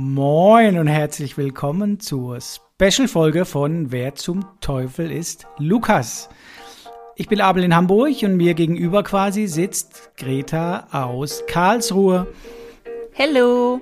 Moin 0.00 0.78
und 0.78 0.86
herzlich 0.86 1.36
willkommen 1.36 1.98
zur 1.98 2.38
Special-Folge 2.40 3.44
von 3.44 3.90
Wer 3.90 4.14
zum 4.14 4.44
Teufel 4.60 5.10
ist 5.10 5.48
Lukas. 5.58 6.28
Ich 7.16 7.26
bin 7.26 7.40
Abel 7.40 7.64
in 7.64 7.74
Hamburg 7.74 8.22
und 8.22 8.36
mir 8.36 8.54
gegenüber 8.54 9.02
quasi 9.02 9.48
sitzt 9.48 10.12
Greta 10.16 10.86
aus 10.92 11.42
Karlsruhe. 11.48 12.28
Hello. 13.10 13.80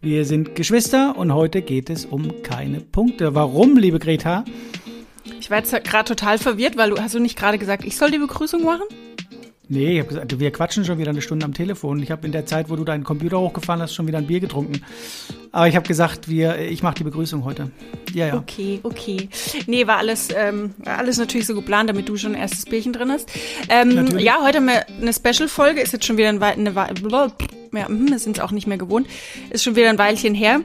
Wir 0.00 0.24
sind 0.24 0.54
Geschwister 0.54 1.18
und 1.18 1.34
heute 1.34 1.60
geht 1.60 1.90
es 1.90 2.06
um 2.06 2.40
keine 2.42 2.80
Punkte. 2.80 3.34
Warum, 3.34 3.76
liebe 3.76 3.98
Greta? 3.98 4.42
Ich 5.38 5.50
war 5.50 5.58
jetzt 5.58 5.72
gerade 5.84 6.08
total 6.08 6.38
verwirrt, 6.38 6.78
weil 6.78 6.88
du 6.88 6.98
hast 6.98 7.14
du 7.14 7.18
nicht 7.18 7.38
gerade 7.38 7.58
gesagt, 7.58 7.84
ich 7.84 7.98
soll 7.98 8.10
die 8.10 8.16
Begrüßung 8.16 8.64
machen? 8.64 8.84
Nee, 9.68 9.94
ich 9.94 9.98
habe 9.98 10.08
gesagt, 10.08 10.38
wir 10.38 10.50
quatschen 10.52 10.84
schon 10.84 10.98
wieder 10.98 11.10
eine 11.10 11.20
Stunde 11.20 11.44
am 11.44 11.52
Telefon. 11.52 12.00
Ich 12.00 12.12
habe 12.12 12.24
in 12.24 12.32
der 12.32 12.46
Zeit, 12.46 12.70
wo 12.70 12.76
du 12.76 12.84
deinen 12.84 13.02
Computer 13.02 13.40
hochgefahren 13.40 13.82
hast, 13.82 13.94
schon 13.94 14.06
wieder 14.06 14.18
ein 14.18 14.26
Bier 14.26 14.38
getrunken. 14.38 14.80
Aber 15.50 15.66
ich 15.66 15.74
habe 15.74 15.88
gesagt, 15.88 16.28
wir, 16.28 16.58
ich 16.58 16.84
mache 16.84 16.96
die 16.96 17.04
Begrüßung 17.04 17.44
heute. 17.44 17.70
Ja, 18.14 18.28
ja. 18.28 18.36
Okay, 18.36 18.78
okay. 18.84 19.28
Nee, 19.66 19.86
war 19.88 19.96
alles, 19.96 20.28
ähm, 20.34 20.74
alles 20.84 21.18
natürlich 21.18 21.46
so 21.46 21.54
geplant, 21.54 21.90
damit 21.90 22.08
du 22.08 22.16
schon 22.16 22.34
ein 22.34 22.40
erstes 22.40 22.64
Bierchen 22.64 22.92
drin 22.92 23.10
hast. 23.10 23.28
Ähm, 23.68 24.18
ja, 24.18 24.38
heute 24.42 24.60
wir 24.60 24.86
eine 24.88 25.12
Special-Folge. 25.12 25.80
Ist 25.80 25.92
jetzt 25.92 26.04
schon 26.04 26.16
wieder 26.16 26.28
ein 26.28 26.40
Weilchen, 26.40 26.66
eine 26.66 26.74
Weile, 26.76 27.32
ja, 27.72 27.88
hm, 27.88 28.08
wir 28.08 28.18
sind 28.20 28.38
es 28.38 28.42
auch 28.42 28.52
nicht 28.52 28.68
mehr 28.68 28.78
gewohnt. 28.78 29.08
Ist 29.50 29.64
schon 29.64 29.74
wieder 29.74 29.90
ein 29.90 29.98
Weilchen 29.98 30.34
her 30.34 30.60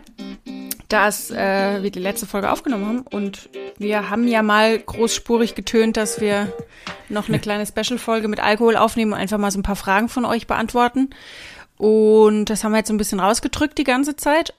dass 0.92 1.32
äh, 1.32 1.82
wir 1.82 1.90
die 1.90 2.00
letzte 2.00 2.26
Folge 2.26 2.52
aufgenommen 2.52 2.86
haben. 2.86 3.02
Und 3.02 3.50
wir 3.78 4.10
haben 4.10 4.28
ja 4.28 4.44
mal 4.44 4.78
großspurig 4.78 5.56
getönt, 5.56 5.96
dass 5.96 6.20
wir 6.20 6.52
noch 7.08 7.30
eine 7.30 7.40
kleine 7.40 7.66
Special-Folge 7.66 8.28
mit 8.28 8.42
Alkohol 8.42 8.76
aufnehmen 8.76 9.14
und 9.14 9.20
einfach 9.20 9.38
mal 9.38 9.52
so 9.52 9.60
ein 9.60 9.64
paar 9.64 9.78
Fragen 9.78 10.10
von 10.10 10.26
euch 10.26 10.48
beantworten. 10.48 11.10
Und 11.78 12.46
das 12.46 12.64
haben 12.64 12.74
wir 12.74 12.80
jetzt 12.80 12.92
ein 12.92 12.98
bisschen 12.98 13.20
rausgedrückt 13.20 13.78
die 13.78 13.86
ganze 13.86 14.16
Zeit. 14.18 14.54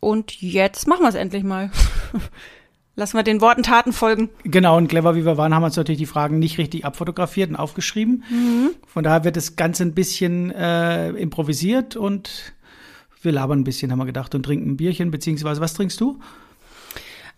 Und 0.00 0.40
jetzt 0.40 0.86
machen 0.86 1.02
wir 1.02 1.08
es 1.08 1.14
endlich 1.14 1.42
mal. 1.42 1.70
Lassen 2.94 3.16
wir 3.16 3.22
den 3.22 3.40
Worten 3.40 3.62
Taten 3.62 3.92
folgen. 3.92 4.28
Genau, 4.42 4.76
und 4.76 4.88
clever 4.88 5.14
wie 5.14 5.24
wir 5.24 5.36
waren, 5.36 5.54
haben 5.54 5.62
wir 5.62 5.66
uns 5.66 5.76
natürlich 5.76 6.00
die 6.00 6.06
Fragen 6.06 6.40
nicht 6.40 6.58
richtig 6.58 6.84
abfotografiert 6.84 7.48
und 7.48 7.56
aufgeschrieben. 7.56 8.24
Mhm. 8.28 8.70
Von 8.86 9.04
daher 9.04 9.22
wird 9.22 9.36
das 9.36 9.54
Ganze 9.54 9.84
ein 9.84 9.94
bisschen 9.94 10.50
äh, 10.50 11.10
improvisiert 11.10 11.96
und 11.96 12.54
wir 13.28 13.34
labern 13.34 13.60
ein 13.60 13.64
bisschen, 13.64 13.92
haben 13.92 13.98
wir 13.98 14.06
gedacht, 14.06 14.34
und 14.34 14.42
trinken 14.42 14.70
ein 14.70 14.76
Bierchen, 14.76 15.10
beziehungsweise 15.10 15.60
was 15.60 15.74
trinkst 15.74 16.00
du? 16.00 16.18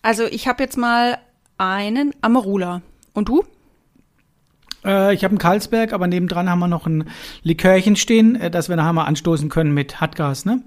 Also 0.02 0.24
ich 0.24 0.47
habe 0.47 0.62
jetzt 0.62 0.78
mal 0.78 1.19
einen 1.58 2.14
Amarula. 2.22 2.80
Und 3.12 3.28
du? 3.28 3.44
Äh, 4.84 5.12
ich 5.14 5.24
habe 5.24 5.32
einen 5.32 5.38
Karlsberg, 5.38 5.92
aber 5.92 6.06
nebendran 6.06 6.48
haben 6.48 6.60
wir 6.60 6.69
noch 6.69 6.86
ein 6.86 7.10
Likörchen 7.42 7.97
stehen, 7.97 8.36
äh, 8.36 8.50
das 8.50 8.69
wir 8.69 8.77
nachher 8.77 8.92
mal 8.92 9.05
anstoßen 9.05 9.48
können 9.48 9.74
mit 9.74 10.00
Hartgas, 10.00 10.44
ne? 10.44 10.62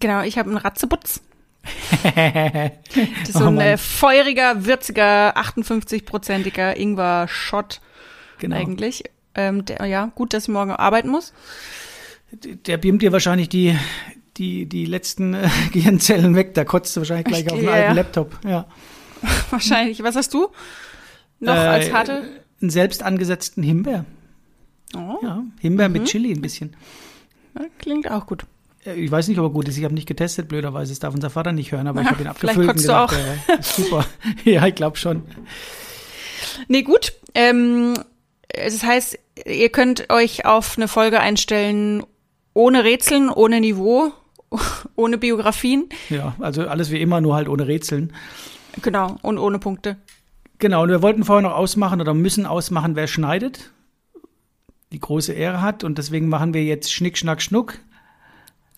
Genau, 0.00 0.22
ich 0.22 0.36
habe 0.36 0.50
einen 0.50 0.58
Ratzebutz. 0.58 1.22
das 2.02 3.28
ist 3.28 3.38
so 3.38 3.44
ein 3.44 3.56
oh 3.56 3.60
äh, 3.60 3.76
feuriger, 3.78 4.66
würziger, 4.66 5.36
58-prozentiger 5.36 6.76
Ingwer-Shot 6.76 7.80
genau. 8.38 8.56
eigentlich. 8.56 9.04
Ähm, 9.34 9.64
der, 9.64 9.86
ja, 9.86 10.10
gut, 10.14 10.34
dass 10.34 10.44
ich 10.44 10.48
morgen 10.48 10.72
arbeiten 10.72 11.08
muss 11.08 11.32
der 12.32 12.76
beamt 12.76 13.02
dir 13.02 13.12
wahrscheinlich 13.12 13.48
die, 13.48 13.76
die, 14.36 14.66
die 14.66 14.84
letzten 14.84 15.34
äh, 15.34 15.48
Gehirnzellen 15.72 16.34
weg. 16.34 16.54
Da 16.54 16.64
kotzt 16.64 16.96
du 16.96 17.00
wahrscheinlich 17.00 17.26
gleich 17.26 17.44
ich, 17.46 17.52
auf 17.52 17.58
den 17.58 17.68
ja, 17.68 17.74
alten 17.74 17.94
Laptop. 17.94 18.38
Ja. 18.44 18.66
wahrscheinlich. 19.50 20.02
Was 20.02 20.16
hast 20.16 20.34
du 20.34 20.48
noch 21.40 21.54
äh, 21.54 21.58
als 21.58 21.92
harte? 21.92 22.22
Einen 22.60 22.70
selbst 22.70 23.02
angesetzten 23.02 23.62
Himbeer. 23.62 24.04
Oh. 24.94 25.18
Ja, 25.22 25.42
Himbeer 25.60 25.88
mhm. 25.88 25.92
mit 25.94 26.04
Chili 26.06 26.32
ein 26.32 26.40
bisschen. 26.40 26.74
Ja, 27.54 27.66
klingt 27.78 28.10
auch 28.10 28.26
gut. 28.26 28.44
Äh, 28.84 28.94
ich 28.94 29.10
weiß 29.10 29.28
nicht, 29.28 29.38
ob 29.38 29.46
er 29.46 29.50
gut 29.50 29.68
ist. 29.68 29.76
Ich 29.78 29.84
habe 29.84 29.94
nicht 29.94 30.08
getestet, 30.08 30.48
blöderweise. 30.48 30.92
Das 30.92 30.98
darf 30.98 31.14
unser 31.14 31.30
Vater 31.30 31.52
nicht 31.52 31.72
hören, 31.72 31.86
aber 31.86 32.00
ja, 32.02 32.06
ich 32.06 32.10
habe 32.10 32.22
ihn 32.22 32.28
abgefüllt. 32.28 32.52
Vielleicht 32.54 32.70
und 32.70 32.76
gesagt, 32.76 33.12
du 33.12 33.54
auch. 33.56 33.62
super. 33.62 34.06
ja, 34.44 34.66
ich 34.66 34.74
glaube 34.74 34.96
schon. 34.96 35.22
Nee, 36.68 36.82
gut. 36.82 37.12
Ähm, 37.34 37.94
das 38.48 38.82
heißt, 38.82 39.18
ihr 39.46 39.68
könnt 39.68 40.10
euch 40.10 40.46
auf 40.46 40.76
eine 40.76 40.88
Folge 40.88 41.20
einstellen 41.20 42.04
ohne 42.58 42.82
Rätseln, 42.82 43.30
ohne 43.30 43.60
Niveau, 43.60 44.12
ohne 44.96 45.16
Biografien. 45.16 45.88
Ja, 46.10 46.34
also 46.40 46.66
alles 46.66 46.90
wie 46.90 47.00
immer, 47.00 47.20
nur 47.20 47.34
halt 47.34 47.48
ohne 47.48 47.66
Rätseln. 47.66 48.12
Genau, 48.82 49.16
und 49.22 49.38
ohne 49.38 49.58
Punkte. 49.58 49.96
Genau, 50.58 50.82
und 50.82 50.90
wir 50.90 51.00
wollten 51.00 51.24
vorher 51.24 51.48
noch 51.48 51.56
ausmachen 51.56 52.00
oder 52.00 52.14
müssen 52.14 52.46
ausmachen, 52.46 52.96
wer 52.96 53.06
schneidet. 53.06 53.70
Die 54.90 54.98
große 54.98 55.32
Ehre 55.32 55.62
hat 55.62 55.84
und 55.84 55.98
deswegen 55.98 56.28
machen 56.28 56.52
wir 56.52 56.64
jetzt 56.64 56.92
Schnick, 56.92 57.16
Schnack, 57.16 57.40
Schnuck. 57.42 57.78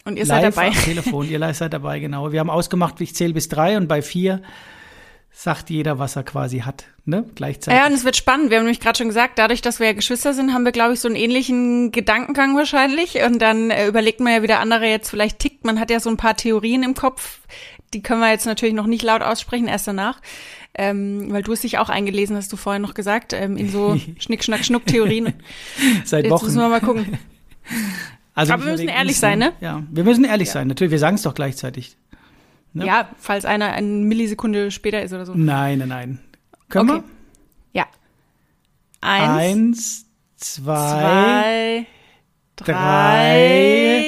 Und 0.05 0.17
ihr 0.17 0.27
seid 0.27 0.45
dabei. 0.45 0.69
Am 0.69 0.75
Telefon, 0.75 1.29
ihr 1.29 1.55
seid 1.55 1.73
dabei, 1.73 2.01
genau. 2.01 2.33
Wir 2.33 2.41
haben 2.41 2.51
ausgemacht, 2.51 3.01
ich 3.01 3.15
zähle 3.15 3.33
bis 3.33 3.49
drei 3.49 3.77
und 3.77 3.87
bei 3.89 4.03
vier 4.03 4.43
sagt 5.33 5.71
jeder, 5.71 5.99
was 5.99 6.17
er 6.17 6.25
quasi 6.25 6.61
hat, 6.61 6.85
ne? 7.05 7.25
Gleichzeitig. 7.35 7.79
Ja, 7.79 7.87
und 7.87 7.93
es 7.93 8.05
wird 8.05 8.17
spannend. 8.17 8.51
Wir 8.51 8.59
haben 8.59 8.65
nämlich 8.65 8.81
gerade 8.81 8.99
schon 8.99 9.09
gesagt, 9.09 9.39
dadurch, 9.39 9.63
dass 9.63 9.79
wir 9.79 9.87
ja 9.87 9.93
Geschwister 9.93 10.35
sind, 10.35 10.53
haben 10.53 10.65
wir, 10.65 10.73
glaube 10.73 10.95
ich, 10.95 11.01
so 11.01 11.09
einen 11.09 11.17
ähnlichen 11.17 11.93
Gedankengang 11.93 12.57
wahrscheinlich. 12.57 13.23
Und 13.25 13.41
dann 13.41 13.71
äh, 13.71 13.87
überlegt 13.87 14.21
man 14.21 14.33
ja, 14.33 14.43
wie 14.43 14.49
der 14.49 14.61
andere 14.61 14.87
jetzt 14.87 15.09
vielleicht 15.09 15.39
tickt. 15.39 15.65
Man 15.65 15.79
hat 15.79 15.91
ja 15.91 16.01
so 16.01 16.11
ein 16.11 16.17
paar 16.17 16.37
Theorien 16.37 16.83
im 16.83 16.95
Kopf. 16.95 17.41
Die 17.95 18.03
können 18.03 18.21
wir 18.21 18.31
jetzt 18.31 18.47
natürlich 18.47 18.75
noch 18.75 18.87
nicht 18.87 19.03
laut 19.03 19.23
aussprechen, 19.23 19.69
erst 19.69 19.87
danach. 19.87 20.21
Ähm, 20.75 21.33
weil 21.33 21.43
du 21.43 21.53
es 21.53 21.63
dich 21.63 21.79
auch 21.79 21.89
eingelesen 21.89 22.37
hast, 22.37 22.53
du 22.53 22.57
vorhin 22.57 22.83
noch 22.83 22.95
gesagt, 22.95 23.33
ähm, 23.33 23.57
in 23.57 23.71
so 23.71 23.99
Schnick, 24.19 24.45
Schnack, 24.45 24.65
Schnuck 24.65 24.87
Theorien. 24.87 25.33
Seit 26.05 26.25
Wochen. 26.25 26.35
Jetzt 26.35 26.43
müssen 26.43 26.61
wir 26.61 26.69
mal 26.69 26.81
gucken. 26.81 27.19
Also 28.35 28.53
Aber 28.55 28.65
wir 28.65 28.73
müssen 28.73 28.89
ehrlich 28.89 29.19
sein, 29.19 29.39
ne? 29.39 29.53
Ja, 29.61 29.83
wir 29.91 30.05
müssen 30.05 30.25
ehrlich 30.25 30.49
ja. 30.49 30.55
sein. 30.55 30.69
Natürlich, 30.69 30.93
wir 30.93 30.99
sagen 30.99 31.17
es 31.17 31.23
doch 31.23 31.35
gleichzeitig. 31.35 31.97
Ne? 32.73 32.87
Ja, 32.87 33.09
falls 33.19 33.45
einer 33.45 33.73
eine 33.73 33.87
Millisekunde 33.87 34.71
später 34.71 35.03
ist 35.03 35.13
oder 35.13 35.27
so. 35.27 35.35
Nein, 35.35 35.79
nein, 35.81 35.89
nein. 35.89 36.19
Können 36.69 36.91
okay. 36.91 37.03
wir? 37.73 37.81
Ja. 37.81 37.87
Eins, 39.01 39.31
Eins 39.31 40.07
zwei, 40.37 40.75
zwei 40.75 41.87
drei, 42.57 42.73
drei, 42.73 44.05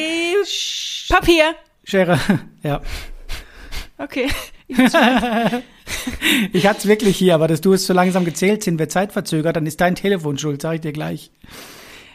Papier. 1.08 1.54
Schere, 1.84 2.18
ja. 2.62 2.80
Okay. 3.98 4.28
ich 6.52 6.66
hatte 6.66 6.78
es 6.78 6.86
wirklich 6.86 7.16
hier, 7.16 7.34
aber 7.34 7.48
dass 7.48 7.60
du 7.60 7.72
es 7.72 7.86
so 7.86 7.92
langsam 7.92 8.24
gezählt 8.24 8.62
sind, 8.62 8.78
wir 8.78 8.88
zeitverzögert, 8.88 9.56
dann 9.56 9.66
ist 9.66 9.80
dein 9.80 9.94
Telefon 9.94 10.38
schuld, 10.38 10.62
sage 10.62 10.76
ich 10.76 10.80
dir 10.80 10.92
gleich. 10.92 11.30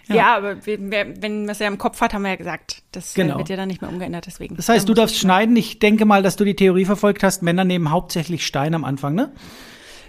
Ja, 0.08 0.16
ja 0.16 0.38
aber 0.38 0.66
wenn 0.66 1.42
man 1.42 1.50
es 1.50 1.60
ja 1.60 1.68
im 1.68 1.78
Kopf 1.78 2.02
hat, 2.02 2.14
haben 2.14 2.24
wir 2.24 2.30
ja 2.30 2.36
gesagt, 2.36 2.84
das 2.92 3.16
äh, 3.16 3.22
genau. 3.22 3.38
wird 3.38 3.50
ja 3.50 3.56
dann 3.56 3.68
nicht 3.68 3.82
mehr 3.82 3.90
umgeändert, 3.90 4.26
deswegen. 4.26 4.56
Das 4.56 4.70
heißt, 4.70 4.88
du 4.88 4.94
darfst 4.94 5.18
schneiden. 5.18 5.56
Ich 5.56 5.80
denke 5.80 6.06
mal, 6.06 6.24
dass 6.24 6.36
du 6.36 6.44
die 6.44 6.56
Theorie 6.56 6.86
verfolgt 6.86 7.24
hast, 7.24 7.44
Männer 7.44 7.64
nehmen 7.64 7.92
hauptsächlich 7.92 8.46
Stein 8.46 8.74
am 8.74 8.84
Anfang, 8.84 9.16
ne? 9.16 9.32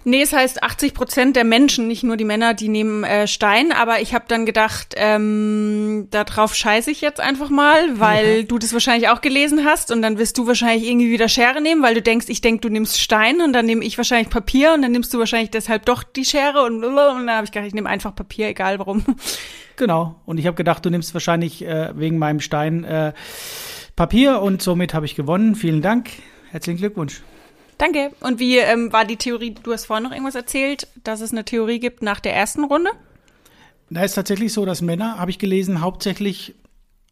Nee, 0.04 0.22
es 0.22 0.32
heißt 0.32 0.62
80 0.62 0.94
Prozent 0.94 1.36
der 1.36 1.44
Menschen, 1.44 1.88
nicht 1.88 2.02
nur 2.02 2.16
die 2.16 2.24
Männer, 2.24 2.54
die 2.54 2.68
nehmen 2.68 3.04
äh, 3.04 3.26
Stein. 3.26 3.72
Aber 3.72 4.00
ich 4.00 4.14
habe 4.14 4.24
dann 4.28 4.46
gedacht, 4.46 4.94
ähm, 4.96 6.08
darauf 6.10 6.54
scheiße 6.54 6.90
ich 6.90 7.00
jetzt 7.00 7.20
einfach 7.20 7.50
mal, 7.50 8.00
weil 8.00 8.38
ja. 8.38 8.42
du 8.42 8.58
das 8.58 8.72
wahrscheinlich 8.72 9.08
auch 9.08 9.20
gelesen 9.20 9.64
hast 9.64 9.90
und 9.90 10.02
dann 10.02 10.18
wirst 10.18 10.38
du 10.38 10.46
wahrscheinlich 10.46 10.88
irgendwie 10.88 11.10
wieder 11.10 11.28
Schere 11.28 11.60
nehmen, 11.60 11.82
weil 11.82 11.94
du 11.94 12.02
denkst, 12.02 12.26
ich 12.28 12.40
denk, 12.40 12.62
du 12.62 12.68
nimmst 12.68 13.00
Stein 13.00 13.40
und 13.40 13.52
dann 13.52 13.66
nehme 13.66 13.84
ich 13.84 13.96
wahrscheinlich 13.98 14.30
Papier 14.30 14.72
und 14.74 14.82
dann 14.82 14.92
nimmst 14.92 15.12
du 15.12 15.18
wahrscheinlich 15.18 15.50
deshalb 15.50 15.86
doch 15.86 16.02
die 16.02 16.24
Schere 16.24 16.62
und, 16.64 16.84
und 16.84 16.96
dann 16.96 17.30
habe 17.30 17.44
ich 17.44 17.52
gedacht, 17.52 17.68
ich 17.68 17.74
nehme 17.74 17.88
einfach 17.88 18.14
Papier, 18.14 18.48
egal 18.48 18.78
warum. 18.78 19.04
Genau. 19.78 20.16
Und 20.26 20.38
ich 20.38 20.46
habe 20.46 20.56
gedacht, 20.56 20.84
du 20.84 20.90
nimmst 20.90 21.14
wahrscheinlich 21.14 21.64
äh, 21.64 21.96
wegen 21.96 22.18
meinem 22.18 22.40
Stein 22.40 22.82
äh, 22.82 23.12
Papier 23.94 24.42
und 24.42 24.60
somit 24.60 24.92
habe 24.92 25.06
ich 25.06 25.14
gewonnen. 25.14 25.54
Vielen 25.54 25.82
Dank. 25.82 26.10
Herzlichen 26.50 26.78
Glückwunsch. 26.78 27.22
Danke. 27.78 28.10
Und 28.20 28.40
wie 28.40 28.58
ähm, 28.58 28.92
war 28.92 29.04
die 29.04 29.16
Theorie? 29.16 29.54
Du 29.62 29.72
hast 29.72 29.86
vorhin 29.86 30.04
noch 30.04 30.12
irgendwas 30.12 30.34
erzählt, 30.34 30.88
dass 31.04 31.20
es 31.20 31.32
eine 31.32 31.44
Theorie 31.44 31.78
gibt 31.78 32.02
nach 32.02 32.20
der 32.20 32.34
ersten 32.34 32.64
Runde? 32.64 32.90
Da 33.90 34.02
ist 34.02 34.14
tatsächlich 34.14 34.52
so, 34.52 34.66
dass 34.66 34.82
Männer, 34.82 35.18
habe 35.18 35.30
ich 35.30 35.38
gelesen, 35.38 35.80
hauptsächlich, 35.80 36.54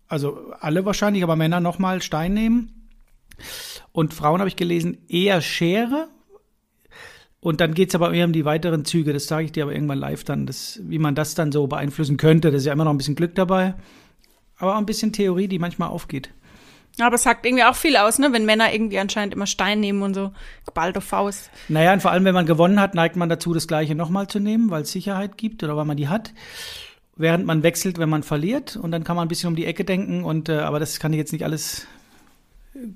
also 0.09 0.53
alle 0.61 0.85
wahrscheinlich, 0.85 1.23
aber 1.23 1.37
Männer 1.37 1.61
nochmal 1.61 2.03
Stein 2.03 2.35
nehmen. 2.35 2.89
Und 3.93 4.13
Frauen 4.13 4.41
habe 4.41 4.49
ich 4.49 4.57
gelesen, 4.57 4.99
eher 5.09 5.41
Schere 5.41 6.09
und 7.41 7.61
dann 7.61 7.75
geht 7.75 7.91
es 7.91 7.95
aber 7.95 8.13
eher 8.13 8.27
um 8.27 8.33
die 8.33 8.45
weiteren 8.45 8.85
Züge. 8.85 9.13
Das 9.13 9.29
sage 9.29 9.45
ich 9.45 9.53
dir 9.53 9.63
aber 9.63 9.73
irgendwann 9.73 9.99
live 9.99 10.25
dann, 10.25 10.47
das, 10.47 10.81
wie 10.83 10.99
man 10.99 11.15
das 11.15 11.37
dann 11.37 11.53
so 11.53 11.69
beeinflussen 11.69 12.17
könnte. 12.17 12.51
Das 12.51 12.63
ist 12.63 12.67
ja 12.67 12.73
immer 12.73 12.85
noch 12.85 12.91
ein 12.91 12.99
bisschen 12.99 13.15
Glück 13.15 13.37
dabei. 13.37 13.75
Aber 14.59 14.75
auch 14.75 14.79
ein 14.79 14.87
bisschen 14.87 15.13
Theorie, 15.13 15.47
die 15.47 15.61
manchmal 15.61 15.91
aufgeht. 15.91 16.31
Aber 16.99 17.17
es 17.17 17.23
sagt 17.25 17.45
irgendwie 17.45 17.65
auch 17.65 17.77
viel 17.77 17.97
aus, 17.97 18.19
ne? 18.19 18.33
Wenn 18.33 18.47
Männer 18.47 18.73
irgendwie 18.73 18.99
anscheinend 18.99 19.35
immer 19.35 19.47
Stein 19.47 19.81
nehmen 19.81 20.03
und 20.03 20.15
so 20.15 20.33
geballte 20.65 21.01
Faust. 21.01 21.51
Naja, 21.69 21.93
und 21.93 22.01
vor 22.01 22.11
allem, 22.11 22.25
wenn 22.25 22.35
man 22.35 22.47
gewonnen 22.47 22.81
hat, 22.81 22.95
neigt 22.95 23.17
man 23.17 23.29
dazu, 23.29 23.53
das 23.53 23.69
Gleiche 23.69 23.95
nochmal 23.95 24.29
zu 24.29 24.41
nehmen, 24.41 24.71
weil 24.71 24.83
es 24.83 24.93
Sicherheit 24.93 25.37
gibt 25.37 25.63
oder 25.63 25.77
weil 25.77 25.85
man 25.85 25.97
die 25.97 26.09
hat. 26.09 26.33
Während 27.17 27.47
man 27.47 27.63
wechselt, 27.63 27.99
wenn 27.99 28.09
man 28.09 28.23
verliert. 28.23 28.77
Und 28.77 28.93
dann 28.93 29.05
kann 29.05 29.17
man 29.17 29.27
ein 29.27 29.29
bisschen 29.29 29.49
um 29.49 29.57
die 29.57 29.67
Ecke 29.67 29.85
denken. 29.85 30.25
Und 30.25 30.49
äh, 30.49 30.59
aber 30.59 30.81
das 30.81 30.99
kann 30.99 31.13
ich 31.13 31.19
jetzt 31.19 31.33
nicht 31.33 31.45
alles 31.45 31.87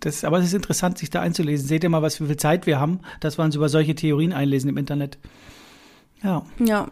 das, 0.00 0.25
aber 0.25 0.38
es 0.38 0.46
ist 0.46 0.55
interessant, 0.55 0.99
sich 0.99 1.11
da 1.11 1.20
einzulesen. 1.20 1.67
Seht 1.67 1.85
ihr 1.85 1.91
mal, 1.91 2.03
was 2.03 2.17
für 2.17 2.26
viel 2.26 2.37
Zeit 2.37 2.67
wir 2.67 2.81
haben, 2.81 3.00
dass 3.20 3.38
wir 3.38 3.44
uns 3.44 3.56
über 3.56 3.69
solche 3.69 3.94
Theorien 3.94 4.32
einlesen 4.32 4.69
im 4.69 4.76
Internet. 4.76 5.19
Ja. 6.23 6.43
Ja. 6.58 6.88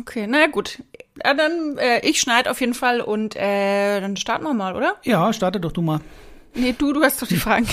Okay, 0.00 0.26
naja, 0.26 0.48
gut. 0.48 0.82
Dann, 1.14 1.78
äh, 1.78 2.00
ich 2.06 2.20
schneide 2.20 2.50
auf 2.50 2.60
jeden 2.60 2.74
Fall 2.74 3.00
und 3.00 3.36
äh, 3.36 4.00
dann 4.00 4.16
starten 4.16 4.44
wir 4.44 4.52
mal, 4.52 4.74
oder? 4.74 4.96
Ja, 5.04 5.32
starte 5.32 5.60
doch 5.60 5.72
du 5.72 5.82
mal. 5.82 6.00
Nee, 6.54 6.74
du, 6.76 6.92
du 6.92 7.02
hast 7.02 7.22
doch 7.22 7.26
die 7.26 7.36
Fragen. 7.36 7.68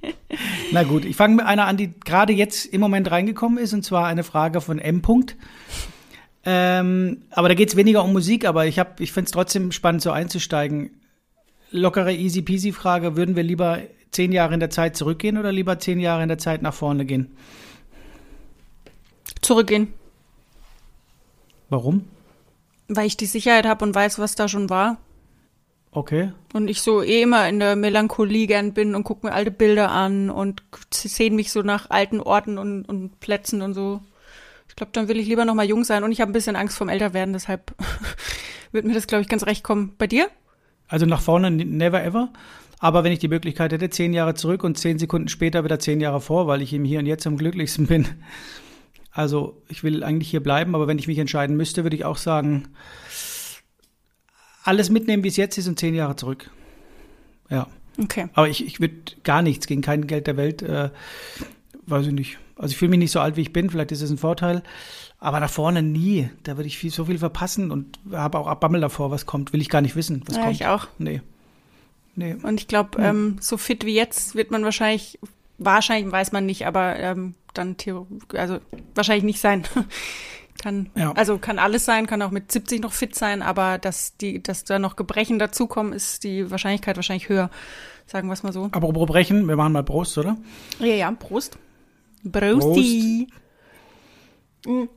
Na 0.72 0.84
gut, 0.84 1.04
ich 1.04 1.16
fange 1.16 1.36
mit 1.36 1.46
einer 1.46 1.66
an, 1.66 1.76
die 1.76 1.92
gerade 2.00 2.32
jetzt 2.32 2.66
im 2.66 2.80
Moment 2.80 3.10
reingekommen 3.10 3.58
ist, 3.58 3.72
und 3.72 3.84
zwar 3.84 4.06
eine 4.06 4.22
Frage 4.22 4.60
von 4.60 4.78
M. 4.78 5.02
-Punkt. 5.02 5.34
Ähm, 6.44 7.22
aber 7.30 7.48
da 7.48 7.54
geht 7.54 7.68
es 7.70 7.76
weniger 7.76 8.04
um 8.04 8.12
Musik, 8.12 8.44
aber 8.44 8.66
ich, 8.66 8.78
hab, 8.78 9.00
ich 9.00 9.12
finde 9.12 9.26
es 9.26 9.32
trotzdem 9.32 9.72
spannend, 9.72 10.02
so 10.02 10.10
einzusteigen. 10.10 11.00
Lockere, 11.70 12.12
easy 12.12 12.42
peasy 12.42 12.72
Frage, 12.72 13.16
würden 13.16 13.36
wir 13.36 13.42
lieber 13.42 13.78
zehn 14.10 14.32
Jahre 14.32 14.54
in 14.54 14.60
der 14.60 14.70
Zeit 14.70 14.96
zurückgehen 14.96 15.38
oder 15.38 15.52
lieber 15.52 15.78
zehn 15.78 16.00
Jahre 16.00 16.22
in 16.22 16.28
der 16.28 16.38
Zeit 16.38 16.62
nach 16.62 16.74
vorne 16.74 17.06
gehen? 17.06 17.34
Zurückgehen. 19.40 19.94
Warum? 21.72 22.04
Weil 22.88 23.06
ich 23.06 23.16
die 23.16 23.24
Sicherheit 23.24 23.64
habe 23.64 23.82
und 23.82 23.94
weiß, 23.94 24.18
was 24.18 24.34
da 24.34 24.46
schon 24.46 24.68
war. 24.68 24.98
Okay. 25.90 26.32
Und 26.52 26.68
ich 26.68 26.82
so 26.82 27.02
eh 27.02 27.22
immer 27.22 27.48
in 27.48 27.60
der 27.60 27.76
Melancholie 27.76 28.46
gern 28.46 28.74
bin 28.74 28.94
und 28.94 29.04
gucke 29.04 29.26
mir 29.26 29.32
alte 29.32 29.50
Bilder 29.50 29.90
an 29.90 30.28
und 30.28 30.62
sehne 30.90 31.34
mich 31.34 31.50
so 31.50 31.62
nach 31.62 31.88
alten 31.88 32.20
Orten 32.20 32.58
und, 32.58 32.84
und 32.84 33.20
Plätzen 33.20 33.62
und 33.62 33.72
so. 33.72 34.02
Ich 34.68 34.76
glaube, 34.76 34.92
dann 34.92 35.08
will 35.08 35.18
ich 35.18 35.26
lieber 35.26 35.46
noch 35.46 35.54
mal 35.54 35.64
jung 35.64 35.82
sein 35.84 36.04
und 36.04 36.12
ich 36.12 36.20
habe 36.20 36.30
ein 36.30 36.34
bisschen 36.34 36.56
Angst 36.56 36.76
vorm 36.76 36.90
Älterwerden, 36.90 37.32
deshalb 37.32 37.74
wird 38.72 38.84
mir 38.84 38.92
das, 38.92 39.06
glaube 39.06 39.22
ich, 39.22 39.28
ganz 39.28 39.46
recht 39.46 39.64
kommen. 39.64 39.94
Bei 39.96 40.06
dir? 40.06 40.28
Also 40.88 41.06
nach 41.06 41.22
vorne 41.22 41.50
never 41.50 42.04
ever. 42.04 42.28
Aber 42.80 43.02
wenn 43.02 43.12
ich 43.12 43.18
die 43.18 43.28
Möglichkeit 43.28 43.72
hätte, 43.72 43.88
zehn 43.88 44.12
Jahre 44.12 44.34
zurück 44.34 44.62
und 44.62 44.76
zehn 44.76 44.98
Sekunden 44.98 45.28
später 45.28 45.64
wieder 45.64 45.78
zehn 45.78 46.02
Jahre 46.02 46.20
vor, 46.20 46.48
weil 46.48 46.60
ich 46.60 46.74
im 46.74 46.84
Hier 46.84 46.98
und 46.98 47.06
Jetzt 47.06 47.26
am 47.26 47.38
glücklichsten 47.38 47.86
bin. 47.86 48.08
Also 49.12 49.62
ich 49.68 49.84
will 49.84 50.02
eigentlich 50.02 50.30
hier 50.30 50.42
bleiben, 50.42 50.74
aber 50.74 50.86
wenn 50.86 50.98
ich 50.98 51.06
mich 51.06 51.18
entscheiden 51.18 51.56
müsste, 51.56 51.84
würde 51.84 51.96
ich 51.96 52.04
auch 52.04 52.16
sagen, 52.16 52.68
alles 54.64 54.90
mitnehmen, 54.90 55.22
wie 55.22 55.28
es 55.28 55.36
jetzt 55.36 55.58
ist 55.58 55.68
und 55.68 55.78
zehn 55.78 55.94
Jahre 55.94 56.16
zurück. 56.16 56.50
Ja. 57.50 57.66
Okay. 58.02 58.28
Aber 58.32 58.48
ich, 58.48 58.64
ich 58.66 58.80
würde 58.80 58.96
gar 59.22 59.42
nichts 59.42 59.66
gegen 59.66 59.82
kein 59.82 60.06
Geld 60.06 60.26
der 60.26 60.38
Welt, 60.38 60.62
äh, 60.62 60.90
weiß 61.86 62.06
ich 62.06 62.12
nicht. 62.12 62.38
Also 62.56 62.72
ich 62.72 62.78
fühle 62.78 62.90
mich 62.90 63.00
nicht 63.00 63.10
so 63.10 63.20
alt, 63.20 63.36
wie 63.36 63.42
ich 63.42 63.52
bin, 63.52 63.68
vielleicht 63.68 63.92
ist 63.92 64.02
es 64.02 64.10
ein 64.10 64.18
Vorteil. 64.18 64.62
Aber 65.18 65.40
nach 65.40 65.50
vorne 65.50 65.82
nie. 65.82 66.30
Da 66.42 66.56
würde 66.56 66.66
ich 66.66 66.78
viel, 66.78 66.90
so 66.90 67.04
viel 67.04 67.18
verpassen 67.18 67.70
und 67.70 67.98
habe 68.10 68.38
auch 68.38 68.52
Bammel 68.56 68.80
davor, 68.80 69.10
was 69.10 69.26
kommt. 69.26 69.52
Will 69.52 69.60
ich 69.60 69.68
gar 69.68 69.80
nicht 69.80 69.94
wissen, 69.94 70.22
was 70.26 70.36
ja, 70.36 70.42
kommt. 70.44 70.54
ich 70.54 70.66
auch. 70.66 70.88
Nee. 70.98 71.20
Nee. 72.14 72.36
Und 72.42 72.60
ich 72.60 72.68
glaube, 72.68 72.98
hm. 72.98 73.04
ähm, 73.04 73.36
so 73.40 73.56
fit 73.56 73.84
wie 73.84 73.94
jetzt 73.94 74.34
wird 74.34 74.50
man 74.50 74.64
wahrscheinlich, 74.64 75.18
wahrscheinlich 75.64 76.10
weiß 76.10 76.32
man 76.32 76.46
nicht, 76.46 76.66
aber 76.66 76.98
ähm, 76.98 77.34
dann 77.54 77.76
also 78.34 78.58
wahrscheinlich 78.94 79.24
nicht 79.24 79.40
sein. 79.40 79.64
kann, 80.62 80.90
ja. 80.94 81.12
also 81.12 81.38
kann 81.38 81.58
alles 81.58 81.84
sein, 81.84 82.06
kann 82.06 82.22
auch 82.22 82.30
mit 82.30 82.52
70 82.52 82.80
noch 82.82 82.92
fit 82.92 83.14
sein, 83.14 83.42
aber 83.42 83.78
dass 83.78 84.16
die, 84.16 84.42
dass 84.42 84.64
da 84.64 84.78
noch 84.78 84.96
Gebrechen 84.96 85.38
dazukommen, 85.38 85.92
ist 85.92 86.24
die 86.24 86.50
Wahrscheinlichkeit 86.50 86.96
wahrscheinlich 86.96 87.28
höher. 87.28 87.50
Sagen 88.06 88.28
wir 88.28 88.34
es 88.34 88.42
mal 88.42 88.52
so. 88.52 88.68
Aber 88.72 88.92
Gebrechen, 88.92 89.46
wir 89.48 89.56
machen 89.56 89.72
mal 89.72 89.82
Prost, 89.82 90.18
oder? 90.18 90.36
Ja, 90.78 90.86
ja, 90.86 91.10
Prost. 91.12 91.58
Brosti. 92.24 93.28
Prost. 93.28 93.42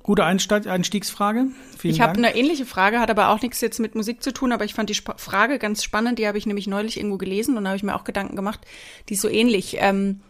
Gute 0.03 0.23
Einstieg, 0.23 0.67
Einstiegsfrage. 0.67 1.47
Vielen 1.79 1.93
ich 1.93 1.99
habe 1.99 2.13
eine 2.13 2.35
ähnliche 2.35 2.67
Frage, 2.67 2.99
hat 2.99 3.09
aber 3.09 3.29
auch 3.29 3.41
nichts 3.41 3.61
jetzt 3.61 3.79
mit 3.79 3.95
Musik 3.95 4.21
zu 4.21 4.31
tun, 4.31 4.51
aber 4.51 4.63
ich 4.63 4.75
fand 4.75 4.89
die 4.91 4.93
Sp 4.93 5.17
Frage 5.17 5.57
ganz 5.57 5.83
spannend. 5.83 6.19
Die 6.19 6.27
habe 6.27 6.37
ich 6.37 6.45
nämlich 6.45 6.67
neulich 6.67 6.97
irgendwo 6.97 7.17
gelesen 7.17 7.57
und 7.57 7.63
da 7.63 7.71
habe 7.71 7.77
ich 7.77 7.83
mir 7.83 7.95
auch 7.95 8.03
Gedanken 8.03 8.35
gemacht. 8.35 8.61
Die 9.09 9.15
ist 9.15 9.21
so 9.21 9.29
ähnlich. 9.29 9.77
Ähm, 9.79 10.21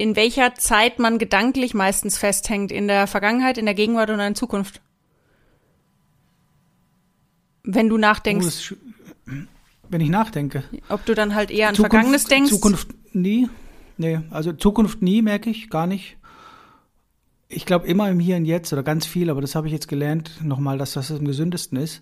in 0.00 0.16
welcher 0.16 0.54
Zeit 0.54 0.98
man 0.98 1.18
gedanklich 1.18 1.74
meistens 1.74 2.16
festhängt? 2.16 2.72
In 2.72 2.88
der 2.88 3.06
Vergangenheit, 3.06 3.58
in 3.58 3.66
der 3.66 3.74
Gegenwart 3.74 4.08
oder 4.08 4.26
in 4.26 4.34
Zukunft? 4.34 4.80
Wenn 7.62 7.90
du 7.90 7.98
nachdenkst. 7.98 8.72
Oh, 8.72 9.34
wenn 9.90 10.00
ich 10.00 10.08
nachdenke. 10.08 10.64
Ob 10.88 11.04
du 11.04 11.14
dann 11.14 11.34
halt 11.34 11.50
eher 11.50 11.68
an 11.68 11.74
Zukunft, 11.74 11.92
Vergangenes 11.92 12.24
denkst? 12.24 12.50
Zukunft 12.50 12.88
nie. 13.14 13.50
Nee, 13.98 14.20
also 14.30 14.54
Zukunft 14.54 15.02
nie, 15.02 15.20
merke 15.20 15.50
ich, 15.50 15.68
gar 15.68 15.86
nicht. 15.86 16.16
Ich 17.48 17.66
glaube 17.66 17.86
immer 17.86 18.08
im 18.08 18.20
Hier 18.20 18.36
und 18.36 18.46
Jetzt 18.46 18.72
oder 18.72 18.82
ganz 18.82 19.04
viel, 19.04 19.28
aber 19.28 19.42
das 19.42 19.54
habe 19.54 19.66
ich 19.66 19.72
jetzt 19.74 19.88
gelernt, 19.88 20.42
nochmal, 20.42 20.78
dass 20.78 20.94
das 20.94 21.10
am 21.10 21.26
gesündesten 21.26 21.76
ist. 21.76 22.00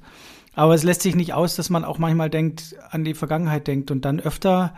Aber 0.54 0.74
es 0.74 0.84
lässt 0.84 1.02
sich 1.02 1.16
nicht 1.16 1.32
aus, 1.32 1.56
dass 1.56 1.68
man 1.68 1.84
auch 1.84 1.98
manchmal 1.98 2.30
denkt, 2.30 2.76
an 2.90 3.02
die 3.02 3.14
Vergangenheit 3.14 3.66
denkt 3.66 3.90
und 3.90 4.04
dann 4.04 4.20
öfter, 4.20 4.74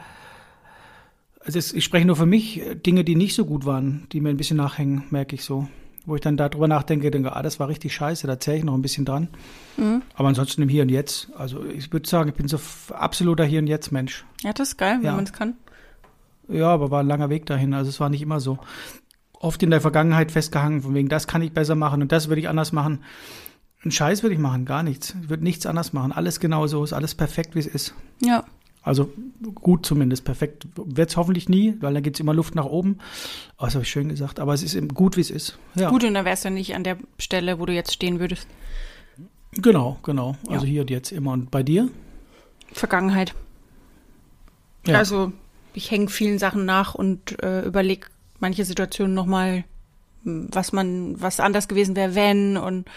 also 1.45 1.59
ich 1.59 1.85
spreche 1.85 2.07
nur 2.07 2.17
für 2.17 2.27
mich, 2.27 2.63
Dinge, 2.87 3.05
die 3.05 3.17
nicht 3.17 3.35
so 3.35 3.45
gut 3.45 3.65
waren, 3.65 4.07
die 4.13 4.21
mir 4.21 4.29
ein 4.29 4.37
bisschen 4.37 4.57
nachhängen, 4.57 5.05
merke 5.11 5.35
ich 5.35 5.45
so. 5.45 5.69
Wo 6.07 6.15
ich 6.15 6.21
dann 6.23 6.37
darüber 6.37 6.67
nachdenke, 6.67 7.11
denke, 7.11 7.37
ah, 7.37 7.43
das 7.43 7.61
war 7.61 7.69
richtig 7.69 7.95
scheiße, 7.95 8.27
da 8.27 8.41
zähle 8.41 8.59
ich 8.59 8.65
noch 8.65 8.75
ein 8.75 8.83
bisschen 8.83 9.05
dran. 9.05 9.29
Mhm. 9.77 10.03
Aber 10.15 10.29
ansonsten 10.29 10.63
im 10.63 10.69
Hier 10.69 10.83
und 10.83 10.89
Jetzt. 10.89 11.31
Also 11.37 11.65
ich 11.65 11.93
würde 11.93 12.09
sagen, 12.09 12.31
ich 12.31 12.35
bin 12.35 12.49
so 12.49 12.59
absoluter 12.91 13.45
Hier 13.45 13.61
und 13.61 13.67
Jetzt 13.67 13.93
Mensch. 13.93 14.25
Ja, 14.43 14.53
das 14.53 14.71
ist 14.71 14.77
geil, 14.77 14.97
wenn 14.99 15.07
ja. 15.07 15.15
man 15.15 15.25
es 15.25 15.33
kann. 15.33 15.55
Ja, 16.49 16.69
aber 16.69 16.91
war 16.91 17.01
ein 17.01 17.07
langer 17.07 17.31
Weg 17.31 17.47
dahin. 17.47 17.75
Also 17.75 17.91
es 17.91 18.01
war 18.01 18.09
nicht 18.09 18.23
immer 18.23 18.41
so. 18.41 18.59
Oft 19.33 19.63
in 19.63 19.71
der 19.71 19.81
Vergangenheit 19.81 20.33
festgehangen, 20.33 20.83
von 20.83 20.95
wegen, 20.95 21.09
das 21.09 21.27
kann 21.27 21.43
ich 21.43 21.53
besser 21.53 21.75
machen 21.75 22.03
und 22.03 22.13
das 22.13 22.29
würde 22.29 22.41
ich 22.41 22.49
anders 22.49 22.73
machen. 22.73 23.01
Ein 23.85 23.91
Scheiß 23.91 24.23
würde 24.23 24.35
ich 24.35 24.41
machen, 24.41 24.67
gar 24.67 24.83
nichts. 24.83 25.15
Ich 25.23 25.31
würde 25.31 25.45
nichts 25.45 25.65
anders 25.65 25.93
machen. 25.95 26.13
Alles 26.13 26.41
genau 26.41 26.67
so 26.67 26.85
ist, 26.85 26.93
alles 26.93 27.15
perfekt, 27.15 27.55
wie 27.55 27.61
es 27.61 27.67
ist. 27.67 27.95
Ja. 28.21 28.45
Also 28.83 29.13
gut 29.55 29.85
zumindest, 29.85 30.25
perfekt 30.25 30.67
wird 30.75 31.11
es 31.11 31.17
hoffentlich 31.17 31.49
nie, 31.49 31.75
weil 31.81 31.93
da 31.93 32.01
geht 32.01 32.15
es 32.15 32.21
immer 32.21 32.33
Luft 32.33 32.55
nach 32.55 32.65
oben. 32.65 32.99
Oh, 33.59 33.67
das 33.67 33.75
habe 33.75 33.85
ich 33.85 33.91
schön 33.91 34.09
gesagt, 34.09 34.41
aber 34.41 34.55
es 34.55 34.63
ist 34.63 34.75
eben 34.75 34.89
gut, 34.89 35.17
wie 35.17 35.21
es 35.21 35.31
ist. 35.31 35.59
Ja. 35.75 35.91
Gut, 35.91 36.03
und 36.05 36.15
dann 36.15 36.25
wärst 36.25 36.47
du 36.47 36.51
nicht 36.51 36.75
an 36.75 36.85
der 36.85 36.97
Stelle, 37.19 37.59
wo 37.59 37.67
du 37.67 37.75
jetzt 37.75 37.93
stehen 37.93 38.21
würdest. 38.21 38.47
Genau, 39.53 39.99
genau. 40.03 40.37
Also 40.49 40.65
ja. 40.65 40.71
hier 40.71 40.81
und 40.83 40.91
jetzt 40.91 41.13
immer. 41.13 41.33
Und 41.33 41.51
bei 41.51 41.63
dir? 41.63 41.89
Vergangenheit. 42.73 43.35
Ja. 44.87 44.97
Also 44.97 45.33
ich 45.75 45.91
hänge 45.91 46.09
vielen 46.09 46.39
Sachen 46.39 46.65
nach 46.65 46.95
und 46.95 47.43
äh, 47.43 47.63
überlege 47.63 48.07
manche 48.39 48.65
Situationen 48.65 49.15
nochmal, 49.15 49.65
was 50.23 50.73
man, 50.73 51.21
was 51.21 51.41
anders 51.41 51.69
gewesen 51.69 51.97
wäre, 51.97 52.15
wenn 52.15 52.57
und 52.57 52.89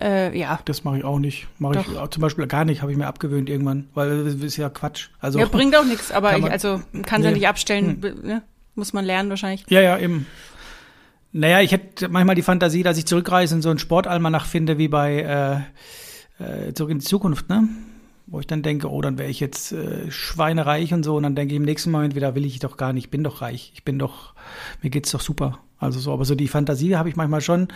äh, 0.00 0.36
ja. 0.38 0.58
Das 0.64 0.84
mache 0.84 0.98
ich 0.98 1.04
auch 1.04 1.18
nicht. 1.18 1.48
Mache 1.58 1.80
ich 1.80 1.98
auch, 1.98 2.08
zum 2.08 2.20
Beispiel 2.20 2.46
gar 2.46 2.64
nicht, 2.64 2.82
habe 2.82 2.92
ich 2.92 2.98
mir 2.98 3.06
abgewöhnt 3.06 3.48
irgendwann, 3.48 3.88
weil 3.94 4.24
das 4.24 4.34
ist 4.34 4.56
ja 4.56 4.68
Quatsch. 4.68 5.08
Also, 5.20 5.38
ja, 5.38 5.46
bringt 5.46 5.76
auch 5.76 5.84
nichts, 5.84 6.12
aber 6.12 6.32
man, 6.32 6.44
ich, 6.44 6.50
also 6.50 6.82
kann 7.04 7.20
es 7.20 7.24
nee. 7.24 7.24
ja 7.24 7.30
nicht 7.32 7.48
abstellen, 7.48 8.02
hm. 8.02 8.26
ne? 8.26 8.42
muss 8.74 8.92
man 8.92 9.04
lernen 9.04 9.30
wahrscheinlich. 9.30 9.64
Ja, 9.68 9.80
ja, 9.80 9.98
eben. 9.98 10.26
Naja, 11.32 11.60
ich 11.60 11.72
hätte 11.72 12.08
manchmal 12.08 12.36
die 12.36 12.42
Fantasie, 12.42 12.82
dass 12.82 12.98
ich 12.98 13.06
zurückreise 13.06 13.54
und 13.54 13.62
so 13.62 13.70
ein 13.70 13.78
Sportalmanach 13.78 14.46
finde 14.46 14.78
wie 14.78 14.88
bei 14.88 15.64
äh, 16.38 16.68
äh, 16.68 16.74
Zurück 16.74 16.90
in 16.90 16.98
die 16.98 17.04
Zukunft, 17.04 17.48
ne? 17.48 17.68
wo 18.26 18.40
ich 18.40 18.46
dann 18.46 18.62
denke, 18.62 18.90
oh, 18.90 19.00
dann 19.00 19.18
wäre 19.18 19.28
ich 19.28 19.40
jetzt 19.40 19.72
äh, 19.72 20.10
schweinereich 20.10 20.94
und 20.94 21.02
so. 21.02 21.16
Und 21.16 21.22
dann 21.22 21.34
denke 21.34 21.54
ich 21.54 21.58
im 21.58 21.64
nächsten 21.64 21.90
Moment 21.90 22.14
wieder, 22.14 22.34
will 22.34 22.46
ich 22.46 22.58
doch 22.60 22.76
gar 22.76 22.92
nicht, 22.92 23.04
ich 23.04 23.10
bin 23.10 23.24
doch 23.24 23.42
reich, 23.42 23.72
ich 23.74 23.84
bin 23.84 23.98
doch, 23.98 24.34
mir 24.80 24.90
geht's 24.90 25.10
doch 25.10 25.20
super. 25.20 25.58
Also 25.78 26.00
so, 26.00 26.12
aber 26.12 26.24
so 26.24 26.34
die 26.34 26.48
Fantasie 26.48 26.96
habe 26.96 27.08
ich 27.08 27.16
manchmal 27.16 27.40
schon. 27.40 27.68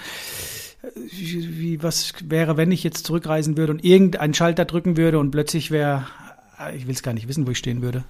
Äh, 0.86 0.90
wie, 1.10 1.82
was 1.82 2.14
wäre, 2.24 2.56
wenn 2.56 2.72
ich 2.72 2.84
jetzt 2.84 3.06
zurückreisen 3.06 3.56
würde 3.56 3.72
und 3.72 3.84
irgendeinen 3.84 4.34
Schalter 4.34 4.64
drücken 4.64 4.96
würde 4.96 5.18
und 5.18 5.30
plötzlich 5.30 5.70
wäre, 5.70 6.06
äh, 6.60 6.76
ich 6.76 6.86
will 6.86 6.94
es 6.94 7.02
gar 7.02 7.14
nicht 7.14 7.28
wissen, 7.28 7.46
wo 7.46 7.50
ich 7.50 7.58
stehen 7.58 7.82
würde. 7.82 8.04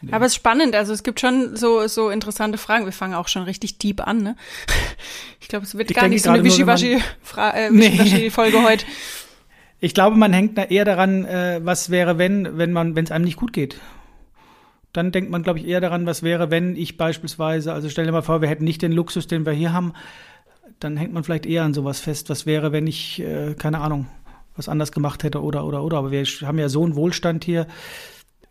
Nee. 0.00 0.12
Aber 0.12 0.26
es 0.26 0.32
ist 0.32 0.36
spannend, 0.36 0.74
also 0.74 0.92
es 0.92 1.02
gibt 1.02 1.20
schon 1.20 1.56
so, 1.56 1.86
so 1.86 2.10
interessante 2.10 2.58
Fragen. 2.58 2.84
Wir 2.84 2.92
fangen 2.92 3.14
auch 3.14 3.28
schon 3.28 3.44
richtig 3.44 3.78
deep 3.78 4.06
an, 4.06 4.22
ne? 4.22 4.36
Ich 5.40 5.48
glaube, 5.48 5.64
es 5.64 5.78
wird 5.78 5.90
ich 5.90 5.96
gar 5.96 6.08
nicht 6.08 6.22
so 6.22 6.30
eine 6.30 6.44
Wischiwaschi-Folge 6.44 7.56
äh, 7.56 7.70
Wischi 7.72 8.32
nee. 8.58 8.64
heute. 8.64 8.84
Ich 9.80 9.94
glaube, 9.94 10.16
man 10.16 10.32
hängt 10.32 10.58
eher 10.58 10.84
daran, 10.84 11.24
äh, 11.24 11.60
was 11.62 11.88
wäre, 11.88 12.18
wenn, 12.18 12.58
wenn 12.58 12.72
man, 12.72 12.96
wenn 12.96 13.04
es 13.04 13.12
einem 13.12 13.24
nicht 13.24 13.36
gut 13.36 13.52
geht. 13.52 13.78
Dann 14.92 15.12
denkt 15.12 15.30
man, 15.30 15.44
glaube 15.44 15.60
ich, 15.60 15.68
eher 15.68 15.80
daran, 15.80 16.04
was 16.04 16.24
wäre, 16.24 16.50
wenn 16.50 16.74
ich 16.74 16.96
beispielsweise, 16.96 17.72
also 17.72 17.88
stell 17.88 18.04
dir 18.04 18.10
mal 18.10 18.22
vor, 18.22 18.40
wir 18.40 18.48
hätten 18.48 18.64
nicht 18.64 18.82
den 18.82 18.90
Luxus, 18.90 19.28
den 19.28 19.46
wir 19.46 19.52
hier 19.52 19.72
haben, 19.72 19.92
dann 20.80 20.96
hängt 20.96 21.12
man 21.12 21.24
vielleicht 21.24 21.46
eher 21.46 21.64
an 21.64 21.74
sowas 21.74 22.00
fest. 22.00 22.30
Was 22.30 22.46
wäre, 22.46 22.72
wenn 22.72 22.86
ich, 22.86 23.20
äh, 23.20 23.54
keine 23.54 23.80
Ahnung, 23.80 24.06
was 24.56 24.68
anders 24.68 24.92
gemacht 24.92 25.22
hätte 25.24 25.42
oder 25.42 25.64
oder 25.64 25.82
oder. 25.82 25.98
Aber 25.98 26.10
wir 26.10 26.24
haben 26.24 26.58
ja 26.58 26.68
so 26.68 26.84
einen 26.84 26.96
Wohlstand 26.96 27.44
hier, 27.44 27.66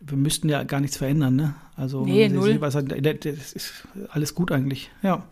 wir 0.00 0.16
müssten 0.16 0.48
ja 0.48 0.62
gar 0.64 0.80
nichts 0.80 0.96
verändern, 0.96 1.36
ne? 1.36 1.54
Also 1.76 2.04
nee, 2.04 2.28
null. 2.28 2.60
Was, 2.60 2.74
das 2.74 3.52
ist 3.52 3.88
alles 4.10 4.34
gut 4.34 4.52
eigentlich, 4.52 4.90
ja. 5.02 5.24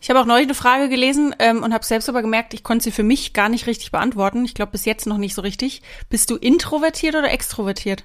Ich 0.00 0.10
habe 0.10 0.20
auch 0.20 0.26
neulich 0.26 0.46
eine 0.46 0.54
Frage 0.54 0.88
gelesen 0.88 1.32
ähm, 1.38 1.62
und 1.62 1.72
habe 1.72 1.84
selbst 1.84 2.08
aber 2.08 2.22
gemerkt, 2.22 2.54
ich 2.54 2.64
konnte 2.64 2.82
sie 2.82 2.90
für 2.90 3.04
mich 3.04 3.34
gar 3.34 3.48
nicht 3.48 3.68
richtig 3.68 3.92
beantworten. 3.92 4.44
Ich 4.44 4.54
glaube 4.54 4.72
bis 4.72 4.84
jetzt 4.84 5.06
noch 5.06 5.18
nicht 5.18 5.34
so 5.34 5.42
richtig. 5.42 5.80
Bist 6.08 6.28
du 6.28 6.36
introvertiert 6.36 7.14
oder 7.14 7.30
extrovertiert? 7.30 8.04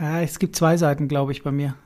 Ja, 0.00 0.20
es 0.20 0.40
gibt 0.40 0.56
zwei 0.56 0.76
Seiten, 0.76 1.06
glaube 1.06 1.30
ich, 1.30 1.44
bei 1.44 1.52
mir. 1.52 1.76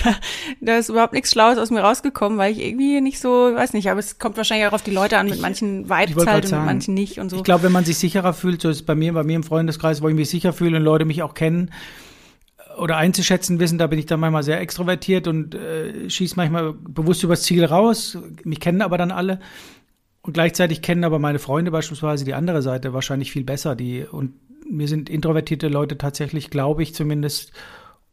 da, 0.04 0.14
da 0.60 0.78
ist 0.78 0.88
überhaupt 0.88 1.12
nichts 1.12 1.30
Schlaues 1.30 1.58
aus 1.58 1.70
mir 1.70 1.80
rausgekommen, 1.80 2.38
weil 2.38 2.52
ich 2.52 2.60
irgendwie 2.60 3.00
nicht 3.00 3.20
so, 3.20 3.28
weiß 3.28 3.72
nicht, 3.72 3.90
aber 3.90 4.00
es 4.00 4.18
kommt 4.18 4.36
wahrscheinlich 4.36 4.66
auch 4.66 4.72
auf 4.72 4.82
die 4.82 4.90
Leute 4.90 5.18
an, 5.18 5.28
mit 5.28 5.40
manchen 5.40 5.88
weit 5.88 6.14
halt 6.26 6.44
und 6.46 6.52
mit 6.52 6.64
manchen 6.64 6.94
nicht 6.94 7.18
und 7.18 7.30
so. 7.30 7.36
Ich 7.36 7.44
glaube, 7.44 7.64
wenn 7.64 7.72
man 7.72 7.84
sich 7.84 7.98
sicherer 7.98 8.32
fühlt, 8.32 8.62
so 8.62 8.68
ist 8.68 8.76
es 8.76 8.82
bei 8.82 8.94
mir, 8.94 9.12
bei 9.12 9.24
mir 9.24 9.36
im 9.36 9.42
Freundeskreis, 9.42 10.02
wo 10.02 10.08
ich 10.08 10.14
mich 10.14 10.30
sicher 10.30 10.52
fühle 10.52 10.78
und 10.78 10.84
Leute 10.84 11.04
mich 11.04 11.22
auch 11.22 11.34
kennen, 11.34 11.70
oder 12.80 12.96
einzuschätzen 12.96 13.60
wissen, 13.60 13.78
da 13.78 13.86
bin 13.86 13.98
ich 13.98 14.06
dann 14.06 14.20
manchmal 14.20 14.42
sehr 14.42 14.60
extrovertiert 14.60 15.26
und 15.26 15.54
äh, 15.54 16.08
schieße 16.08 16.34
manchmal 16.36 16.72
bewusst 16.72 17.22
übers 17.22 17.42
Ziel 17.42 17.64
raus. 17.64 18.16
Mich 18.44 18.60
kennen 18.60 18.80
aber 18.80 18.96
dann 18.96 19.10
alle. 19.10 19.40
Und 20.22 20.34
gleichzeitig 20.34 20.82
kennen 20.82 21.04
aber 21.04 21.18
meine 21.18 21.38
Freunde 21.38 21.70
beispielsweise 21.70 22.24
die 22.24 22.34
andere 22.34 22.62
Seite 22.62 22.92
wahrscheinlich 22.92 23.32
viel 23.32 23.44
besser. 23.44 23.74
Die, 23.74 24.04
und 24.04 24.34
mir 24.68 24.88
sind 24.88 25.10
introvertierte 25.10 25.68
Leute 25.68 25.98
tatsächlich, 25.98 26.50
glaube 26.50 26.82
ich, 26.82 26.94
zumindest 26.94 27.52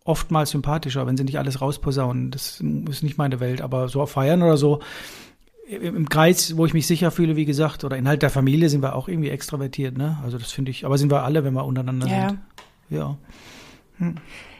oftmals 0.08 0.52
sympathischer, 0.52 1.06
wenn 1.06 1.18
sie 1.18 1.24
nicht 1.24 1.38
alles 1.38 1.62
rausposaunen. 1.62 2.32
Das 2.32 2.62
ist 2.90 3.04
nicht 3.04 3.18
meine 3.18 3.40
Welt, 3.40 3.62
aber 3.62 3.90
so 3.90 4.02
auf 4.02 4.12
Feiern 4.12 4.42
oder 4.42 4.58
so, 4.58 4.80
im 5.70 6.08
Kreis, 6.08 6.56
wo 6.56 6.66
ich 6.66 6.74
mich 6.74 6.88
sicher 6.88 7.12
fühle, 7.12 7.36
wie 7.36 7.46
gesagt, 7.46 7.84
oder 7.84 7.98
innerhalb 7.98 8.22
der 8.22 8.30
Familie 8.30 8.70
sind 8.70 8.82
wir 8.82 8.96
auch 8.96 9.10
irgendwie 9.10 9.30
extrovertiert, 9.30 9.98
ne? 9.98 10.18
Also 10.24 10.38
das 10.38 10.52
finde 10.52 10.72
ich, 10.72 10.86
aber 10.86 10.98
sind 10.98 11.12
wir 11.12 11.24
alle, 11.24 11.44
wenn 11.44 11.54
wir 11.54 11.66
untereinander 11.66 12.08
ja. 12.08 12.30
sind. 12.30 12.40
Ja. 12.90 13.18
Hm. 13.98 14.16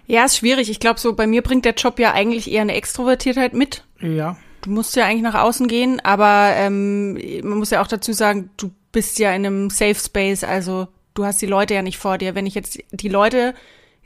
Ja, 0.06 0.25
ist 0.25 0.38
schwierig. 0.38 0.70
Ich 0.70 0.80
glaube, 0.80 1.00
so 1.00 1.13
bei 1.13 1.27
mir 1.27 1.42
bringt 1.42 1.66
der 1.66 1.75
Job 1.75 2.00
ja 2.00 2.13
eigentlich 2.13 2.51
eher 2.51 2.62
eine 2.62 2.74
Extrovertiertheit 2.74 3.54
mit. 3.54 3.86
Ja. 4.01 4.38
Du 4.62 4.70
musst 4.72 4.96
ja 4.96 5.06
eigentlich 5.06 5.22
nach 5.22 5.42
außen 5.42 5.68
gehen, 5.68 6.01
aber 6.04 6.51
ähm, 6.56 7.13
man 7.44 7.58
muss 7.58 7.70
ja 7.70 7.82
auch 7.82 7.88
dazu 7.88 8.12
sagen, 8.12 8.50
du 8.58 8.72
bist 8.92 9.20
ja 9.20 9.30
in 9.34 9.46
einem 9.46 9.70
Safe 9.70 9.96
Space, 9.96 10.44
also 10.44 10.88
du 11.13 11.25
hast 11.25 11.42
die 11.42 11.46
Leute 11.46 11.74
ja 11.74 11.82
nicht 11.82 11.98
vor 11.98 12.18
dir. 12.18 12.36
Wenn 12.36 12.46
ich 12.46 12.56
jetzt 12.56 12.80
die 12.92 13.10
Leute, 13.10 13.54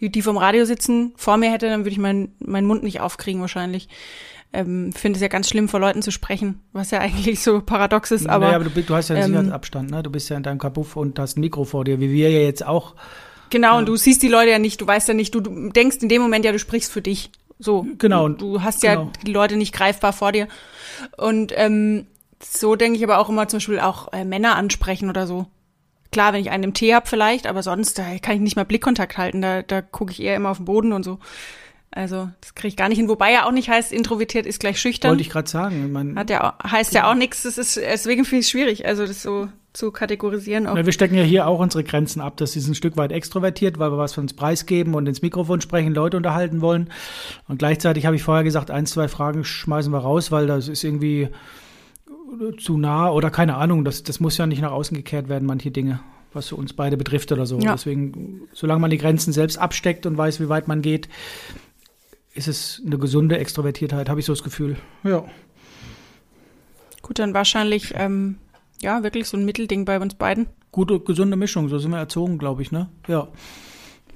die 0.10 0.22
vom 0.22 0.38
Radio 0.38 0.66
sitzen, 0.66 1.14
vor 1.16 1.38
mir 1.38 1.52
hätte, 1.52 1.68
dann 1.68 1.82
würde 1.82 1.92
ich 1.92 1.98
meinen 1.98 2.36
meinen 2.40 2.68
Mund 2.68 2.84
nicht 2.84 3.02
aufkriegen 3.02 3.42
wahrscheinlich. 3.42 3.88
Ähm, 4.54 4.92
finde 4.92 5.16
es 5.16 5.22
ja 5.22 5.30
ganz 5.30 5.48
schlimm, 5.48 5.70
vor 5.70 5.80
Leuten 5.80 6.02
zu 6.02 6.12
sprechen, 6.12 6.62
was 6.74 6.92
ja 6.92 7.00
eigentlich 7.02 7.42
so 7.42 7.62
paradox 7.62 8.12
ist. 8.12 8.28
Aber, 8.28 8.46
naja, 8.46 8.58
aber 8.58 8.66
du, 8.66 8.82
du 8.82 8.96
hast 8.96 9.10
ja 9.10 9.16
einen 9.16 9.26
ähm, 9.26 9.32
Sicherheitsabstand, 9.32 9.92
ne? 9.92 10.04
Du 10.04 10.10
bist 10.10 10.30
ja 10.30 10.38
in 10.38 10.44
deinem 10.44 10.60
Kabuff 10.60 10.96
und 10.96 11.18
hast 11.20 11.38
ein 11.38 11.42
Mikro 11.42 11.64
vor 11.64 11.86
dir, 11.86 12.00
wie 12.00 12.12
wir 12.12 12.30
ja 12.30 12.40
jetzt 12.40 12.66
auch. 12.66 12.96
Genau, 13.50 13.78
und 13.78 13.88
du 13.88 13.96
siehst 13.96 14.24
die 14.24 14.30
Leute 14.30 14.52
ja 14.52 14.60
nicht, 14.60 14.80
du 14.80 14.88
weißt 14.88 15.10
ja 15.10 15.14
nicht, 15.14 15.36
du, 15.36 15.42
du 15.42 15.70
denkst 15.70 15.98
in 16.02 16.10
dem 16.10 16.22
Moment 16.22 16.46
ja, 16.46 16.52
du 16.52 16.60
sprichst 16.60 16.92
für 16.92 17.02
dich. 17.02 17.32
So. 17.60 17.86
Genau. 17.98 18.30
Du, 18.30 18.54
du 18.54 18.64
hast 18.64 18.82
ja 18.82 18.96
genau. 18.96 19.12
die 19.26 19.32
Leute 19.32 19.56
nicht 19.56 19.74
greifbar 19.74 20.14
vor 20.14 20.32
dir. 20.32 20.48
Und 21.18 21.54
ähm, 21.56 22.08
so 22.42 22.76
denke 22.76 22.98
ich 22.98 23.04
aber 23.04 23.20
auch 23.20 23.30
immer 23.30 23.48
zum 23.48 23.58
Beispiel 23.58 23.80
auch 23.80 24.12
äh, 24.14 24.26
Männer 24.26 24.56
ansprechen 24.56 25.10
oder 25.10 25.28
so. 25.28 25.48
Klar, 26.12 26.34
wenn 26.34 26.42
ich 26.42 26.52
einen 26.52 26.64
im 26.64 26.74
Tee 26.74 26.94
hab 26.94 27.08
vielleicht, 27.08 27.48
aber 27.48 27.64
sonst 27.64 27.98
da 27.98 28.04
kann 28.22 28.36
ich 28.36 28.42
nicht 28.42 28.56
mal 28.56 28.66
Blickkontakt 28.66 29.18
halten. 29.18 29.42
Da, 29.42 29.62
da 29.62 29.82
gucke 29.82 30.12
ich 30.12 30.22
eher 30.22 30.36
immer 30.36 30.50
auf 30.50 30.58
den 30.58 30.66
Boden 30.66 30.92
und 30.92 31.04
so. 31.04 31.20
Also 31.92 32.30
das 32.40 32.56
kriege 32.56 32.70
ich 32.70 32.78
gar 32.78 32.90
nicht 32.90 32.98
hin. 32.98 33.10
Wobei 33.10 33.34
ja 33.34 33.46
auch 33.46 33.52
nicht 33.52 33.70
heißt, 33.70 33.92
introvertiert 33.92 34.46
ist 34.46 34.60
gleich 34.60 34.80
schüchtern. 34.80 35.12
Wollte 35.12 35.24
ich 35.24 35.30
gerade 35.30 35.50
sagen. 35.50 35.92
Man, 35.92 36.18
Hat 36.18 36.30
ja 36.30 36.52
auch, 36.52 36.72
heißt 36.72 36.94
ja, 36.94 37.10
auch 37.10 37.16
nichts. 37.16 37.44
Das 37.44 37.58
ist 37.58 37.76
deswegen 37.76 38.24
finde 38.24 38.40
ich 38.40 38.46
es 38.46 38.52
schwierig. 38.52 38.86
Also 38.86 39.06
das 39.06 39.22
so 39.22 39.50
zu 39.74 39.92
kategorisieren. 39.92 40.68
Auch. 40.68 40.78
Ja, 40.78 40.86
wir 40.86 40.94
stecken 40.94 41.16
ja 41.16 41.24
hier 41.24 41.48
auch 41.48 41.60
unsere 41.60 41.84
Grenzen 41.84 42.22
ab. 42.22 42.38
Das 42.38 42.56
ist 42.56 42.68
ein 42.68 42.76
Stück 42.76 42.98
weit 42.98 43.12
extrovertiert, 43.12 43.80
weil 43.80 43.92
wir 43.92 43.98
was 43.98 44.14
von 44.14 44.24
uns 44.24 44.34
preisgeben 44.34 44.96
und 44.96 45.08
ins 45.08 45.22
Mikrofon 45.22 45.62
sprechen, 45.62 45.94
Leute 45.94 46.18
unterhalten 46.18 46.62
wollen. 46.62 46.90
Und 47.48 47.60
gleichzeitig 47.60 48.06
habe 48.06 48.16
ich 48.16 48.24
vorher 48.24 48.44
gesagt, 48.44 48.72
ein, 48.72 48.86
zwei 48.86 49.08
Fragen 49.08 49.44
schmeißen 49.44 49.92
wir 49.92 50.00
raus, 50.00 50.32
weil 50.32 50.48
das 50.48 50.68
ist 50.68 50.84
irgendwie 50.84 51.30
zu 52.58 52.78
nah 52.78 53.12
oder 53.12 53.30
keine 53.30 53.56
Ahnung. 53.56 53.86
Das, 53.86 54.04
das 54.04 54.20
muss 54.20 54.38
ja 54.38 54.46
nicht 54.46 54.62
nach 54.62 54.72
außen 54.72 54.96
gekehrt 54.96 55.30
werden, 55.30 55.46
manche 55.46 55.72
Dinge 55.72 56.00
was 56.34 56.52
uns 56.52 56.74
beide 56.74 56.98
betrifft 56.98 57.32
oder 57.32 57.46
so. 57.46 57.60
Ja. 57.60 57.74
Deswegen, 57.74 58.48
solange 58.54 58.82
man 58.82 58.90
die 58.90 58.98
Grenzen 58.98 59.34
selbst 59.34 59.58
absteckt 59.58 60.06
und 60.06 60.18
weiß, 60.18 60.40
wie 60.40 60.50
weit 60.50 60.68
man 60.68 60.82
geht, 60.82 61.10
ist 62.34 62.48
es 62.48 62.82
eine 62.86 62.98
gesunde 62.98 63.38
Extrovertiertheit, 63.38 64.10
habe 64.10 64.20
ich 64.20 64.26
so 64.26 64.34
das 64.34 64.44
Gefühl. 64.44 64.78
Ja. 65.04 65.26
Gut, 67.02 67.20
dann 67.20 67.34
wahrscheinlich, 67.34 67.94
ähm, 67.96 68.38
ja, 68.82 69.04
wirklich 69.04 69.28
so 69.28 69.36
ein 69.38 69.46
Mittelding 69.46 69.86
bei 69.86 70.00
uns 70.00 70.16
beiden. 70.16 70.48
Gute, 70.72 71.00
gesunde 71.00 71.36
Mischung, 71.36 71.68
so 71.68 71.78
sind 71.78 71.92
wir 71.92 71.98
erzogen, 71.98 72.38
glaube 72.38 72.62
ich, 72.62 72.72
ne? 72.72 72.90
Ja. 73.08 73.28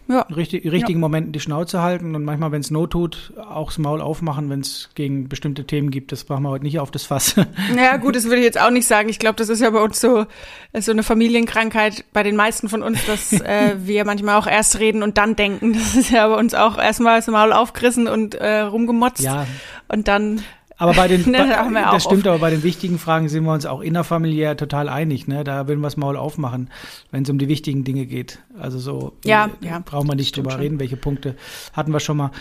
Ja. 0.07 0.21
Richtig, 0.21 0.71
richtigen 0.71 0.99
ja. 0.99 1.01
Momenten 1.01 1.31
die 1.31 1.39
Schnauze 1.39 1.81
halten 1.81 2.15
und 2.15 2.23
manchmal, 2.23 2.51
wenn 2.51 2.61
es 2.61 2.69
Not 2.69 2.91
tut, 2.91 3.33
auch 3.37 3.67
das 3.67 3.77
Maul 3.79 4.01
aufmachen, 4.01 4.49
wenn 4.49 4.59
es 4.59 4.89
gegen 4.93 5.27
bestimmte 5.27 5.65
Themen 5.65 5.89
gibt. 5.89 6.11
Das 6.11 6.27
machen 6.29 6.43
wir 6.43 6.49
heute 6.49 6.63
nicht 6.63 6.79
auf 6.79 6.91
das 6.91 7.03
Fass. 7.03 7.35
Ja, 7.75 7.97
gut, 7.97 8.15
das 8.15 8.25
würde 8.25 8.37
ich 8.37 8.43
jetzt 8.43 8.59
auch 8.59 8.69
nicht 8.69 8.87
sagen. 8.87 9.09
Ich 9.09 9.19
glaube, 9.19 9.35
das 9.35 9.49
ist 9.49 9.59
ja 9.59 9.69
bei 9.69 9.81
uns 9.81 9.99
so, 9.99 10.25
so 10.73 10.91
eine 10.91 11.03
Familienkrankheit 11.03 12.05
bei 12.13 12.23
den 12.23 12.35
meisten 12.35 12.69
von 12.69 12.83
uns, 12.83 13.05
dass 13.05 13.33
äh, 13.33 13.75
wir 13.85 14.05
manchmal 14.05 14.37
auch 14.37 14.47
erst 14.47 14.79
reden 14.79 15.03
und 15.03 15.17
dann 15.17 15.35
denken. 15.35 15.73
Das 15.73 15.95
ist 15.95 16.11
ja 16.11 16.27
bei 16.27 16.35
uns 16.35 16.53
auch 16.53 16.77
erstmal 16.77 17.17
das 17.17 17.27
Maul 17.27 17.53
aufgerissen 17.53 18.07
und 18.07 18.35
äh, 18.35 18.59
rumgemotzt. 18.59 19.21
Ja. 19.23 19.47
Und 19.87 20.07
dann 20.07 20.41
aber 20.77 20.93
bei 20.93 21.07
den, 21.07 21.21
ne, 21.31 21.69
bei, 21.73 21.81
das 21.91 22.03
stimmt, 22.03 22.21
oft. 22.21 22.27
aber 22.27 22.39
bei 22.39 22.49
den 22.49 22.63
wichtigen 22.63 22.99
Fragen 22.99 23.29
sind 23.29 23.43
wir 23.43 23.53
uns 23.53 23.65
auch 23.65 23.81
innerfamiliär 23.81 24.57
total 24.57 24.89
einig. 24.89 25.27
Ne? 25.27 25.43
Da 25.43 25.67
würden 25.67 25.79
wir 25.79 25.87
das 25.87 25.97
Maul 25.97 26.17
aufmachen, 26.17 26.69
wenn 27.11 27.23
es 27.23 27.29
um 27.29 27.37
die 27.37 27.47
wichtigen 27.47 27.83
Dinge 27.83 28.05
geht. 28.05 28.39
Also 28.59 28.79
so 28.79 29.13
ja, 29.23 29.49
ja, 29.61 29.79
brauchen 29.79 30.07
wir 30.07 30.15
nicht 30.15 30.35
drüber 30.35 30.51
schon. 30.51 30.59
reden, 30.59 30.79
welche 30.79 30.97
Punkte 30.97 31.35
hatten 31.73 31.91
wir 31.91 31.99
schon 31.99 32.17
mal. 32.17 32.31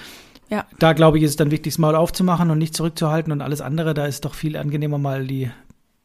Ja. 0.51 0.67
Da 0.79 0.93
glaube 0.93 1.19
ich, 1.19 1.25
ist 1.25 1.31
es 1.31 1.37
dann 1.37 1.51
wichtig, 1.51 1.73
das 1.73 1.79
Maul 1.79 1.97
aufzumachen 1.97 2.51
und 2.51 2.59
nicht 2.59 2.75
zurückzuhalten 2.75 3.33
und 3.33 3.41
alles 3.41 3.61
andere. 3.61 3.95
Da 3.95 4.07
ist 4.07 4.17
es 4.17 4.21
doch 4.21 4.35
viel 4.35 4.57
angenehmer, 4.57 4.99
mal 4.99 5.27
die 5.27 5.51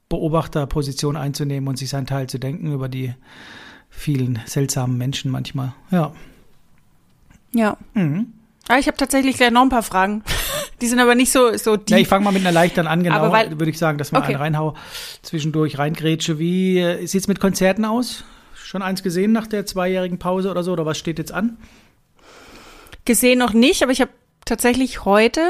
Beobachterposition 0.08 1.18
einzunehmen 1.18 1.68
und 1.68 1.78
sich 1.78 1.90
seinen 1.90 2.08
Teil 2.08 2.28
zu 2.28 2.40
denken 2.40 2.72
über 2.74 2.90
die 2.90 3.14
vielen 3.90 4.40
seltsamen 4.46 4.98
Menschen 4.98 5.32
manchmal. 5.32 5.74
Ja. 5.92 6.14
Ja. 7.54 7.78
Mhm. 7.94 8.34
Ah, 8.70 8.78
ich 8.78 8.86
habe 8.86 8.98
tatsächlich 8.98 9.36
gleich 9.36 9.50
noch 9.50 9.64
ein 9.64 9.70
paar 9.70 9.82
Fragen. 9.82 10.24
Die 10.80 10.88
sind 10.88 11.00
aber 11.00 11.16
nicht 11.16 11.32
so 11.32 11.58
so 11.58 11.76
deep. 11.76 11.90
Ja, 11.90 11.98
ich 11.98 12.08
fange 12.08 12.24
mal 12.24 12.32
mit 12.32 12.44
einer 12.44 12.52
leichteren 12.52 12.86
an, 12.86 13.04
genau. 13.04 13.32
Würde 13.32 13.70
ich 13.70 13.80
sagen, 13.80 13.98
dass 13.98 14.12
man 14.12 14.22
okay. 14.22 14.36
einen 14.36 14.42
reinhau, 14.42 14.76
zwischendurch 15.24 15.80
reingrätsche. 15.80 16.38
Wie 16.38 16.78
äh, 16.78 17.08
sieht's 17.08 17.28
mit 17.28 17.40
Konzerten 17.40 17.84
aus? 17.84 18.24
Schon 18.54 18.84
eins 18.84 19.02
gesehen 19.02 19.32
nach 19.32 19.48
der 19.48 19.66
zweijährigen 19.66 20.20
Pause 20.20 20.52
oder 20.52 20.62
so? 20.62 20.72
Oder 20.72 20.86
was 20.86 21.00
steht 21.00 21.18
jetzt 21.18 21.32
an? 21.32 21.58
Gesehen 23.06 23.40
noch 23.40 23.54
nicht, 23.54 23.82
aber 23.82 23.92
ich 23.92 24.02
habe 24.02 24.12
tatsächlich 24.46 25.04
heute 25.04 25.42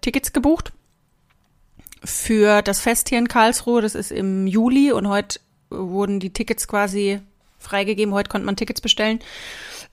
Tickets 0.00 0.32
gebucht 0.32 0.72
für 2.04 2.60
das 2.62 2.80
Fest 2.80 3.08
hier 3.08 3.18
in 3.18 3.28
Karlsruhe. 3.28 3.82
Das 3.82 3.94
ist 3.94 4.10
im 4.10 4.48
Juli 4.48 4.90
und 4.90 5.08
heute 5.08 5.38
wurden 5.70 6.18
die 6.18 6.32
Tickets 6.32 6.66
quasi 6.66 7.20
freigegeben. 7.60 8.12
Heute 8.12 8.28
konnte 8.28 8.46
man 8.46 8.56
Tickets 8.56 8.80
bestellen. 8.80 9.20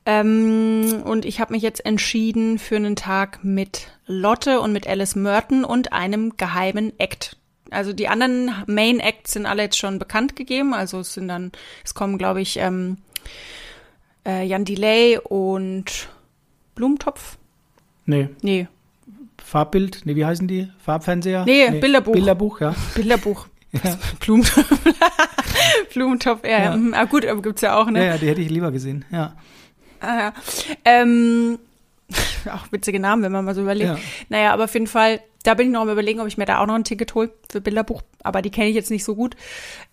Ähm, 0.10 1.04
und 1.06 1.24
ich 1.24 1.40
habe 1.40 1.54
mich 1.54 1.62
jetzt 1.62 1.86
entschieden 1.86 2.58
für 2.58 2.76
einen 2.76 2.96
Tag 2.96 3.44
mit 3.44 3.92
Lotte 4.08 4.60
und 4.60 4.74
mit 4.74 4.88
Alice 4.88 5.16
Merton 5.16 5.64
und 5.64 5.94
einem 5.94 6.36
geheimen 6.36 6.94
Act. 6.98 7.38
Also 7.70 7.94
die 7.94 8.08
anderen 8.08 8.52
Main 8.66 9.00
Acts 9.00 9.34
sind 9.34 9.46
alle 9.46 9.62
jetzt 9.62 9.78
schon 9.78 10.00
bekannt 10.00 10.36
gegeben. 10.36 10.74
Also 10.74 11.02
es 11.02 11.14
sind 11.14 11.28
dann, 11.28 11.52
es 11.86 11.94
kommen, 11.94 12.18
glaube 12.18 12.42
ich, 12.42 12.58
ähm, 12.58 12.98
äh, 14.26 14.44
Jan 14.48 14.66
Delay 14.66 15.20
und 15.20 16.10
Blumentopf. 16.74 17.38
Nee. 18.08 18.30
Nee. 18.42 18.68
Farbbild, 19.38 20.02
nee, 20.06 20.16
wie 20.16 20.26
heißen 20.26 20.48
die? 20.48 20.72
Farbfernseher? 20.84 21.46
Nee, 21.46 21.70
nee, 21.70 21.80
Bilderbuch. 21.80 22.14
Bilderbuch, 22.14 22.62
ja. 22.62 22.76
Bilderbuch. 22.96 23.46
Ja. 23.74 23.96
Blumentopf. 24.20 24.72
Blumentopf, 25.94 26.44
ja. 26.46 26.76
ja. 26.76 26.80
Ah, 26.94 27.06
gut, 27.06 27.28
aber 27.28 27.44
gibt's 27.44 27.62
ja 27.62 27.80
auch, 27.80 27.92
ne? 27.92 28.00
Ja, 28.00 28.06
ja, 28.14 28.18
die 28.18 28.28
hätte 28.28 28.42
ich 28.42 28.50
lieber 28.50 28.72
gesehen, 28.72 29.06
ja. 29.12 29.36
Ah, 30.02 30.20
ja. 30.20 30.34
Ähm, 30.86 31.60
auch 32.52 32.72
witzige 32.72 33.00
Namen, 33.00 33.24
wenn 33.24 33.32
man 33.32 33.46
mal 33.46 33.56
so 33.56 33.62
überlegt. 33.62 33.90
Ja. 33.90 33.98
Naja, 34.30 34.54
aber 34.54 34.66
auf 34.66 34.74
jeden 34.74 34.88
Fall, 34.88 35.20
da 35.44 35.54
bin 35.54 35.68
ich 35.68 35.74
noch 35.74 35.82
am 35.82 35.90
überlegen, 35.90 36.20
ob 36.20 36.28
ich 36.28 36.38
mir 36.38 36.46
da 36.46 36.60
auch 36.60 36.66
noch 36.66 36.74
ein 36.74 36.84
Ticket 36.84 37.14
hole 37.16 37.32
für 37.50 37.62
Bilderbuch. 37.62 38.02
Aber 38.24 38.42
die 38.42 38.50
kenne 38.50 38.68
ich 38.68 38.76
jetzt 38.76 38.92
nicht 38.92 39.06
so 39.06 39.16
gut. 39.16 39.36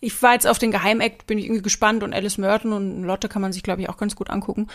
Ich 0.01 0.21
war 0.23 0.33
jetzt 0.33 0.47
auf 0.47 0.59
den 0.59 0.71
Geheimakt, 0.73 1.27
bin 1.27 1.39
ich 1.39 1.45
irgendwie 1.45 1.63
gespannt 1.63 2.03
und 2.03 2.13
Alice 2.15 2.39
Merton 2.39 2.73
und 2.73 3.05
Lotte 3.05 3.29
kann 3.29 3.43
man 3.43 3.53
sich, 3.53 3.63
glaube 3.63 3.81
ich, 3.83 3.89
auch 3.89 3.97
ganz 3.99 4.17
gut 4.17 4.31
angucken. 4.31 4.67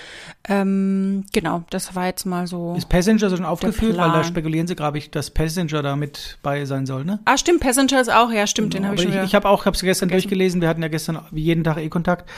Ähm, 0.47 1.25
genau, 1.33 1.63
das 1.71 1.93
war 1.95 2.05
jetzt 2.05 2.25
mal 2.25 2.47
so. 2.47 2.75
Ist 2.77 2.87
Passenger 2.89 3.29
schon 3.29 3.43
aufgeführt? 3.43 3.97
Weil 3.97 4.11
da 4.11 4.23
spekulieren 4.23 4.67
sie, 4.67 4.75
glaube 4.75 4.99
ich, 4.99 5.11
dass 5.11 5.29
Passenger 5.31 5.81
da 5.81 5.95
mit 5.95 6.37
bei 6.43 6.63
sein 6.65 6.85
soll, 6.85 7.03
ne? 7.03 7.19
Ah, 7.25 7.37
stimmt, 7.37 7.59
Passenger 7.59 7.99
ist 7.99 8.11
auch, 8.11 8.31
ja, 8.31 8.47
stimmt, 8.47 8.73
genau, 8.73 8.83
den 8.83 8.87
habe 8.87 8.95
ich 8.95 9.01
schon 9.01 9.23
Ich, 9.23 9.29
ich 9.29 9.35
habe 9.35 9.49
auch, 9.49 9.65
habe 9.65 9.75
es 9.75 9.81
gestern 9.81 10.09
vergessen. 10.09 10.29
durchgelesen, 10.29 10.61
wir 10.61 10.69
hatten 10.69 10.81
ja 10.81 10.87
gestern 10.87 11.19
wie 11.31 11.41
jeden 11.41 11.63
Tag 11.63 11.77
E-Kontakt. 11.77 12.29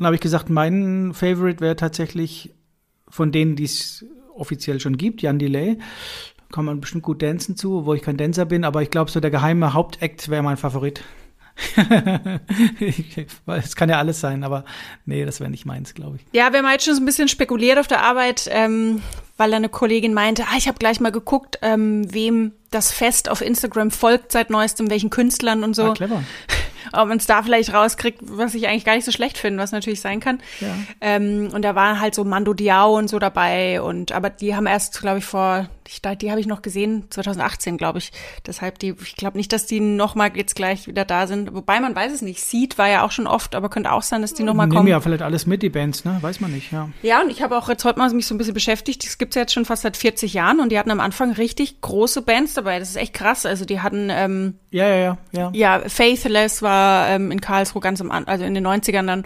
Und 0.00 0.06
habe 0.06 0.16
ich 0.16 0.22
gesagt, 0.22 0.48
mein 0.48 1.12
Favorite 1.12 1.60
wäre 1.60 1.76
tatsächlich 1.76 2.54
von 3.10 3.32
denen, 3.32 3.54
die 3.54 3.64
es 3.64 4.06
offiziell 4.34 4.80
schon 4.80 4.96
gibt, 4.96 5.20
Jan 5.20 5.38
Delay. 5.38 5.78
Kann 6.50 6.64
man 6.64 6.80
bestimmt 6.80 7.02
gut 7.02 7.20
dancen 7.20 7.54
zu, 7.54 7.84
wo 7.84 7.92
ich 7.92 8.00
kein 8.00 8.16
Dancer 8.16 8.46
bin, 8.46 8.64
aber 8.64 8.80
ich 8.80 8.88
glaube, 8.88 9.10
so 9.10 9.20
der 9.20 9.30
geheime 9.30 9.74
Hauptakt 9.74 10.30
wäre 10.30 10.42
mein 10.42 10.56
Favorit. 10.56 11.02
Es 13.46 13.76
kann 13.76 13.90
ja 13.90 13.98
alles 13.98 14.20
sein, 14.20 14.42
aber 14.42 14.64
nee, 15.04 15.26
das 15.26 15.40
wäre 15.40 15.50
nicht 15.50 15.66
meins, 15.66 15.92
glaube 15.92 16.16
ich. 16.16 16.22
Ja, 16.32 16.50
wir 16.50 16.60
haben 16.60 16.70
jetzt 16.70 16.86
schon 16.86 16.94
so 16.94 17.02
ein 17.02 17.04
bisschen 17.04 17.28
spekuliert 17.28 17.78
auf 17.78 17.86
der 17.86 18.02
Arbeit, 18.02 18.48
ähm, 18.50 19.02
weil 19.36 19.52
eine 19.52 19.68
Kollegin 19.68 20.14
meinte, 20.14 20.44
ah, 20.44 20.56
ich 20.56 20.66
habe 20.66 20.78
gleich 20.78 21.00
mal 21.00 21.12
geguckt, 21.12 21.58
ähm, 21.60 22.10
wem 22.10 22.52
das 22.70 22.90
Fest 22.90 23.28
auf 23.28 23.42
Instagram 23.42 23.90
folgt 23.90 24.32
seit 24.32 24.48
neuestem, 24.48 24.88
welchen 24.88 25.10
Künstlern 25.10 25.62
und 25.62 25.76
so. 25.76 25.82
Ah, 25.82 25.92
clever 25.92 26.22
ob 26.92 27.08
man 27.08 27.18
es 27.18 27.26
da 27.26 27.42
vielleicht 27.42 27.72
rauskriegt, 27.72 28.20
was 28.22 28.54
ich 28.54 28.68
eigentlich 28.68 28.84
gar 28.84 28.94
nicht 28.94 29.04
so 29.04 29.12
schlecht 29.12 29.38
finde, 29.38 29.62
was 29.62 29.72
natürlich 29.72 30.00
sein 30.00 30.20
kann. 30.20 30.40
Ja. 30.60 30.68
Ähm, 31.00 31.50
und 31.52 31.62
da 31.62 31.74
waren 31.74 32.00
halt 32.00 32.14
so 32.14 32.24
Mando 32.24 32.54
Diao 32.54 32.96
und 32.96 33.08
so 33.08 33.18
dabei 33.18 33.80
und 33.80 34.12
aber 34.12 34.30
die 34.30 34.54
haben 34.54 34.66
erst, 34.66 35.00
glaube 35.00 35.18
ich, 35.18 35.24
vor, 35.24 35.68
ich, 35.90 36.00
die 36.18 36.30
habe 36.30 36.40
ich 36.40 36.46
noch 36.46 36.62
gesehen, 36.62 37.04
2018, 37.10 37.76
glaube 37.76 37.98
ich. 37.98 38.12
Deshalb 38.46 38.78
die, 38.78 38.94
ich 39.02 39.16
glaube 39.16 39.36
nicht, 39.36 39.52
dass 39.52 39.66
die 39.66 39.80
nochmal 39.80 40.30
jetzt 40.36 40.54
gleich 40.54 40.86
wieder 40.86 41.04
da 41.04 41.26
sind. 41.26 41.52
Wobei 41.52 41.80
man 41.80 41.96
weiß 41.96 42.12
es 42.12 42.22
nicht. 42.22 42.40
Seed 42.40 42.78
war 42.78 42.88
ja 42.88 43.04
auch 43.04 43.10
schon 43.10 43.26
oft, 43.26 43.54
aber 43.56 43.68
könnte 43.68 43.90
auch 43.90 44.02
sein, 44.02 44.22
dass 44.22 44.32
die 44.32 44.44
nochmal 44.44 44.68
kommen. 44.68 44.86
ja 44.86 45.00
vielleicht 45.00 45.22
alles 45.22 45.46
mit, 45.46 45.62
die 45.62 45.68
Bands, 45.68 46.04
ne? 46.04 46.18
Weiß 46.20 46.40
man 46.40 46.52
nicht, 46.52 46.70
ja. 46.70 46.88
Ja, 47.02 47.20
und 47.20 47.30
ich 47.30 47.42
habe 47.42 47.56
auch 47.56 47.68
jetzt 47.68 47.84
heute 47.84 47.98
mal 47.98 48.10
mich 48.12 48.26
so 48.26 48.34
ein 48.34 48.38
bisschen 48.38 48.54
beschäftigt. 48.54 49.04
Das 49.04 49.18
gibt's 49.18 49.34
ja 49.34 49.42
jetzt 49.42 49.52
schon 49.52 49.64
fast 49.64 49.82
seit 49.82 49.96
40 49.96 50.32
Jahren 50.32 50.60
und 50.60 50.70
die 50.70 50.78
hatten 50.78 50.90
am 50.90 51.00
Anfang 51.00 51.32
richtig 51.32 51.80
große 51.80 52.22
Bands 52.22 52.54
dabei. 52.54 52.78
Das 52.78 52.90
ist 52.90 52.96
echt 52.96 53.14
krass. 53.14 53.44
Also 53.44 53.64
die 53.64 53.80
hatten 53.80 54.08
ähm, 54.10 54.54
ja, 54.70 54.86
ja, 54.86 54.96
ja, 54.96 55.18
ja. 55.32 55.50
Ja, 55.52 55.88
Faithless 55.88 56.62
war 56.62 57.08
ähm, 57.08 57.32
in 57.32 57.40
Karlsruhe 57.40 57.82
ganz 57.82 58.00
am 58.00 58.10
also 58.10 58.44
in 58.44 58.54
den 58.54 58.66
90ern 58.66 59.06
dann. 59.06 59.24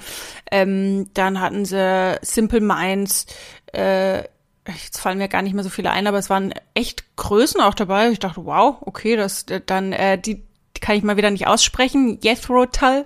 Ähm, 0.50 1.11
dann 1.12 1.40
hatten 1.40 1.66
sie 1.66 2.18
Simple 2.23 2.61
Minds, 2.61 3.26
äh, 3.73 4.23
jetzt 4.66 4.99
fallen 4.99 5.18
mir 5.18 5.28
gar 5.28 5.42
nicht 5.42 5.54
mehr 5.54 5.64
so 5.64 5.71
viele 5.71 5.90
ein, 5.90 6.06
aber 6.06 6.18
es 6.18 6.30
waren 6.30 6.54
echt 6.75 7.16
Größen 7.16 7.61
auch 7.61 7.75
dabei. 7.75 8.11
Ich 8.11 8.18
dachte, 8.18 8.44
wow, 8.47 8.76
okay, 8.80 9.16
das 9.16 9.47
dann 9.66 9.92
äh, 9.92 10.18
die, 10.18 10.37
die 10.76 10.80
kann 10.80 10.97
ich 10.97 11.02
mal 11.02 11.16
wieder 11.16 11.30
nicht 11.30 11.47
aussprechen. 11.47 12.18
Jethro 12.23 12.66
Tull 12.66 13.04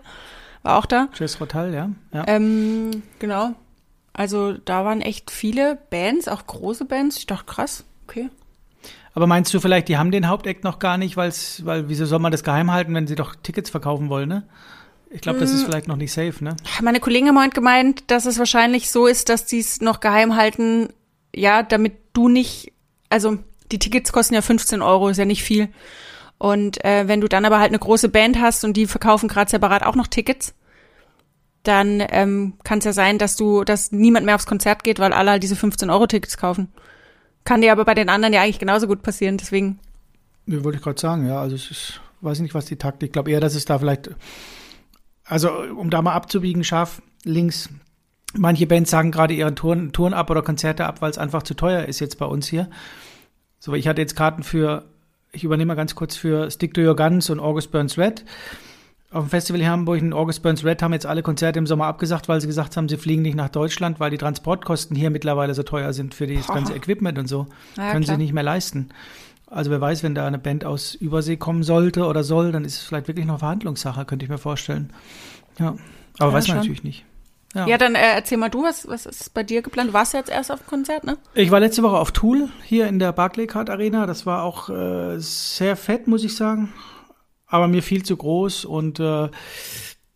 war 0.63 0.79
auch 0.79 0.87
da. 0.87 1.09
Jethro 1.15 1.47
Tull, 1.47 1.73
ja. 1.75 1.91
ja. 2.13 2.25
Ähm, 2.27 3.03
genau. 3.19 3.55
Also 4.13 4.53
da 4.53 4.85
waren 4.85 5.01
echt 5.01 5.31
viele 5.31 5.79
Bands, 5.91 6.29
auch 6.29 6.47
große 6.47 6.85
Bands. 6.85 7.19
Ich 7.19 7.27
dachte, 7.27 7.45
krass, 7.45 7.85
okay. 8.07 8.31
Aber 9.15 9.27
meinst 9.27 9.53
du 9.53 9.61
vielleicht, 9.61 9.89
die 9.89 9.97
haben 9.97 10.11
den 10.11 10.29
Haupteck 10.29 10.63
noch 10.63 10.79
gar 10.79 10.97
nicht, 10.97 11.17
weil's, 11.17 11.65
weil 11.65 11.89
wieso 11.89 12.07
soll 12.07 12.19
man 12.21 12.31
das 12.31 12.45
geheim 12.45 12.71
halten, 12.71 12.95
wenn 12.95 13.07
sie 13.07 13.17
doch 13.17 13.35
Tickets 13.35 13.71
verkaufen 13.71 14.09
wollen, 14.09 14.29
ne? 14.29 14.45
Ich 15.11 15.23
glaube, 15.23 15.41
das 15.41 15.51
ist 15.51 15.61
hm. 15.61 15.67
vielleicht 15.67 15.89
noch 15.89 15.97
nicht 15.97 16.13
safe, 16.13 16.45
ne? 16.45 16.55
Meine 16.83 17.01
Kollegin 17.01 17.39
hat 17.39 17.55
gemeint, 17.55 18.11
dass 18.11 18.27
es 18.27 18.39
wahrscheinlich 18.39 18.91
so 18.91 19.07
ist, 19.07 19.31
dass 19.31 19.47
die 19.47 19.59
es 19.59 19.81
noch 19.81 20.01
geheim 20.01 20.37
halten, 20.37 20.91
ja, 21.35 21.63
damit 21.63 21.95
du 22.13 22.29
nicht, 22.29 22.73
also 23.11 23.39
die 23.71 23.79
Tickets 23.79 24.13
kosten 24.13 24.35
ja 24.35 24.43
15 24.43 24.83
Euro, 24.83 25.09
ist 25.09 25.19
ja 25.19 25.25
nicht 25.25 25.43
viel. 25.43 25.69
Und 26.39 26.85
äh, 26.85 27.09
wenn 27.09 27.21
du 27.21 27.29
dann 27.29 27.45
aber 27.45 27.59
halt 27.59 27.71
eine 27.71 27.79
große 27.79 28.09
Band 28.09 28.41
hast 28.41 28.65
und 28.65 28.77
die 28.77 28.87
verkaufen 28.87 29.29
gerade 29.29 29.51
separat 29.51 29.83
auch 29.83 29.97
noch 29.97 30.07
Tickets, 30.07 30.55
dann 31.65 32.03
ähm, 32.11 32.55
kann 32.65 32.79
es 32.79 32.85
ja 32.85 32.93
sein, 32.93 33.19
dass 33.19 33.37
du, 33.37 33.65
dass 33.65 33.93
niemand 33.93 34.25
mehr 34.25 34.37
aufs 34.37 34.47
Konzert 34.47 34.85
geht, 34.85 35.01
weil 35.01 35.13
alle 35.13 35.33
halt 35.33 35.43
diese 35.43 35.57
15 35.57 35.91
Euro 35.91 36.07
Tickets 36.07 36.37
kaufen. 36.37 36.69
Kann 37.45 37.61
dir 37.61 37.73
aber 37.73 37.85
bei 37.85 37.95
den 37.95 38.09
anderen 38.09 38.33
ja 38.33 38.43
eigentlich 38.43 38.59
genauso 38.59 38.87
gut 38.87 39.03
passieren, 39.03 39.37
deswegen. 39.37 39.81
Ja, 40.47 40.63
wollte 40.65 40.79
ich 40.79 40.85
gerade 40.85 41.01
sagen, 41.01 41.27
ja. 41.27 41.41
Also 41.41 41.57
es 41.57 41.71
ist, 41.71 42.01
weiß 42.21 42.41
nicht, 42.41 42.55
was 42.55 42.67
die 42.67 42.77
Taktik. 42.77 43.09
Ich 43.09 43.13
glaube 43.13 43.31
eher, 43.31 43.41
dass 43.41 43.55
es 43.55 43.65
da 43.65 43.79
vielleicht, 43.79 44.11
also 45.25 45.51
um 45.51 45.91
da 45.91 46.01
mal 46.03 46.15
abzubiegen, 46.15 46.65
scharf 46.65 47.03
links. 47.25 47.69
Manche 48.35 48.67
Bands 48.67 48.91
sagen 48.91 49.11
gerade 49.11 49.35
ihren 49.35 49.57
Touren, 49.57 49.93
Touren 49.93 50.15
ab 50.15 50.31
oder 50.31 50.43
Konzerte 50.43 50.85
ab, 50.87 51.01
weil 51.01 51.11
es 51.11 51.19
einfach 51.19 51.43
zu 51.43 51.55
teuer 51.55 51.85
ist 51.85 52.01
jetzt 52.01 52.19
bei 52.19 52.27
uns 52.27 52.47
hier. 52.47 52.69
So, 53.59 53.75
ich 53.75 53.89
hatte 53.89 54.01
jetzt 54.01 54.17
Karten 54.17 54.43
für, 54.43 54.85
ich 55.33 55.45
übernehme 55.45 55.69
mal 55.69 55.75
ganz 55.75 55.95
kurz 55.95 56.17
für 56.17 56.51
Stick 56.51 56.75
to 56.75 56.81
Your 56.81 56.95
Guns 56.95 57.31
und 57.31 57.41
August 57.41 57.73
Burns 57.73 57.97
Red 57.97 58.25
auf 59.11 59.25
dem 59.25 59.31
Festival 59.31 59.61
hier 59.61 59.69
in 59.69 59.73
Hamburg 59.73 59.99
in 59.99 60.13
August 60.13 60.43
Burns 60.43 60.65
Red 60.65 60.83
haben 60.83 60.93
jetzt 60.93 61.07
alle 61.07 61.23
Konzerte 61.23 61.59
im 61.59 61.67
Sommer 61.67 61.87
abgesagt, 61.87 62.29
weil 62.29 62.41
sie 62.41 62.47
gesagt 62.47 62.77
haben, 62.77 62.89
sie 62.89 62.99
fliegen 62.99 63.23
nicht 63.23 63.37
nach 63.37 63.49
Deutschland, 63.49 64.01
weil 64.01 64.11
die 64.11 64.19
Transportkosten 64.19 64.97
hier 64.97 65.11
mittlerweile 65.11 65.55
so 65.55 65.63
teuer 65.63 65.93
sind 65.93 66.15
für 66.15 66.27
das 66.27 66.47
ganze 66.47 66.75
Equipment 66.75 67.19
und 67.19 67.27
so. 67.27 67.47
Ja, 67.77 67.93
Können 67.93 68.05
klar. 68.05 68.17
sie 68.17 68.23
nicht 68.23 68.35
mehr 68.35 68.43
leisten. 68.43 68.91
Also 69.47 69.71
wer 69.71 69.81
weiß, 69.81 70.03
wenn 70.03 70.15
da 70.15 70.27
eine 70.27 70.39
Band 70.39 70.67
aus 70.67 70.95
Übersee 70.95 71.39
kommen 71.39 71.63
sollte 71.63 72.05
oder 72.05 72.23
soll, 72.23 72.53
dann 72.53 72.67
ist 72.67 72.75
es 72.77 72.83
vielleicht 72.83 73.09
wirklich 73.09 73.25
noch 73.25 73.39
Verhandlungssache, 73.39 74.05
könnte 74.05 74.25
ich 74.25 74.31
mir 74.31 74.37
vorstellen. 74.37 74.93
Ja, 75.59 75.77
aber 76.19 76.29
ja, 76.31 76.33
weiß 76.33 76.33
man 76.33 76.43
schon. 76.43 76.57
natürlich 76.57 76.85
nicht. 76.85 77.07
Ja, 77.59 77.67
ja 77.67 77.79
dann 77.79 77.95
äh, 77.95 78.15
erzähl 78.15 78.39
mal 78.39 78.49
du, 78.49 78.63
was, 78.63 78.89
was 78.89 79.07
ist 79.07 79.35
bei 79.35 79.43
dir 79.43 79.63
geplant? 79.63 79.91
Du 79.91 79.95
warst 79.95 80.15
ja 80.15 80.21
jetzt 80.21 80.31
erst 80.31 80.51
auf 80.51 80.61
dem 80.61 80.67
Konzert, 80.67 81.05
ne? 81.05 81.19
Ich 81.35 81.51
war 81.51 81.61
letzte 81.61 81.83
Woche 81.83 81.99
auf 81.99 82.13
Tool 82.13 82.49
hier 82.65 82.87
in 82.87 82.99
der 82.99 83.13
Barclaycard 83.13 83.71
Arena. 83.71 84.07
Das 84.07 84.27
war 84.27 84.43
auch 84.43 84.69
äh, 84.69 85.19
sehr 85.19 85.77
fett, 85.77 86.07
muss 86.07 86.25
ich 86.25 86.35
sagen 86.35 86.73
aber 87.49 87.67
mir 87.67 87.83
viel 87.83 88.05
zu 88.05 88.17
groß 88.17 88.65
und 88.67 89.01
äh, 89.01 89.29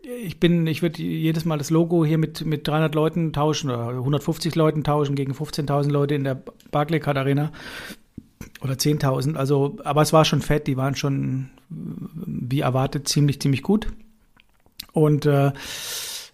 ich 0.03 0.39
bin, 0.39 0.67
ich 0.67 0.83
würde 0.83 1.03
jedes 1.03 1.45
Mal 1.45 1.59
das 1.59 1.71
Logo 1.71 2.05
hier 2.05 2.19
mit, 2.19 2.45
mit 2.45 2.67
300 2.67 2.95
Leuten 2.95 3.33
tauschen 3.33 3.71
oder 3.71 3.89
150 3.89 4.55
Leuten 4.55 4.85
tauschen 4.85 5.15
gegen 5.15 5.33
15.000 5.33 5.91
Leute 5.91 6.15
in 6.15 6.25
der 6.25 6.43
Barclaycard 6.71 7.17
Arena 7.17 7.53
oder 8.63 8.75
10.000. 8.75 9.37
Also, 9.37 9.79
aber 9.85 10.03
es 10.03 10.13
war 10.13 10.25
schon 10.25 10.43
fett. 10.43 10.67
Die 10.67 10.77
waren 10.77 10.97
schon, 10.97 11.51
wie 11.69 12.61
erwartet, 12.61 13.09
ziemlich, 13.09 13.41
ziemlich 13.41 13.63
gut. 13.63 13.87
Und 14.93 15.25
äh, 15.25 15.53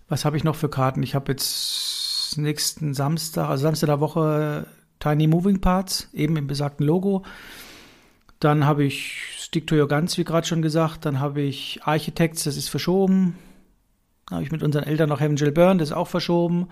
was 0.09 0.25
habe 0.25 0.37
ich 0.37 0.45
noch 0.45 0.57
für 0.57 0.69
Karten? 0.69 1.03
Ich 1.03 1.15
habe 1.15 1.33
jetzt 1.33 2.37
nächsten 2.37 2.95
Samstag, 2.95 3.49
also 3.49 3.63
Samstag 3.63 3.87
der 3.89 4.01
Woche 4.01 4.67
Tiny 5.01 5.27
Moving 5.27 5.61
Parts, 5.61 6.09
eben 6.13 6.37
im 6.37 6.47
besagten 6.47 6.87
Logo. 6.87 7.25
Dann 8.41 8.65
habe 8.65 8.85
ich 8.85 9.23
Stick 9.39 9.67
to 9.67 9.77
Your 9.77 9.89
Guns, 9.89 10.19
wie 10.19 10.25
gerade 10.25 10.47
schon 10.47 10.63
gesagt. 10.63 11.05
Dann 11.05 11.21
habe 11.21 11.41
ich 11.41 11.81
Architects, 11.85 12.45
das 12.45 12.57
ist 12.57 12.69
verschoben. 12.69 13.37
Dann 14.27 14.37
habe 14.37 14.45
ich 14.45 14.53
mit 14.53 14.63
unseren 14.63 14.85
Eltern 14.85 15.09
noch 15.09 15.21
Heaven 15.21 15.37
Jill 15.37 15.53
Burn, 15.53 15.79
das 15.79 15.91
ist 15.91 15.97
auch 15.97 16.09
verschoben. 16.09 16.69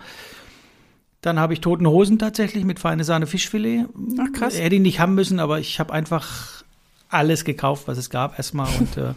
Dann 1.23 1.41
habe 1.41 1.55
ich 1.55 1.61
Toten 1.61 1.87
Hosen 1.87 2.19
tatsächlich 2.19 2.65
mit 2.65 2.79
feine 2.79 3.03
Sahne 3.03 3.27
Fischfilet. 3.27 3.87
Ach 4.21 4.33
krass. 4.33 4.59
Hätte 4.59 4.77
ich 4.77 4.83
nicht 4.83 5.01
haben 5.01 5.15
müssen, 5.15 5.41
aber 5.41 5.59
ich 5.59 5.81
habe 5.81 5.93
einfach 5.93 6.63
alles 7.09 7.45
gekauft, 7.45 7.89
was 7.89 7.99
es 7.99 8.11
gab 8.11 8.39
erstmal. 8.39 8.69
Und 8.79 8.97
äh, 8.97 9.15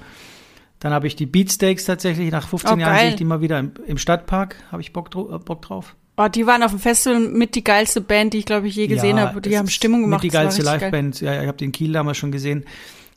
dann 0.80 0.94
habe 0.94 1.08
ich 1.08 1.16
die 1.16 1.26
Beatsteaks 1.26 1.86
tatsächlich. 1.86 2.32
Nach 2.32 2.48
15 2.48 2.74
oh, 2.74 2.78
Jahren 2.78 3.00
sehe 3.00 3.10
ich 3.10 3.16
die 3.16 3.26
mal 3.26 3.42
wieder 3.42 3.60
im, 3.60 3.74
im 3.86 3.98
Stadtpark. 3.98 4.56
Habe 4.72 4.82
ich 4.82 4.94
Bock, 4.94 5.10
Bock 5.12 5.62
drauf. 5.62 5.96
Oh, 6.18 6.28
die 6.28 6.46
waren 6.46 6.64
auf 6.64 6.72
dem 6.72 6.80
Festival 6.80 7.20
mit 7.20 7.56
die 7.56 7.64
geilste 7.64 8.02
Band, 8.02 8.34
die 8.34 8.40
ich 8.40 8.46
glaube 8.46 8.68
ich 8.68 8.76
je 8.76 8.88
gesehen 8.88 9.18
ja, 9.18 9.28
habe. 9.28 9.42
Die 9.42 9.58
haben 9.58 9.70
Stimmung 9.70 10.02
gemacht. 10.02 10.24
Mit 10.24 10.32
die 10.32 10.36
geilste 10.36 10.64
Liveband. 10.64 11.22
Ja, 11.22 11.42
ich 11.42 11.48
habe 11.48 11.58
den 11.58 11.72
Kiel 11.72 11.94
damals 11.94 12.18
schon 12.18 12.32
gesehen 12.32 12.66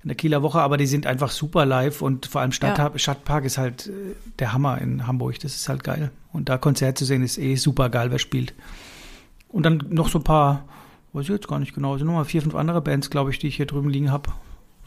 in 0.02 0.08
der 0.08 0.16
Kieler 0.16 0.42
Woche, 0.42 0.60
aber 0.60 0.76
die 0.76 0.86
sind 0.86 1.06
einfach 1.06 1.30
super 1.30 1.64
live 1.64 2.02
und 2.02 2.26
vor 2.26 2.40
allem 2.40 2.52
Stadt, 2.52 2.78
ja. 2.78 2.90
Stadtpark 2.96 3.44
ist 3.44 3.56
halt 3.56 3.86
äh, 3.86 4.14
der 4.38 4.52
Hammer 4.52 4.80
in 4.80 5.06
Hamburg. 5.06 5.38
Das 5.40 5.54
ist 5.54 5.68
halt 5.68 5.84
geil. 5.84 6.10
Und 6.32 6.48
da 6.48 6.58
Konzert 6.58 6.98
zu 6.98 7.04
sehen 7.04 7.22
ist 7.22 7.38
eh 7.38 7.54
super 7.54 7.88
geil, 7.88 8.10
wer 8.10 8.18
spielt. 8.18 8.54
Und 9.48 9.64
dann 9.64 9.84
noch 9.90 10.08
so 10.08 10.18
ein 10.18 10.24
paar, 10.24 10.64
weiß 11.12 11.24
ich 11.24 11.30
jetzt 11.30 11.46
gar 11.46 11.58
nicht 11.58 11.74
genau, 11.74 11.96
sind 11.98 12.06
nochmal 12.06 12.24
vier, 12.24 12.42
fünf 12.42 12.54
andere 12.54 12.80
Bands, 12.80 13.10
glaube 13.10 13.30
ich, 13.30 13.38
die 13.38 13.48
ich 13.48 13.56
hier 13.56 13.66
drüben 13.66 13.90
liegen 13.90 14.10
habe. 14.10 14.30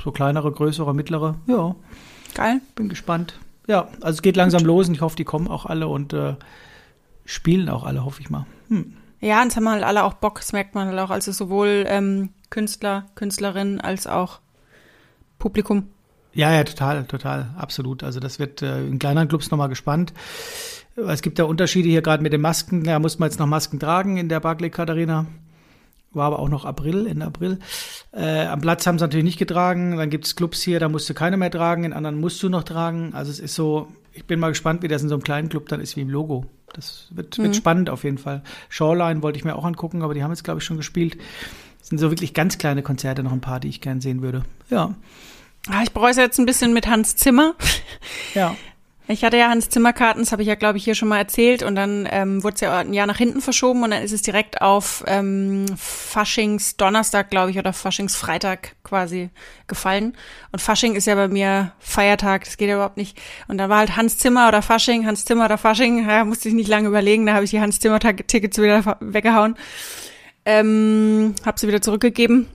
So 0.03 0.11
kleinere, 0.11 0.51
größere, 0.51 0.93
mittlere. 0.93 1.35
Ja. 1.47 1.75
Geil. 2.35 2.61
Bin 2.75 2.89
gespannt. 2.89 3.39
Ja, 3.67 3.87
also 4.01 4.17
es 4.17 4.21
geht 4.21 4.35
langsam 4.35 4.59
Gut. 4.59 4.67
los 4.67 4.87
und 4.87 4.93
ich 4.93 5.01
hoffe, 5.01 5.15
die 5.15 5.23
kommen 5.23 5.47
auch 5.47 5.65
alle 5.65 5.87
und 5.87 6.13
äh, 6.13 6.35
spielen 7.25 7.69
auch 7.69 7.83
alle, 7.83 8.05
hoffe 8.05 8.21
ich 8.21 8.29
mal. 8.29 8.45
Hm. 8.67 8.93
Ja, 9.21 9.41
und 9.41 9.47
es 9.47 9.55
haben 9.55 9.67
halt 9.67 9.83
alle 9.83 10.03
auch 10.03 10.13
Bock, 10.13 10.39
das 10.39 10.53
merkt 10.53 10.75
man 10.75 10.87
halt 10.87 10.99
auch. 10.99 11.09
Also 11.09 11.31
sowohl 11.31 11.85
ähm, 11.87 12.29
Künstler, 12.51 13.07
Künstlerinnen 13.15 13.81
als 13.81 14.05
auch 14.05 14.39
Publikum. 15.39 15.87
Ja, 16.33 16.51
ja, 16.51 16.63
total, 16.63 17.05
total, 17.05 17.49
absolut. 17.57 18.03
Also 18.03 18.19
das 18.19 18.37
wird 18.37 18.61
äh, 18.61 18.85
in 18.85 18.99
kleineren 18.99 19.29
Clubs 19.29 19.49
nochmal 19.49 19.69
gespannt. 19.69 20.13
Es 20.95 21.21
gibt 21.21 21.39
ja 21.39 21.45
Unterschiede 21.45 21.89
hier 21.89 22.01
gerade 22.01 22.21
mit 22.21 22.33
den 22.33 22.41
Masken. 22.41 22.83
Da 22.83 22.99
muss 22.99 23.19
man 23.19 23.29
jetzt 23.29 23.39
noch 23.39 23.47
Masken 23.47 23.79
tragen 23.79 24.17
in 24.17 24.29
der 24.29 24.41
Barclaycard 24.41 24.89
Arena. 24.89 25.25
War 26.15 26.27
aber 26.27 26.39
auch 26.39 26.49
noch 26.49 26.65
April, 26.65 27.07
Ende 27.07 27.25
April. 27.25 27.59
Äh, 28.11 28.45
am 28.45 28.61
Platz 28.61 28.85
haben 28.87 28.97
sie 28.97 29.03
natürlich 29.03 29.25
nicht 29.25 29.39
getragen. 29.39 29.97
Dann 29.97 30.09
gibt 30.09 30.25
es 30.25 30.35
Clubs 30.35 30.61
hier, 30.61 30.79
da 30.79 30.89
musst 30.89 31.09
du 31.09 31.13
keine 31.13 31.37
mehr 31.37 31.51
tragen, 31.51 31.83
in 31.83 31.93
anderen 31.93 32.19
musst 32.19 32.41
du 32.43 32.49
noch 32.49 32.63
tragen. 32.63 33.13
Also 33.13 33.31
es 33.31 33.39
ist 33.39 33.55
so, 33.55 33.87
ich 34.13 34.25
bin 34.25 34.39
mal 34.39 34.49
gespannt, 34.49 34.83
wie 34.83 34.87
das 34.87 35.03
in 35.03 35.09
so 35.09 35.15
einem 35.15 35.23
kleinen 35.23 35.49
Club 35.49 35.67
dann 35.69 35.81
ist 35.81 35.95
wie 35.95 36.01
im 36.01 36.09
Logo. 36.09 36.45
Das 36.73 37.07
wird, 37.11 37.37
wird 37.37 37.49
mhm. 37.49 37.53
spannend 37.53 37.89
auf 37.89 38.03
jeden 38.03 38.17
Fall. 38.17 38.43
Shoreline 38.69 39.21
wollte 39.21 39.37
ich 39.37 39.45
mir 39.45 39.55
auch 39.55 39.63
angucken, 39.63 40.01
aber 40.01 40.13
die 40.13 40.23
haben 40.23 40.31
jetzt, 40.31 40.43
glaube 40.43 40.59
ich, 40.59 40.65
schon 40.65 40.77
gespielt. 40.77 41.17
Das 41.79 41.89
sind 41.89 41.99
so 41.99 42.09
wirklich 42.09 42.33
ganz 42.33 42.57
kleine 42.57 42.81
Konzerte, 42.81 43.23
noch 43.23 43.31
ein 43.31 43.41
paar, 43.41 43.59
die 43.59 43.69
ich 43.69 43.79
gern 43.79 44.01
sehen 44.01 44.21
würde. 44.21 44.43
Ja. 44.69 44.95
Ah, 45.69 45.81
ich 45.83 45.91
bereue 45.91 46.11
es 46.11 46.17
jetzt 46.17 46.39
ein 46.39 46.45
bisschen 46.45 46.73
mit 46.73 46.87
Hans 46.87 47.15
Zimmer. 47.15 47.55
Ja. 48.33 48.55
Ich 49.07 49.23
hatte 49.23 49.37
ja 49.37 49.49
Hans 49.49 49.69
Zimmer 49.69 49.93
Karten, 49.93 50.21
das 50.21 50.31
habe 50.31 50.41
ich 50.41 50.47
ja, 50.47 50.55
glaube 50.55 50.79
ich, 50.79 50.83
hier 50.83 50.95
schon 50.95 51.09
mal 51.09 51.19
erzählt. 51.19 51.61
Und 51.61 51.75
dann 51.75 52.07
ähm, 52.09 52.43
wurde 52.43 52.55
es 52.55 52.61
ja 52.61 52.75
ein 52.75 52.93
Jahr 52.93 53.05
nach 53.05 53.17
hinten 53.17 53.39
verschoben 53.39 53.83
und 53.83 53.91
dann 53.91 54.01
ist 54.01 54.11
es 54.11 54.23
direkt 54.23 54.61
auf 54.61 55.03
ähm, 55.05 55.65
Faschings 55.77 56.75
Donnerstag, 56.77 57.29
glaube 57.29 57.51
ich, 57.51 57.59
oder 57.59 57.71
Faschings 57.71 58.15
Freitag 58.15 58.75
quasi 58.83 59.29
gefallen. 59.67 60.17
Und 60.51 60.59
Fasching 60.59 60.95
ist 60.95 61.05
ja 61.05 61.13
bei 61.13 61.27
mir 61.27 61.73
Feiertag, 61.77 62.45
das 62.45 62.57
geht 62.57 62.69
ja 62.69 62.75
überhaupt 62.75 62.97
nicht. 62.97 63.21
Und 63.47 63.59
da 63.59 63.69
war 63.69 63.79
halt 63.79 63.95
Hans 63.95 64.17
Zimmer 64.17 64.47
oder 64.47 64.63
Fasching, 64.63 65.05
Hans 65.05 65.23
Zimmer 65.25 65.45
oder 65.45 65.59
Fasching, 65.59 66.07
ja, 66.09 66.25
musste 66.25 66.49
ich 66.49 66.55
nicht 66.55 66.67
lange 66.67 66.87
überlegen, 66.87 67.27
da 67.27 67.35
habe 67.35 67.45
ich 67.45 67.51
die 67.51 67.61
Hans 67.61 67.79
Zimmer 67.79 67.99
Tickets 67.99 68.57
wieder 68.57 68.97
weggehauen. 69.01 69.55
Ähm, 70.45 71.35
habe 71.45 71.59
sie 71.59 71.67
wieder 71.67 71.81
zurückgegeben. 71.81 72.47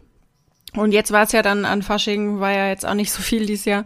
Und 0.75 0.93
jetzt 0.93 1.13
war 1.13 1.25
es 1.25 1.33
ja 1.33 1.43
dann 1.43 1.65
an 1.65 1.83
Fasching, 1.83 2.41
war 2.41 2.53
ja 2.53 2.69
jetzt 2.69 2.87
auch 2.87 2.95
nicht 2.95 3.13
so 3.13 3.23
viel 3.23 3.47
dieses 3.47 3.65
Jahr. 3.65 3.85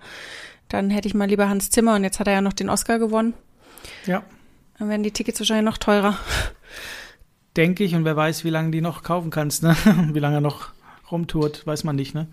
Dann 0.74 0.90
hätte 0.90 1.06
ich 1.06 1.14
mal 1.14 1.28
lieber 1.28 1.48
Hans 1.48 1.70
Zimmer 1.70 1.94
und 1.94 2.02
jetzt 2.02 2.18
hat 2.18 2.26
er 2.26 2.32
ja 2.32 2.40
noch 2.40 2.52
den 2.52 2.68
Oscar 2.68 2.98
gewonnen. 2.98 3.32
Ja. 4.06 4.24
Dann 4.76 4.88
werden 4.88 5.04
die 5.04 5.12
Tickets 5.12 5.38
wahrscheinlich 5.38 5.64
noch 5.64 5.78
teurer. 5.78 6.18
Denke 7.56 7.84
ich 7.84 7.94
und 7.94 8.04
wer 8.04 8.16
weiß, 8.16 8.42
wie 8.42 8.50
lange 8.50 8.72
die 8.72 8.80
noch 8.80 9.04
kaufen 9.04 9.30
kannst, 9.30 9.62
ne? 9.62 9.76
Wie 10.12 10.18
lange 10.18 10.38
er 10.38 10.40
noch 10.40 10.70
rumtourt, 11.12 11.64
weiß 11.64 11.84
man 11.84 11.94
nicht, 11.94 12.12
ne? 12.12 12.26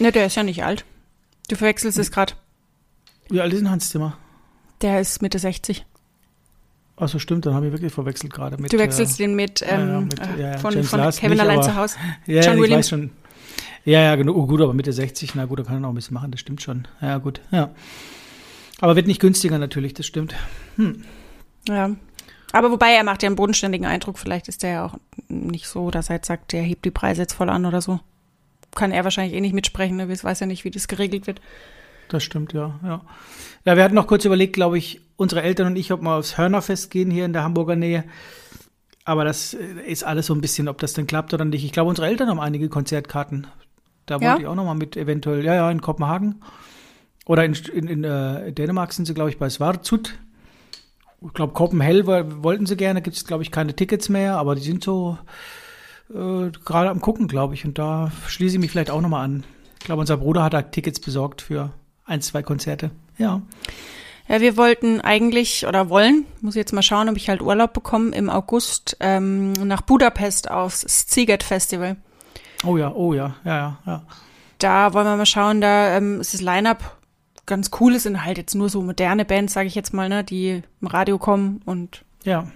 Ne, 0.00 0.10
der 0.10 0.26
ist 0.26 0.34
ja 0.34 0.42
nicht 0.42 0.64
alt. 0.64 0.84
Du 1.48 1.54
verwechselst 1.54 1.96
es 1.96 2.10
gerade. 2.10 2.32
Wie 3.28 3.40
alt 3.40 3.52
ist 3.52 3.60
denn 3.60 3.70
Hans 3.70 3.90
Zimmer? 3.90 4.18
Der 4.82 5.00
ist 5.00 5.22
Mitte 5.22 5.38
60. 5.38 5.86
Ach 6.96 7.08
so, 7.08 7.20
stimmt, 7.20 7.46
dann 7.46 7.54
habe 7.54 7.66
ich 7.66 7.72
wirklich 7.72 7.92
verwechselt 7.92 8.32
gerade 8.32 8.56
mit. 8.60 8.72
Du 8.72 8.78
wechselst 8.78 9.20
äh, 9.20 9.22
den 9.22 9.36
mit, 9.36 9.62
ähm, 9.62 9.88
ja, 9.88 10.00
mit 10.00 10.20
äh, 10.20 10.58
von, 10.58 10.82
von 10.82 11.00
Kevin 11.12 11.30
nicht, 11.30 11.40
allein 11.40 11.62
zu 11.62 11.76
Hause. 11.76 11.96
Ja, 12.26 12.42
John 12.42 12.56
Williams. 12.56 12.86
weiß 12.86 12.88
schon. 12.88 13.10
Ja, 13.84 14.00
ja, 14.00 14.16
genau. 14.16 14.32
Oh, 14.32 14.46
gut, 14.46 14.60
aber 14.60 14.72
Mitte 14.72 14.92
60, 14.92 15.34
na 15.34 15.44
gut, 15.44 15.58
da 15.58 15.62
kann 15.64 15.76
er 15.76 15.80
noch 15.80 15.90
ein 15.90 15.94
bisschen 15.94 16.14
machen, 16.14 16.30
das 16.30 16.40
stimmt 16.40 16.62
schon. 16.62 16.88
Ja, 17.00 17.18
gut, 17.18 17.40
ja. 17.50 17.70
Aber 18.80 18.96
wird 18.96 19.06
nicht 19.06 19.20
günstiger 19.20 19.58
natürlich, 19.58 19.94
das 19.94 20.06
stimmt. 20.06 20.34
Hm. 20.76 21.04
Ja. 21.68 21.90
Aber 22.52 22.70
wobei 22.70 22.92
er 22.92 23.04
macht 23.04 23.22
ja 23.22 23.28
einen 23.28 23.36
bodenständigen 23.36 23.86
Eindruck, 23.86 24.18
vielleicht 24.18 24.48
ist 24.48 24.62
der 24.62 24.70
ja 24.70 24.86
auch 24.86 24.94
nicht 25.28 25.66
so, 25.66 25.90
dass 25.90 26.08
er 26.08 26.16
jetzt 26.16 26.28
sagt, 26.28 26.52
der 26.52 26.62
hebt 26.62 26.84
die 26.84 26.90
Preise 26.90 27.22
jetzt 27.22 27.32
voll 27.32 27.50
an 27.50 27.66
oder 27.66 27.80
so. 27.80 28.00
Kann 28.74 28.92
er 28.92 29.04
wahrscheinlich 29.04 29.34
eh 29.34 29.40
nicht 29.40 29.54
mitsprechen, 29.54 29.96
ne? 29.96 30.08
weiß 30.08 30.40
ja 30.40 30.46
nicht, 30.46 30.64
wie 30.64 30.70
das 30.70 30.88
geregelt 30.88 31.26
wird. 31.26 31.40
Das 32.08 32.22
stimmt, 32.22 32.52
ja, 32.52 32.78
ja. 32.82 33.02
Ja, 33.64 33.76
wir 33.76 33.82
hatten 33.82 33.94
noch 33.94 34.06
kurz 34.06 34.24
überlegt, 34.24 34.52
glaube 34.52 34.78
ich, 34.78 35.00
unsere 35.16 35.42
Eltern 35.42 35.68
und 35.68 35.76
ich, 35.76 35.92
ob 35.92 36.02
wir 36.02 36.14
aufs 36.14 36.38
Hörnerfest 36.38 36.90
gehen 36.90 37.10
hier 37.10 37.24
in 37.24 37.32
der 37.32 37.44
Hamburger 37.44 37.76
Nähe. 37.76 38.04
Aber 39.04 39.24
das 39.24 39.54
ist 39.54 40.04
alles 40.04 40.26
so 40.26 40.34
ein 40.34 40.40
bisschen, 40.40 40.68
ob 40.68 40.78
das 40.78 40.92
denn 40.92 41.06
klappt 41.06 41.34
oder 41.34 41.44
nicht. 41.44 41.64
Ich 41.64 41.72
glaube, 41.72 41.90
unsere 41.90 42.06
Eltern 42.06 42.28
haben 42.28 42.40
einige 42.40 42.68
Konzertkarten. 42.68 43.46
Da 44.06 44.16
wollte 44.16 44.24
ja? 44.24 44.38
ich 44.38 44.46
auch 44.46 44.54
noch 44.54 44.64
mal 44.64 44.74
mit 44.74 44.96
eventuell, 44.96 45.44
ja, 45.44 45.54
ja, 45.54 45.70
in 45.70 45.80
Kopenhagen. 45.80 46.42
Oder 47.26 47.44
in, 47.44 47.54
in, 47.72 47.88
in 47.88 48.04
äh, 48.04 48.52
Dänemark 48.52 48.92
sind 48.92 49.06
sie, 49.06 49.14
glaube 49.14 49.30
ich, 49.30 49.38
bei 49.38 49.48
Svartsut. 49.48 50.14
Ich 51.26 51.32
glaube, 51.32 51.54
Kopenhell 51.54 52.06
wollten 52.06 52.66
sie 52.66 52.76
gerne, 52.76 53.00
gibt 53.00 53.16
es, 53.16 53.24
glaube 53.24 53.42
ich, 53.42 53.50
keine 53.50 53.74
Tickets 53.74 54.10
mehr, 54.10 54.36
aber 54.36 54.54
die 54.54 54.60
sind 54.60 54.84
so 54.84 55.16
äh, 56.10 56.50
gerade 56.64 56.90
am 56.90 57.00
gucken, 57.00 57.28
glaube 57.28 57.54
ich. 57.54 57.64
Und 57.64 57.78
da 57.78 58.12
schließe 58.26 58.56
ich 58.56 58.60
mich 58.60 58.70
vielleicht 58.70 58.90
auch 58.90 59.00
noch 59.00 59.08
mal 59.08 59.22
an. 59.22 59.44
Ich 59.78 59.86
glaube, 59.86 60.00
unser 60.00 60.18
Bruder 60.18 60.42
hat 60.42 60.52
da 60.52 60.62
Tickets 60.62 61.00
besorgt 61.00 61.40
für 61.40 61.72
ein, 62.04 62.20
zwei 62.20 62.42
Konzerte. 62.42 62.90
Ja. 63.16 63.40
Ja, 64.28 64.40
wir 64.40 64.56
wollten 64.56 65.02
eigentlich 65.02 65.66
oder 65.66 65.90
wollen, 65.90 66.24
muss 66.40 66.54
ich 66.54 66.60
jetzt 66.60 66.72
mal 66.72 66.82
schauen, 66.82 67.10
ob 67.10 67.16
ich 67.16 67.28
halt 67.28 67.42
Urlaub 67.42 67.74
bekomme, 67.74 68.14
im 68.14 68.30
August 68.30 68.96
ähm, 69.00 69.52
nach 69.52 69.82
Budapest 69.82 70.50
aufs 70.50 70.80
Sziget 70.80 71.42
Festival. 71.42 71.96
Oh 72.66 72.76
ja, 72.76 72.92
oh 72.92 73.14
ja, 73.14 73.34
ja, 73.44 73.56
ja, 73.56 73.78
ja. 73.86 74.02
Da 74.58 74.94
wollen 74.94 75.06
wir 75.06 75.16
mal 75.16 75.26
schauen, 75.26 75.60
da 75.60 75.96
ähm, 75.96 76.20
ist 76.20 76.34
das 76.34 76.40
Line-Up 76.40 76.96
ganz 77.46 77.70
cool. 77.80 77.94
Es 77.94 78.04
sind 78.04 78.24
halt 78.24 78.38
jetzt 78.38 78.54
nur 78.54 78.68
so 78.68 78.82
moderne 78.82 79.24
Bands, 79.24 79.52
sage 79.52 79.66
ich 79.66 79.74
jetzt 79.74 79.92
mal, 79.92 80.08
ne, 80.08 80.24
die 80.24 80.62
im 80.80 80.86
Radio 80.86 81.18
kommen 81.18 81.60
und 81.64 82.04
ja. 82.24 82.46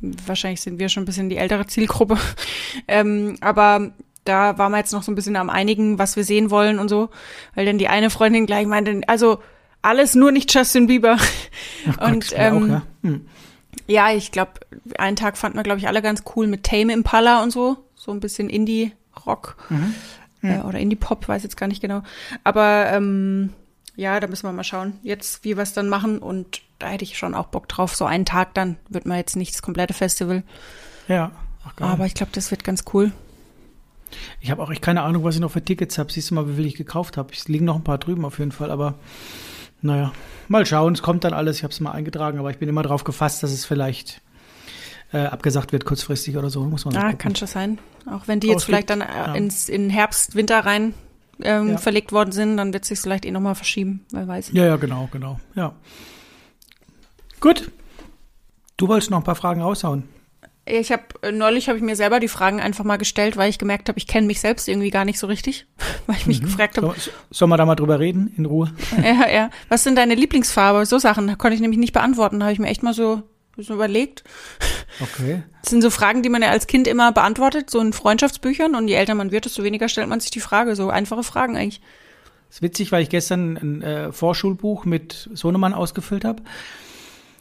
Wahrscheinlich 0.00 0.60
sind 0.60 0.78
wir 0.78 0.88
schon 0.88 1.02
ein 1.02 1.06
bisschen 1.06 1.30
die 1.30 1.38
ältere 1.38 1.66
Zielgruppe. 1.66 2.18
ähm, 2.88 3.36
aber 3.40 3.92
da 4.24 4.58
waren 4.58 4.72
wir 4.72 4.78
jetzt 4.78 4.92
noch 4.92 5.02
so 5.02 5.10
ein 5.10 5.14
bisschen 5.14 5.36
am 5.36 5.50
einigen, 5.50 5.98
was 5.98 6.16
wir 6.16 6.24
sehen 6.24 6.50
wollen 6.50 6.78
und 6.78 6.88
so. 6.88 7.08
Weil 7.54 7.66
dann 7.66 7.78
die 7.78 7.88
eine 7.88 8.10
Freundin 8.10 8.46
gleich 8.46 8.66
meinte, 8.66 9.00
also 9.06 9.38
alles 9.82 10.14
nur 10.14 10.32
nicht 10.32 10.52
Justin 10.52 10.86
Bieber. 10.86 11.16
Ach 11.98 12.12
und 12.12 12.28
Gott, 12.28 12.34
ähm, 12.36 12.56
auch, 12.56 12.68
ja. 12.68 12.82
Hm. 13.02 13.26
ja, 13.86 14.12
ich 14.12 14.32
glaube, 14.32 14.52
einen 14.98 15.16
Tag 15.16 15.38
fanden 15.38 15.56
wir, 15.56 15.62
glaube 15.62 15.80
ich, 15.80 15.88
alle 15.88 16.02
ganz 16.02 16.22
cool 16.36 16.46
mit 16.46 16.64
Tame 16.64 16.92
Impala 16.92 17.42
und 17.42 17.50
so. 17.50 17.78
So 17.94 18.12
ein 18.12 18.20
bisschen 18.20 18.50
Indie-Rock. 19.26 19.56
Mhm. 19.68 19.94
Äh, 20.42 20.58
oder 20.60 20.78
Indie-Pop, 20.78 21.28
weiß 21.28 21.42
jetzt 21.42 21.56
gar 21.56 21.66
nicht 21.66 21.80
genau. 21.80 22.02
Aber 22.44 22.86
ähm, 22.90 23.50
ja, 23.96 24.20
da 24.20 24.26
müssen 24.26 24.44
wir 24.44 24.52
mal 24.52 24.64
schauen, 24.64 24.94
jetzt, 25.02 25.44
wie 25.44 25.56
wir 25.56 25.62
es 25.62 25.72
dann 25.72 25.88
machen. 25.88 26.18
Und 26.18 26.62
da 26.78 26.88
hätte 26.88 27.04
ich 27.04 27.18
schon 27.18 27.34
auch 27.34 27.46
Bock 27.46 27.68
drauf. 27.68 27.94
So 27.94 28.04
einen 28.04 28.24
Tag 28.24 28.54
dann 28.54 28.76
wird 28.88 29.06
man 29.06 29.16
jetzt 29.18 29.36
nicht 29.36 29.54
das 29.54 29.62
komplette 29.62 29.94
Festival. 29.94 30.42
Ja. 31.08 31.32
Ach, 31.64 31.72
Aber 31.80 32.06
ich 32.06 32.14
glaube, 32.14 32.32
das 32.32 32.50
wird 32.50 32.64
ganz 32.64 32.84
cool. 32.92 33.12
Ich 34.40 34.50
habe 34.50 34.62
auch 34.62 34.70
echt 34.70 34.82
keine 34.82 35.02
Ahnung, 35.02 35.24
was 35.24 35.34
ich 35.34 35.40
noch 35.40 35.50
für 35.50 35.64
Tickets 35.64 35.98
habe. 35.98 36.12
Siehst 36.12 36.30
du 36.30 36.34
mal, 36.34 36.48
wie 36.48 36.54
viel 36.54 36.66
ich 36.66 36.76
gekauft 36.76 37.16
habe. 37.16 37.32
Es 37.32 37.48
liegen 37.48 37.64
noch 37.64 37.74
ein 37.74 37.84
paar 37.84 37.98
drüben 37.98 38.24
auf 38.24 38.38
jeden 38.38 38.52
Fall, 38.52 38.70
aber 38.70 38.94
naja, 39.82 40.12
mal 40.46 40.64
schauen. 40.64 40.94
Es 40.94 41.02
kommt 41.02 41.24
dann 41.24 41.32
alles. 41.32 41.56
Ich 41.56 41.62
habe 41.64 41.72
es 41.72 41.80
mal 41.80 41.90
eingetragen, 41.90 42.38
aber 42.38 42.50
ich 42.50 42.58
bin 42.58 42.68
immer 42.68 42.82
darauf 42.82 43.02
gefasst, 43.02 43.42
dass 43.42 43.50
es 43.50 43.64
vielleicht 43.64 44.20
äh, 45.12 45.18
abgesagt 45.18 45.72
wird 45.72 45.84
kurzfristig 45.84 46.36
oder 46.36 46.50
so. 46.50 46.62
Muss 46.64 46.84
man 46.84 46.96
ah, 46.96 47.12
kann 47.12 47.36
schon 47.36 47.48
sein. 47.48 47.78
Auch 48.10 48.28
wenn 48.28 48.40
die 48.40 48.48
jetzt 48.48 48.64
vielleicht 48.64 48.90
dann 48.90 49.00
äh, 49.00 49.06
ja. 49.06 49.34
ins 49.34 49.68
in 49.68 49.90
Herbst, 49.90 50.34
Winter 50.34 50.60
rein 50.60 50.94
ähm, 51.42 51.70
ja. 51.70 51.78
verlegt 51.78 52.12
worden 52.12 52.32
sind, 52.32 52.56
dann 52.56 52.72
wird 52.72 52.84
es 52.84 52.88
sich 52.88 53.00
vielleicht 53.00 53.24
eh 53.24 53.30
nochmal 53.30 53.54
verschieben, 53.54 54.04
wer 54.10 54.26
weiß. 54.26 54.50
Ja, 54.52 54.66
ja, 54.66 54.76
genau, 54.76 55.08
genau. 55.12 55.38
Ja. 55.54 55.74
Gut. 57.40 57.70
Du 58.76 58.88
wolltest 58.88 59.10
noch 59.10 59.18
ein 59.18 59.24
paar 59.24 59.36
Fragen 59.36 59.62
raushauen. 59.62 60.04
Ich 60.68 60.90
habe 60.90 61.04
äh, 61.22 61.30
neulich 61.30 61.68
habe 61.68 61.78
ich 61.78 61.84
mir 61.84 61.94
selber 61.94 62.18
die 62.18 62.28
Fragen 62.28 62.60
einfach 62.60 62.84
mal 62.84 62.96
gestellt, 62.96 63.36
weil 63.36 63.48
ich 63.48 63.58
gemerkt 63.58 63.88
habe, 63.88 63.98
ich 63.98 64.08
kenne 64.08 64.26
mich 64.26 64.40
selbst 64.40 64.66
irgendwie 64.68 64.90
gar 64.90 65.04
nicht 65.04 65.18
so 65.18 65.28
richtig, 65.28 65.66
weil 66.06 66.16
ich 66.16 66.26
mich 66.26 66.40
mhm. 66.42 66.46
gefragt 66.46 66.76
habe. 66.76 66.92
So, 66.98 67.10
sollen 67.30 67.50
wir 67.50 67.56
da 67.56 67.64
mal 67.64 67.76
drüber 67.76 68.00
reden 68.00 68.32
in 68.36 68.46
Ruhe? 68.46 68.72
Ja, 69.02 69.28
ja. 69.28 69.50
Was 69.68 69.84
sind 69.84 69.96
deine 69.96 70.14
Lieblingsfarbe? 70.14 70.84
So 70.84 70.98
Sachen 70.98 71.38
konnte 71.38 71.54
ich 71.54 71.60
nämlich 71.60 71.78
nicht 71.78 71.92
beantworten. 71.92 72.40
Da 72.40 72.46
habe 72.46 72.52
ich 72.52 72.58
mir 72.58 72.68
echt 72.68 72.82
mal 72.82 72.94
so, 72.94 73.22
so 73.56 73.74
überlegt. 73.74 74.24
Okay. 75.00 75.42
Das 75.62 75.70
sind 75.70 75.82
so 75.82 75.90
Fragen, 75.90 76.22
die 76.22 76.28
man 76.28 76.42
ja 76.42 76.48
als 76.48 76.66
Kind 76.66 76.86
immer 76.86 77.12
beantwortet, 77.12 77.70
so 77.70 77.80
in 77.80 77.92
Freundschaftsbüchern. 77.92 78.74
Und 78.74 78.88
je 78.88 78.94
älter 78.94 79.14
man 79.14 79.30
wird, 79.30 79.44
desto 79.44 79.62
weniger 79.62 79.88
stellt 79.88 80.08
man 80.08 80.20
sich 80.20 80.30
die 80.30 80.40
Frage. 80.40 80.76
So 80.76 80.88
einfache 80.90 81.22
Fragen 81.22 81.56
eigentlich. 81.56 81.80
Das 82.48 82.56
ist 82.56 82.62
witzig, 82.62 82.92
weil 82.92 83.02
ich 83.02 83.10
gestern 83.10 83.56
ein 83.56 83.82
äh, 83.82 84.12
Vorschulbuch 84.12 84.84
mit 84.84 85.28
Sohnemann 85.34 85.74
ausgefüllt 85.74 86.24
habe. 86.24 86.42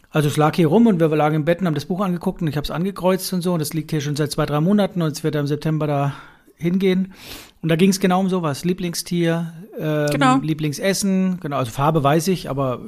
Also 0.10 0.30
es 0.30 0.38
lag 0.38 0.56
hier 0.56 0.68
rum 0.68 0.88
und 0.88 1.00
wir 1.00 1.10
lagen 1.10 1.36
im 1.36 1.46
Bett 1.46 1.60
und 1.60 1.68
haben 1.68 1.76
das 1.76 1.86
Buch 1.86 2.00
angeguckt 2.00 2.42
und 2.42 2.48
ich 2.48 2.56
habe 2.56 2.64
es 2.64 2.72
angekreuzt 2.72 3.32
und 3.34 3.42
so. 3.42 3.54
Und 3.54 3.60
das 3.60 3.74
liegt 3.74 3.92
hier 3.92 4.02
schon 4.02 4.16
seit 4.16 4.32
zwei, 4.32 4.46
drei 4.46 4.62
Monaten 4.62 5.02
und 5.02 5.12
es 5.12 5.24
wird 5.24 5.36
im 5.36 5.48
September 5.48 5.88
da 5.88 6.16
hingehen. 6.56 7.14
Und 7.62 7.70
da 7.70 7.76
ging 7.76 7.90
es 7.90 8.00
genau 8.00 8.20
um 8.20 8.30
sowas. 8.30 8.64
Lieblingstier, 8.64 9.54
ähm, 9.78 10.08
genau. 10.12 10.38
Lieblingsessen, 10.38 11.40
genau, 11.40 11.58
also 11.58 11.72
Farbe 11.72 12.04
weiß 12.04 12.30
ich, 12.30 12.50
aber 12.50 12.82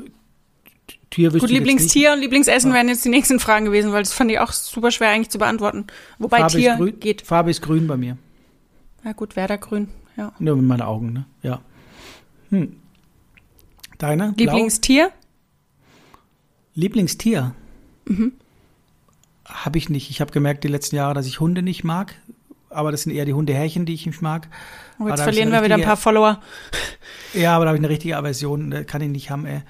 Tier 1.09 1.31
Gut, 1.31 1.49
Lieblingstier 1.49 2.13
und 2.13 2.19
Lieblingsessen 2.19 2.71
ja. 2.71 2.75
wären 2.75 2.89
jetzt 2.89 3.05
die 3.05 3.09
nächsten 3.09 3.39
Fragen 3.39 3.65
gewesen, 3.65 3.93
weil 3.93 4.03
das 4.03 4.13
fand 4.13 4.29
ich 4.29 4.39
auch 4.39 4.51
super 4.51 4.91
schwer 4.91 5.09
eigentlich 5.09 5.29
zu 5.29 5.37
beantworten. 5.37 5.87
Wobei 6.19 6.39
Farbe 6.39 6.57
Tier 6.57 6.75
grün, 6.75 6.99
geht. 6.99 7.21
Farbe 7.21 7.49
ist 7.49 7.61
grün 7.61 7.87
bei 7.87 7.95
mir. 7.95 8.17
Ja 9.05 9.13
gut, 9.13 9.35
Werdergrün, 9.35 9.87
ja. 10.17 10.33
Nur 10.39 10.57
mit 10.57 10.65
meinen 10.65 10.81
Augen, 10.81 11.13
ne? 11.13 11.25
Ja. 11.43 11.61
Hm. 12.49 12.75
Deine? 13.97 14.33
Lieblingstier? 14.37 15.07
Blau? 15.07 15.15
Lieblingstier? 16.75 17.55
Mhm. 18.05 18.33
Habe 19.45 19.77
ich 19.77 19.89
nicht. 19.89 20.09
Ich 20.09 20.21
habe 20.21 20.31
gemerkt 20.31 20.63
die 20.63 20.67
letzten 20.67 20.97
Jahre, 20.97 21.13
dass 21.13 21.25
ich 21.25 21.39
Hunde 21.39 21.61
nicht 21.61 21.83
mag. 21.83 22.15
Aber 22.69 22.91
das 22.91 23.03
sind 23.03 23.13
eher 23.13 23.25
die 23.25 23.33
Hundehärchen, 23.33 23.85
die 23.85 23.93
ich 23.93 24.05
nicht 24.05 24.21
mag. 24.21 24.49
Oh, 24.99 25.07
jetzt 25.07 25.21
verlieren 25.21 25.51
wir 25.51 25.63
wieder 25.63 25.75
ein 25.75 25.81
paar 25.81 25.97
Follower. 25.97 26.41
Ja, 27.33 27.55
aber 27.55 27.65
da 27.65 27.69
habe 27.69 27.77
ich 27.77 27.81
eine 27.81 27.89
richtige 27.89 28.17
Aversion. 28.17 28.85
Kann 28.85 29.01
ich 29.01 29.09
nicht 29.09 29.29
haben, 29.29 29.45
ey. 29.45 29.61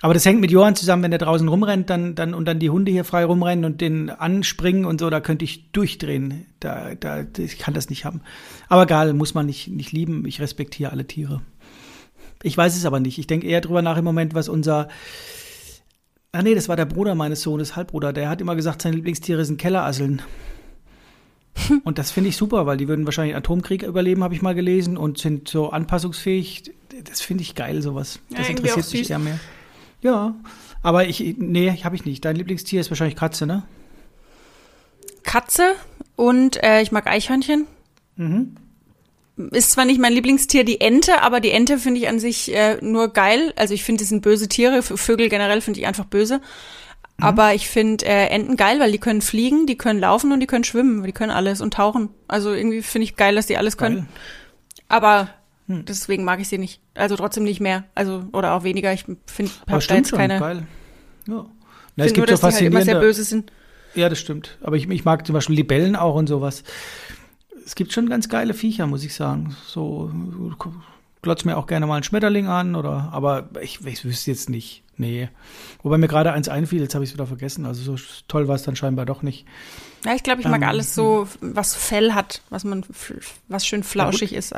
Aber 0.00 0.14
das 0.14 0.24
hängt 0.24 0.40
mit 0.40 0.50
Johann 0.52 0.76
zusammen, 0.76 1.02
wenn 1.02 1.10
der 1.10 1.18
draußen 1.18 1.48
rumrennt, 1.48 1.90
dann, 1.90 2.14
dann, 2.14 2.32
und 2.32 2.44
dann 2.46 2.60
die 2.60 2.70
Hunde 2.70 2.92
hier 2.92 3.04
frei 3.04 3.24
rumrennen 3.24 3.64
und 3.64 3.80
den 3.80 4.10
anspringen 4.10 4.84
und 4.84 5.00
so, 5.00 5.10
da 5.10 5.20
könnte 5.20 5.44
ich 5.44 5.72
durchdrehen. 5.72 6.46
Da, 6.60 6.94
da, 6.94 7.24
ich 7.36 7.58
kann 7.58 7.74
das 7.74 7.90
nicht 7.90 8.04
haben. 8.04 8.20
Aber 8.68 8.84
egal, 8.84 9.12
muss 9.12 9.34
man 9.34 9.46
nicht, 9.46 9.68
nicht 9.68 9.90
lieben. 9.90 10.24
Ich 10.26 10.40
respektiere 10.40 10.92
alle 10.92 11.06
Tiere. 11.06 11.42
Ich 12.44 12.56
weiß 12.56 12.76
es 12.76 12.86
aber 12.86 13.00
nicht. 13.00 13.18
Ich 13.18 13.26
denke 13.26 13.48
eher 13.48 13.60
drüber 13.60 13.82
nach 13.82 13.96
im 13.96 14.04
Moment, 14.04 14.34
was 14.34 14.48
unser, 14.48 14.88
Ah 16.30 16.42
nee, 16.42 16.54
das 16.54 16.68
war 16.68 16.76
der 16.76 16.84
Bruder 16.84 17.14
meines 17.14 17.40
Sohnes, 17.42 17.74
Halbbruder. 17.74 18.12
Der 18.12 18.28
hat 18.28 18.40
immer 18.40 18.54
gesagt, 18.54 18.82
seine 18.82 18.96
Lieblingstiere 18.96 19.44
sind 19.44 19.58
Kellerasseln. 19.58 20.22
Und 21.84 21.98
das 21.98 22.10
finde 22.10 22.28
ich 22.28 22.36
super, 22.36 22.66
weil 22.66 22.76
die 22.76 22.86
würden 22.86 23.06
wahrscheinlich 23.06 23.34
Atomkrieg 23.34 23.82
überleben, 23.82 24.22
habe 24.22 24.34
ich 24.34 24.42
mal 24.42 24.54
gelesen, 24.54 24.96
und 24.96 25.18
sind 25.18 25.48
so 25.48 25.70
anpassungsfähig. 25.70 26.70
Das 27.04 27.22
finde 27.22 27.42
ich 27.42 27.54
geil, 27.54 27.82
sowas. 27.82 28.20
Das 28.30 28.46
Ja, 28.46 28.50
interessiert 28.50 28.76
mich 28.76 29.00
süß. 29.00 29.10
eher 29.10 29.18
mehr. 29.18 29.40
Ja, 30.00 30.34
aber 30.82 31.06
ich, 31.06 31.34
nee, 31.38 31.70
habe 31.82 31.96
ich 31.96 32.04
nicht. 32.04 32.24
Dein 32.24 32.36
Lieblingstier 32.36 32.80
ist 32.80 32.90
wahrscheinlich 32.90 33.16
Katze, 33.16 33.46
ne? 33.46 33.64
Katze 35.22 35.74
und 36.16 36.62
äh, 36.62 36.80
ich 36.82 36.92
mag 36.92 37.06
Eichhörnchen. 37.06 37.66
Mhm. 38.16 38.56
Ist 39.52 39.70
zwar 39.70 39.84
nicht 39.84 40.00
mein 40.00 40.12
Lieblingstier 40.12 40.64
die 40.64 40.80
Ente, 40.80 41.22
aber 41.22 41.40
die 41.40 41.50
Ente 41.50 41.78
finde 41.78 42.00
ich 42.00 42.08
an 42.08 42.18
sich 42.18 42.52
äh, 42.54 42.78
nur 42.80 43.12
geil. 43.12 43.52
Also 43.56 43.72
ich 43.72 43.84
finde, 43.84 44.00
die 44.00 44.08
sind 44.08 44.22
böse 44.22 44.48
Tiere. 44.48 44.82
Vögel 44.82 45.28
generell 45.28 45.60
finde 45.60 45.78
ich 45.80 45.86
einfach 45.86 46.06
böse. 46.06 46.38
Mhm. 46.38 47.24
Aber 47.24 47.54
ich 47.54 47.68
finde 47.68 48.04
äh, 48.04 48.28
Enten 48.28 48.56
geil, 48.56 48.80
weil 48.80 48.90
die 48.90 48.98
können 48.98 49.20
fliegen, 49.20 49.66
die 49.66 49.76
können 49.76 50.00
laufen 50.00 50.32
und 50.32 50.40
die 50.40 50.46
können 50.46 50.64
schwimmen. 50.64 51.04
Die 51.04 51.12
können 51.12 51.30
alles 51.30 51.60
und 51.60 51.74
tauchen. 51.74 52.10
Also 52.26 52.52
irgendwie 52.52 52.82
finde 52.82 53.04
ich 53.04 53.16
geil, 53.16 53.36
dass 53.36 53.46
die 53.46 53.56
alles 53.56 53.76
können. 53.76 53.96
Geil. 53.96 54.06
Aber 54.88 55.28
Hm. 55.68 55.84
deswegen 55.84 56.24
mag 56.24 56.40
ich 56.40 56.48
sie 56.48 56.58
nicht. 56.58 56.80
Also 56.94 57.14
trotzdem 57.16 57.44
nicht 57.44 57.60
mehr. 57.60 57.84
Also 57.94 58.24
oder 58.32 58.54
auch 58.54 58.64
weniger. 58.64 58.92
Ich 58.92 59.04
finde, 59.26 59.52
habe 59.68 59.84
da 59.86 59.94
jetzt 59.94 60.12
keine. 60.12 60.38
geil. 60.38 60.66
Ja. 61.26 61.46
Na, 61.96 62.04
es 62.04 62.12
finde 62.12 62.20
nur, 62.20 62.26
gibt 62.26 62.38
so 62.38 62.46
dass 62.46 62.56
die 62.56 62.64
halt 62.64 62.72
immer 62.72 62.82
sehr 62.82 62.94
faszinierende. 62.94 63.06
böse 63.06 63.24
sind. 63.24 63.52
Ja, 63.94 64.08
das 64.08 64.18
stimmt. 64.18 64.58
Aber 64.62 64.76
ich, 64.76 64.88
ich 64.88 65.04
mag 65.04 65.26
zum 65.26 65.34
Beispiel 65.34 65.56
Libellen 65.56 65.96
auch 65.96 66.14
und 66.14 66.26
sowas. 66.26 66.64
Es 67.64 67.74
gibt 67.74 67.92
schon 67.92 68.08
ganz 68.08 68.28
geile 68.28 68.54
Viecher, 68.54 68.86
muss 68.86 69.04
ich 69.04 69.14
sagen. 69.14 69.56
So 69.66 70.10
glotz 71.22 71.44
mir 71.44 71.56
auch 71.56 71.66
gerne 71.66 71.86
mal 71.86 71.96
einen 71.96 72.04
Schmetterling 72.04 72.46
an 72.46 72.74
oder, 72.74 73.10
aber 73.12 73.50
ich, 73.60 73.84
ich 73.84 74.04
wüsste 74.04 74.30
jetzt 74.30 74.48
nicht. 74.48 74.82
Nee. 74.96 75.28
Wobei 75.82 75.98
mir 75.98 76.08
gerade 76.08 76.32
eins 76.32 76.48
einfiel, 76.48 76.80
jetzt 76.80 76.94
habe 76.94 77.04
ich 77.04 77.10
es 77.10 77.14
wieder 77.14 77.26
vergessen. 77.26 77.66
Also 77.66 77.96
so 77.96 78.02
toll 78.26 78.48
war 78.48 78.56
es 78.56 78.62
dann 78.62 78.74
scheinbar 78.74 79.06
doch 79.06 79.22
nicht. 79.22 79.46
Ja, 80.04 80.14
ich 80.14 80.22
glaube, 80.22 80.40
ich 80.40 80.48
mag 80.48 80.62
Ähm, 80.62 80.68
alles 80.68 80.94
so, 80.94 81.28
was 81.40 81.74
Fell 81.74 82.14
hat, 82.14 82.42
was 82.50 82.64
man, 82.64 82.84
was 83.48 83.66
schön 83.66 83.82
flauschig 83.82 84.32
ist. 84.32 84.54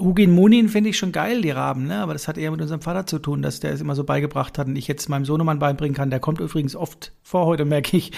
Hugin 0.00 0.32
Munin 0.32 0.68
finde 0.68 0.90
ich 0.90 0.98
schon 0.98 1.12
geil, 1.12 1.42
die 1.42 1.50
Raben, 1.50 1.86
ne? 1.86 1.98
Aber 1.98 2.12
das 2.12 2.26
hat 2.28 2.38
eher 2.38 2.50
mit 2.50 2.60
unserem 2.60 2.80
Vater 2.80 3.06
zu 3.06 3.18
tun, 3.18 3.42
dass 3.42 3.60
der 3.60 3.72
es 3.72 3.80
immer 3.80 3.94
so 3.94 4.04
beigebracht 4.04 4.58
hat 4.58 4.66
und 4.66 4.76
ich 4.76 4.88
jetzt 4.88 5.08
meinem 5.08 5.24
Sohnemann 5.24 5.58
beibringen 5.58 5.94
kann. 5.94 6.10
Der 6.10 6.20
kommt 6.20 6.40
übrigens 6.40 6.74
oft 6.74 7.12
vor 7.22 7.46
heute, 7.46 7.64
merke 7.64 7.96
ich. 7.96 8.12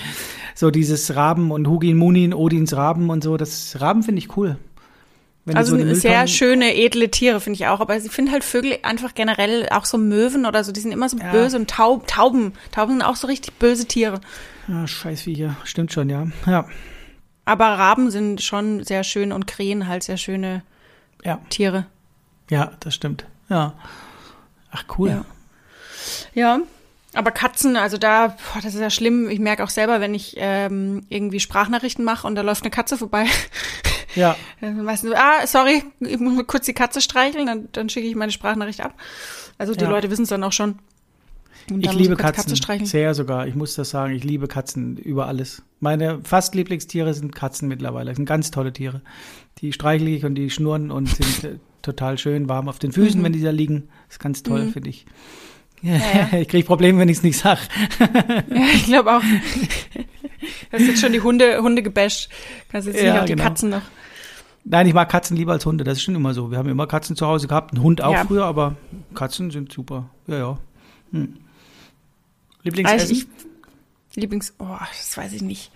So 0.55 0.71
dieses 0.71 1.15
Raben 1.17 1.51
und 1.51 1.67
Hugin 1.69 1.97
Munin, 1.97 2.35
Odins 2.35 2.75
Raben 2.77 3.11
und 3.11 3.23
so. 3.25 3.37
Das 3.37 3.81
Raben 3.81 4.03
finde 4.03 4.21
ich 4.21 4.37
cool. 4.37 4.57
Wenn 5.45 5.57
Also 5.57 5.77
die 5.77 5.95
sehr 5.97 6.29
schöne, 6.29 6.77
edle 6.77 7.11
Tiere, 7.11 7.41
finde 7.41 7.57
ich 7.57 7.67
auch. 7.67 7.81
Aber 7.81 7.97
ich 7.97 8.05
finde 8.11 8.31
halt 8.31 8.45
Vögel 8.45 8.79
einfach 8.85 9.15
generell, 9.15 9.69
auch 9.71 9.85
so 9.85 9.99
Möwen 9.99 10.47
oder 10.47 10.63
so, 10.63 10.71
die 10.71 10.81
sind 10.81 10.93
immer 10.93 11.09
so 11.09 11.19
Ja. 11.19 11.33
böse 11.33 11.57
und 11.57 11.69
Taub, 11.69 12.07
Tauben. 12.07 12.53
Tauben 12.71 12.93
sind 12.93 13.03
auch 13.03 13.17
so 13.17 13.27
richtig 13.27 13.55
böse 13.55 13.87
Tiere. 13.87 14.21
Ja, 14.69 14.87
scheiß 14.87 15.23
Viecher. 15.23 15.57
Stimmt 15.65 15.93
schon, 15.93 16.09
ja. 16.09 16.29
Ja. 16.47 16.67
Aber 17.45 17.67
Raben 17.67 18.13
sind 18.13 18.41
schon 18.41 18.85
sehr 18.85 19.03
schön 19.03 19.33
und 19.33 19.49
Krähen 19.49 19.89
halt 19.89 20.05
sehr 20.05 20.17
schöne 20.17 20.63
Ja, 21.23 21.41
Tiere. 21.51 21.87
ja, 22.51 22.73
das 22.81 22.95
stimmt. 22.95 23.25
Ja. 23.49 23.75
Ach, 24.71 24.85
cool. 24.99 25.11
Ja. 25.11 25.25
Ja. 26.35 26.59
Aber 27.15 27.31
Katzen, 27.31 27.77
also 27.77 27.99
da, 27.99 28.29
boah, 28.29 28.63
das 28.63 28.75
ist 28.75 28.81
ja 28.81 28.89
schlimm. 28.89 29.29
Ich 29.29 29.39
merke 29.39 29.63
auch 29.63 29.69
selber, 29.69 30.01
wenn 30.01 30.15
ich 30.15 30.35
ähm, 30.39 31.05
irgendwie 31.11 31.41
Sprachnachrichten 31.41 32.05
mache 32.05 32.27
und 32.27 32.35
da 32.37 32.41
läuft 32.43 32.63
eine 32.63 32.71
Katze 32.71 32.97
vorbei. 32.97 33.27
Ja. 34.15 34.37
Dann 34.61 34.85
weißt 34.85 35.05
du, 35.05 35.15
ah, 35.15 35.47
sorry, 35.47 35.83
ich 36.01 36.19
muss 36.19 36.35
mal 36.35 36.45
kurz 36.45 36.67
die 36.67 36.75
Katze 36.75 37.01
streicheln, 37.01 37.47
dann, 37.47 37.69
dann 37.73 37.89
schicke 37.89 38.07
ich 38.07 38.15
meine 38.15 38.31
Sprachnachricht 38.31 38.83
ab. 38.83 38.93
Also 39.57 39.75
die 39.75 39.85
Ja. 39.85 39.89
Leute 39.89 40.11
wissen 40.11 40.25
es 40.25 40.29
dann 40.29 40.45
auch 40.45 40.53
schon. 40.53 40.79
Ich 41.69 41.93
liebe 41.93 42.17
Katzen. 42.17 42.57
streicheln. 42.57 42.87
Sehr 42.87 43.15
sogar. 43.15 43.47
Ich 43.47 43.55
muss 43.55 43.75
das 43.75 43.91
sagen. 43.91 44.15
Ich 44.15 44.25
liebe 44.25 44.49
Katzen 44.49 44.97
über 44.97 45.27
alles. 45.27 45.63
Meine 45.81 46.21
fast 46.25 46.55
Lieblingstiere 46.55 47.15
sind 47.15 47.35
Katzen 47.35 47.69
mittlerweile. 47.69 48.11
Das 48.11 48.17
sind 48.17 48.27
ganz 48.27 48.51
tolle 48.51 48.73
Tiere. 48.73 49.01
Die 49.59 49.73
streichle 49.73 50.11
ich 50.11 50.25
und 50.25 50.35
die 50.35 50.51
schnurren 50.51 50.91
und 50.91 51.09
sind 51.09 51.45
äh, 51.45 51.59
total 51.83 52.19
schön 52.19 52.49
warm 52.49 52.69
auf 52.69 52.79
den 52.79 52.93
Füßen, 52.93 53.21
Mhm. 53.21 53.25
wenn 53.25 53.33
die 53.33 53.43
da 53.43 53.51
liegen. 53.51 53.89
ist 54.09 54.19
ganz 54.21 54.43
toll, 54.43 54.65
Mhm. 54.67 54.73
finde 54.73 54.91
ich. 54.91 55.07
ja. 55.83 55.95
ich 56.41 56.49
kriege 56.49 56.67
Probleme, 56.67 56.99
wenn 56.99 57.09
ich 57.09 57.19
es 57.19 57.23
nicht 57.23 57.39
sag. 57.39 57.59
Ja, 58.01 58.67
ich 58.75 58.85
glaube 58.87 59.17
auch. 59.17 59.23
Du 59.23 60.79
hast 60.79 60.87
jetzt 60.87 61.01
schon 61.01 61.13
die 61.13 61.21
Hunde, 61.21 61.59
Hunde 61.63 61.83
gebasht. 61.83 62.29
Kannst 62.71 62.89
jetzt 62.89 63.01
Ja, 63.03 63.13
nicht 63.13 63.21
auf 63.21 63.27
die 63.27 63.33
genau. 63.33 63.45
Katzen 63.45 63.71
noch. 63.71 63.83
Nein, 64.65 64.87
ich 64.87 64.95
mag 64.95 65.09
Katzen 65.09 65.37
lieber 65.37 65.53
als 65.53 65.67
Hunde. 65.67 65.85
Das 65.85 65.99
ist 65.99 66.03
schon 66.05 66.15
immer 66.15 66.35
so. 66.35 66.51
Wir 66.51 66.59
haben 66.59 66.69
immer 66.69 66.87
Katzen 66.87 67.17
zu 67.17 67.27
Hause 67.27 67.49
gehabt. 67.49 67.73
Einen 67.75 67.83
Hund 67.83 68.03
auch 68.03 68.13
Ja. 68.13 68.25
früher, 68.25 68.45
aber 68.45 68.77
Katzen 69.15 69.51
sind 69.51 69.73
super. 69.73 70.09
Ja, 70.29 70.39
ja. 70.39 70.59
Hm. 71.13 71.35
Also 72.65 72.77
Lieblingsessen? 72.77 73.17
ich, 73.17 73.27
Lieblings, 74.17 74.55
oh, 74.59 74.77
das 74.79 75.17
weiß 75.17 75.33
ich 75.33 75.43
nicht. 75.43 75.71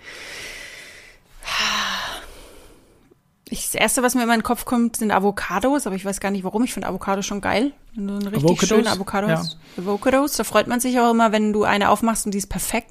Ich, 3.49 3.65
das 3.67 3.75
erste, 3.77 4.03
was 4.03 4.15
mir 4.17 4.23
in 4.23 4.29
meinen 4.29 4.43
Kopf 4.43 4.65
kommt, 4.65 4.97
sind 4.97 5.13
Avocados, 5.13 5.87
aber 5.87 5.95
ich 5.95 6.05
weiß 6.05 6.19
gar 6.19 6.31
nicht 6.33 6.43
warum. 6.45 6.65
Ich 6.65 6.73
finde 6.75 6.89
Avocado 6.89 7.23
schon 7.23 7.41
geil. 7.41 7.73
Wenn 7.95 8.09
du 8.09 8.15
eine 8.15 8.25
richtig 8.33 8.45
Avocados? 8.45 8.69
schöne 8.69 8.91
Avocado 8.91 9.29
hast. 9.29 9.59
Avocados, 9.77 10.33
da 10.33 10.45
freut 10.45 10.67
man 10.67 10.81
sich 10.81 10.99
auch 10.99 11.11
immer, 11.13 11.31
wenn 11.33 11.53
du 11.53 11.63
eine 11.65 11.91
aufmachst 11.91 12.27
und 12.27 12.33
die 12.33 12.39
ist 12.39 12.49
perfekt. 12.49 12.91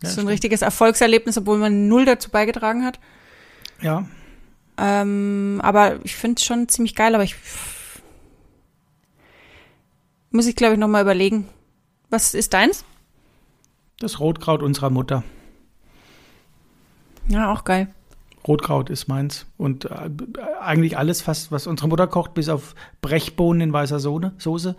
Das 0.00 0.02
Ja, 0.02 0.08
ist 0.10 0.14
so 0.16 0.20
ein 0.20 0.22
stimmt. 0.22 0.28
richtiges 0.30 0.62
Erfolgserlebnis, 0.62 1.38
obwohl 1.38 1.58
man 1.58 1.86
null 1.88 2.04
dazu 2.04 2.30
beigetragen 2.30 2.84
hat. 2.84 2.98
ja. 3.80 4.06
Ähm, 4.78 5.58
aber 5.64 6.00
ich 6.04 6.14
finde 6.16 6.38
es 6.38 6.44
schon 6.44 6.68
ziemlich 6.68 6.94
geil, 6.94 7.14
aber 7.14 7.24
ich 7.24 7.34
muss 10.30 10.46
ich, 10.46 10.54
glaube 10.54 10.74
ich, 10.74 10.78
nochmal 10.78 11.00
überlegen. 11.00 11.48
Was 12.10 12.34
ist 12.34 12.52
deins? 12.52 12.84
Das 13.98 14.20
Rotkraut 14.20 14.62
unserer 14.62 14.90
Mutter. 14.90 15.22
Ja, 17.28 17.52
auch 17.52 17.64
geil. 17.64 17.88
Rotkraut 18.46 18.90
ist 18.90 19.08
meins. 19.08 19.46
Und 19.56 19.86
äh, 19.86 20.10
eigentlich 20.60 20.98
alles 20.98 21.22
fast, 21.22 21.50
was 21.50 21.66
unsere 21.66 21.88
Mutter 21.88 22.06
kocht, 22.06 22.34
bis 22.34 22.48
auf 22.48 22.74
Brechbohnen 23.00 23.60
in 23.62 23.72
weißer 23.72 23.98
Sohne, 23.98 24.34
Soße. 24.38 24.76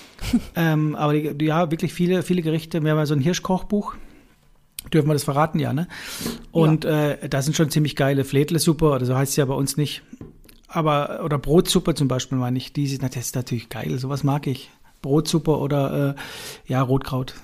ähm, 0.56 0.96
aber 0.96 1.12
die, 1.12 1.44
ja, 1.44 1.70
wirklich 1.70 1.92
viele, 1.92 2.22
viele 2.22 2.42
Gerichte. 2.42 2.82
Wir 2.82 2.92
haben 2.92 2.98
ja 2.98 3.06
so 3.06 3.14
ein 3.14 3.20
Hirschkochbuch. 3.20 3.94
Dürfen 4.92 5.08
wir 5.08 5.14
das 5.14 5.24
verraten, 5.24 5.58
ja, 5.58 5.72
ne? 5.72 5.88
Und 6.52 6.84
äh, 6.84 7.28
da 7.28 7.40
sind 7.40 7.56
schon 7.56 7.70
ziemlich 7.70 7.96
geile 7.96 8.24
Fledlesuppe, 8.24 8.90
oder 8.90 9.06
so 9.06 9.16
heißt 9.16 9.30
es 9.30 9.36
ja 9.36 9.46
bei 9.46 9.54
uns 9.54 9.76
nicht. 9.78 10.02
Aber, 10.68 11.22
oder 11.24 11.38
Brotsuppe 11.38 11.94
zum 11.94 12.08
Beispiel, 12.08 12.36
meine 12.36 12.58
ich. 12.58 12.72
Die 12.72 12.86
sind, 12.86 13.02
das 13.02 13.16
ist 13.16 13.34
natürlich 13.34 13.68
geil, 13.68 13.98
sowas 13.98 14.24
mag 14.24 14.46
ich. 14.46 14.70
Brotsuppe 15.04 15.58
oder 15.58 16.16
äh, 16.16 16.72
ja, 16.72 16.80
Rotkraut. 16.80 17.34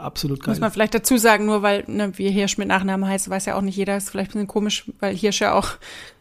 Absolut 0.00 0.40
geil. 0.42 0.52
Muss 0.52 0.60
man 0.60 0.70
vielleicht 0.72 0.94
dazu 0.94 1.18
sagen, 1.18 1.44
nur 1.44 1.62
weil 1.62 1.84
ne, 1.86 2.16
wir 2.16 2.30
Hirsch 2.30 2.56
mit 2.58 2.66
Nachnamen 2.68 3.06
heißt, 3.08 3.28
weiß 3.28 3.44
ja 3.46 3.56
auch 3.56 3.60
nicht 3.60 3.76
jeder. 3.76 3.96
Ist 3.96 4.10
vielleicht 4.10 4.30
ein 4.30 4.32
bisschen 4.32 4.46
komisch, 4.48 4.90
weil 5.00 5.14
Hirsch 5.14 5.40
ja 5.40 5.52
auch 5.52 5.68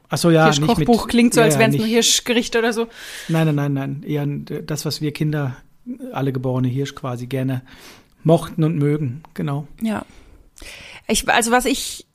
Ach 0.10 0.18
so, 0.18 0.30
ja. 0.30 0.46
Hirschkochbuch 0.46 1.08
klingt 1.08 1.34
so, 1.34 1.42
als 1.42 1.54
ja, 1.54 1.60
wären 1.62 1.72
es 1.72 1.78
nur 1.78 1.86
Hirschgerichte 1.88 2.60
oder 2.60 2.74
so. 2.74 2.88
Nein, 3.28 3.54
nein, 3.54 3.56
nein, 3.56 3.74
nein. 3.74 4.04
Eher 4.04 4.26
das, 4.62 4.84
was 4.86 5.02
wir 5.02 5.14
Kinder, 5.14 5.56
alle 6.12 6.34
geborene 6.34 6.68
Hirsch 6.68 6.96
quasi 6.96 7.28
gerne 7.28 7.62
mochten 8.24 8.64
und 8.64 8.76
mögen. 8.76 9.24
Genau. 9.36 9.68
Ja. 9.82 10.06
Ich, 11.08 11.28
also 11.30 11.52
was 11.52 11.66
ich, 11.66 12.06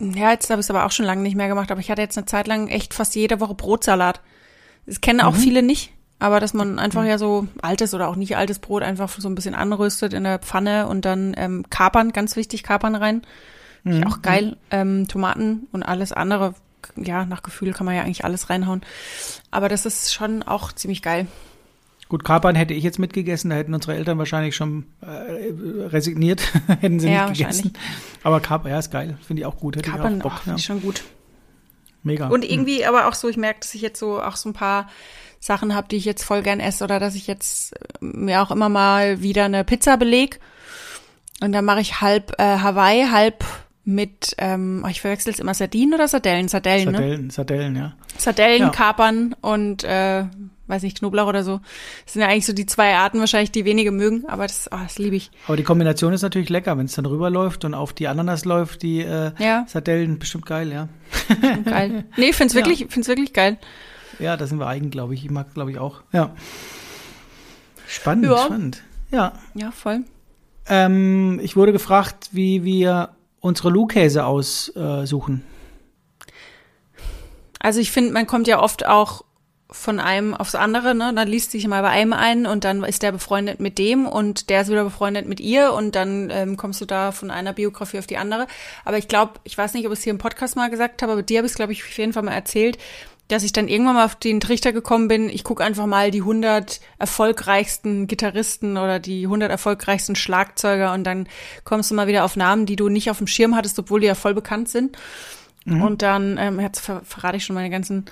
ja, 0.00 0.32
jetzt 0.32 0.50
habe 0.50 0.60
ich 0.60 0.66
es 0.66 0.70
aber 0.70 0.84
auch 0.86 0.90
schon 0.92 1.06
lange 1.06 1.22
nicht 1.22 1.36
mehr 1.36 1.48
gemacht, 1.48 1.70
aber 1.70 1.80
ich 1.80 1.90
hatte 1.90 2.02
jetzt 2.02 2.16
eine 2.18 2.26
Zeit 2.26 2.46
lang 2.48 2.68
echt 2.68 2.94
fast 2.94 3.14
jede 3.14 3.38
Woche 3.40 3.54
Brotsalat. 3.54 4.20
Das 4.86 5.00
kennen 5.00 5.20
auch 5.20 5.34
Mhm. 5.34 5.38
viele 5.40 5.62
nicht, 5.62 5.92
aber 6.22 6.38
dass 6.38 6.54
man 6.54 6.78
einfach 6.78 7.04
ja 7.04 7.18
so 7.18 7.48
altes 7.62 7.94
oder 7.94 8.08
auch 8.08 8.14
nicht 8.14 8.36
altes 8.36 8.60
Brot 8.60 8.84
einfach 8.84 9.10
so 9.10 9.28
ein 9.28 9.34
bisschen 9.34 9.56
anröstet 9.56 10.14
in 10.14 10.22
der 10.22 10.38
Pfanne 10.38 10.86
und 10.86 11.04
dann 11.04 11.34
ähm, 11.36 11.64
Kapern, 11.68 12.12
ganz 12.12 12.36
wichtig, 12.36 12.62
Kapern 12.62 12.94
rein. 12.94 13.22
Mhm. 13.82 14.04
Auch 14.04 14.22
geil. 14.22 14.56
Ähm, 14.70 15.08
Tomaten 15.08 15.66
und 15.72 15.82
alles 15.82 16.12
andere, 16.12 16.54
ja, 16.96 17.24
nach 17.24 17.42
Gefühl 17.42 17.72
kann 17.72 17.86
man 17.86 17.96
ja 17.96 18.02
eigentlich 18.02 18.24
alles 18.24 18.50
reinhauen. 18.50 18.82
Aber 19.50 19.68
das 19.68 19.84
ist 19.84 20.14
schon 20.14 20.44
auch 20.44 20.72
ziemlich 20.72 21.02
geil. 21.02 21.26
Gut, 22.08 22.22
Kapern 22.22 22.54
hätte 22.54 22.74
ich 22.74 22.84
jetzt 22.84 23.00
mitgegessen, 23.00 23.50
da 23.50 23.56
hätten 23.56 23.74
unsere 23.74 23.96
Eltern 23.96 24.18
wahrscheinlich 24.18 24.54
schon 24.54 24.84
äh, 25.00 25.86
resigniert, 25.86 26.52
hätten 26.68 27.00
sie 27.00 27.10
Ja, 27.10 27.30
nicht 27.30 27.38
gegessen. 27.38 27.72
Aber 28.22 28.38
Kapern, 28.38 28.70
ja, 28.70 28.78
ist 28.78 28.92
geil. 28.92 29.18
Finde 29.26 29.40
ich 29.40 29.46
auch 29.46 29.56
gut. 29.56 29.74
Hätte 29.74 29.90
Kapern, 29.90 30.18
ich 30.18 30.22
auch 30.22 30.26
oh, 30.26 30.28
Bock. 30.28 30.38
finde 30.44 30.60
ja. 30.60 30.64
schon 30.64 30.82
gut. 30.82 31.02
Mega. 32.02 32.28
Und 32.28 32.44
irgendwie 32.44 32.84
aber 32.84 33.06
auch 33.06 33.14
so, 33.14 33.28
ich 33.28 33.36
merke, 33.36 33.60
dass 33.60 33.74
ich 33.74 33.82
jetzt 33.82 33.98
so 33.98 34.20
auch 34.20 34.36
so 34.36 34.48
ein 34.48 34.54
paar 34.54 34.88
Sachen 35.40 35.74
habe, 35.74 35.88
die 35.88 35.96
ich 35.96 36.04
jetzt 36.04 36.24
voll 36.24 36.42
gern 36.42 36.60
esse 36.60 36.84
oder 36.84 37.00
dass 37.00 37.14
ich 37.14 37.26
jetzt 37.26 37.74
äh, 37.74 37.78
mir 38.00 38.42
auch 38.42 38.50
immer 38.50 38.68
mal 38.68 39.22
wieder 39.22 39.44
eine 39.44 39.64
Pizza 39.64 39.96
beleg. 39.96 40.40
Und 41.40 41.52
dann 41.52 41.64
mache 41.64 41.80
ich 41.80 42.00
halb 42.00 42.38
äh, 42.38 42.58
Hawaii, 42.58 43.06
halb 43.10 43.44
mit, 43.84 44.34
ähm, 44.38 44.82
oh, 44.86 44.88
ich 44.88 45.00
verwechsel 45.00 45.32
es 45.32 45.40
immer 45.40 45.54
Sardinen 45.54 45.94
oder 45.94 46.06
Sardellen? 46.06 46.46
Sardellen, 46.46 46.92
ne? 46.92 46.98
Sardellen, 46.98 47.30
Sardellen, 47.30 47.76
ja. 47.76 47.92
Sardellen, 48.16 48.62
Ja. 48.62 48.68
Kapern 48.68 49.34
und 49.40 49.82
äh, 49.82 50.24
weiß 50.72 50.82
nicht, 50.82 50.98
Knoblauch 50.98 51.28
oder 51.28 51.44
so. 51.44 51.60
Das 52.04 52.14
sind 52.14 52.22
ja 52.22 52.28
eigentlich 52.28 52.46
so 52.46 52.52
die 52.52 52.66
zwei 52.66 52.94
Arten 52.96 53.20
wahrscheinlich, 53.20 53.52
die 53.52 53.64
wenige 53.64 53.92
mögen, 53.92 54.24
aber 54.26 54.44
das, 54.46 54.68
oh, 54.72 54.78
das 54.82 54.98
liebe 54.98 55.14
ich. 55.14 55.30
Aber 55.46 55.56
die 55.56 55.62
Kombination 55.62 56.12
ist 56.12 56.22
natürlich 56.22 56.48
lecker, 56.48 56.76
wenn 56.78 56.86
es 56.86 56.94
dann 56.94 57.06
rüberläuft 57.06 57.64
und 57.64 57.74
auf 57.74 57.92
die 57.92 58.08
Ananas 58.08 58.44
läuft, 58.44 58.82
die 58.82 59.00
äh, 59.02 59.32
Ja. 59.38 59.64
Sardellen, 59.68 60.18
bestimmt 60.18 60.46
geil, 60.46 60.72
ja. 60.72 60.88
Geil. 61.64 62.04
Nee, 62.16 62.30
ich 62.30 62.36
find's 62.36 62.54
Ja. 62.54 62.60
wirklich, 62.60 62.86
find's 62.90 63.06
wirklich 63.08 63.32
geil. 63.32 63.58
Ja, 64.18 64.36
da 64.36 64.46
sind 64.46 64.58
wir 64.58 64.66
eigen, 64.66 64.90
glaube 64.90 65.14
ich. 65.14 65.24
Ich 65.24 65.30
mag, 65.30 65.54
glaube 65.54 65.70
ich, 65.70 65.78
auch. 65.78 66.02
Ja. 66.12 66.34
Spannend, 67.86 68.24
Ja. 68.26 68.38
spannend. 68.38 68.82
Ja. 69.10 69.32
Ja, 69.54 69.70
voll. 69.70 70.00
Ähm, 70.68 71.40
ich 71.42 71.56
wurde 71.56 71.72
gefragt, 71.72 72.30
wie 72.32 72.64
wir 72.64 73.10
unsere 73.40 73.70
Lukäse 73.70 74.24
aussuchen. 74.24 75.44
Also 77.58 77.80
ich 77.80 77.90
finde, 77.90 78.12
man 78.12 78.26
kommt 78.26 78.46
ja 78.48 78.60
oft 78.60 78.86
auch 78.86 79.24
von 79.72 79.98
einem 79.98 80.34
aufs 80.34 80.54
andere, 80.54 80.94
ne? 80.94 81.12
Dann 81.14 81.28
liest 81.28 81.50
sich 81.50 81.66
mal 81.66 81.82
bei 81.82 81.88
einem 81.88 82.12
ein 82.12 82.46
und 82.46 82.64
dann 82.64 82.84
ist 82.84 83.02
der 83.02 83.12
befreundet 83.12 83.58
mit 83.58 83.78
dem 83.78 84.06
und 84.06 84.48
der 84.50 84.62
ist 84.62 84.70
wieder 84.70 84.84
befreundet 84.84 85.26
mit 85.26 85.40
ihr 85.40 85.72
und 85.72 85.94
dann 85.94 86.30
ähm, 86.30 86.56
kommst 86.56 86.80
du 86.80 86.84
da 86.84 87.10
von 87.10 87.30
einer 87.30 87.52
Biografie 87.52 87.98
auf 87.98 88.06
die 88.06 88.18
andere. 88.18 88.46
Aber 88.84 88.98
ich 88.98 89.08
glaube, 89.08 89.34
ich 89.44 89.56
weiß 89.56 89.74
nicht, 89.74 89.86
ob 89.86 89.92
ich 89.92 89.98
es 89.98 90.04
hier 90.04 90.12
im 90.12 90.18
Podcast 90.18 90.56
mal 90.56 90.70
gesagt 90.70 91.02
habe, 91.02 91.12
aber 91.12 91.22
dir 91.22 91.38
habe 91.38 91.46
ich 91.46 91.52
es, 91.52 91.56
glaube 91.56 91.72
ich, 91.72 91.82
auf 91.82 91.98
jeden 91.98 92.12
Fall 92.12 92.22
mal 92.22 92.32
erzählt, 92.32 92.78
dass 93.28 93.44
ich 93.44 93.52
dann 93.52 93.68
irgendwann 93.68 93.94
mal 93.94 94.04
auf 94.04 94.14
den 94.14 94.40
Trichter 94.40 94.72
gekommen 94.72 95.08
bin, 95.08 95.30
ich 95.30 95.42
gucke 95.42 95.64
einfach 95.64 95.86
mal 95.86 96.10
die 96.10 96.20
100 96.20 96.80
erfolgreichsten 96.98 98.06
Gitarristen 98.06 98.76
oder 98.76 98.98
die 98.98 99.24
100 99.24 99.50
erfolgreichsten 99.50 100.16
Schlagzeuger 100.16 100.92
und 100.92 101.04
dann 101.04 101.28
kommst 101.64 101.90
du 101.90 101.94
mal 101.94 102.06
wieder 102.06 102.24
auf 102.24 102.36
Namen, 102.36 102.66
die 102.66 102.76
du 102.76 102.90
nicht 102.90 103.10
auf 103.10 103.18
dem 103.18 103.26
Schirm 103.26 103.56
hattest, 103.56 103.78
obwohl 103.78 104.00
die 104.00 104.06
ja 104.06 104.14
voll 104.14 104.34
bekannt 104.34 104.68
sind. 104.68 104.98
Mhm. 105.64 105.82
Und 105.82 106.02
dann, 106.02 106.38
ähm, 106.38 106.60
jetzt 106.60 106.80
ver 106.80 107.02
verrate 107.04 107.36
ich 107.36 107.44
schon 107.44 107.54
meine 107.54 107.70
ganzen 107.70 108.06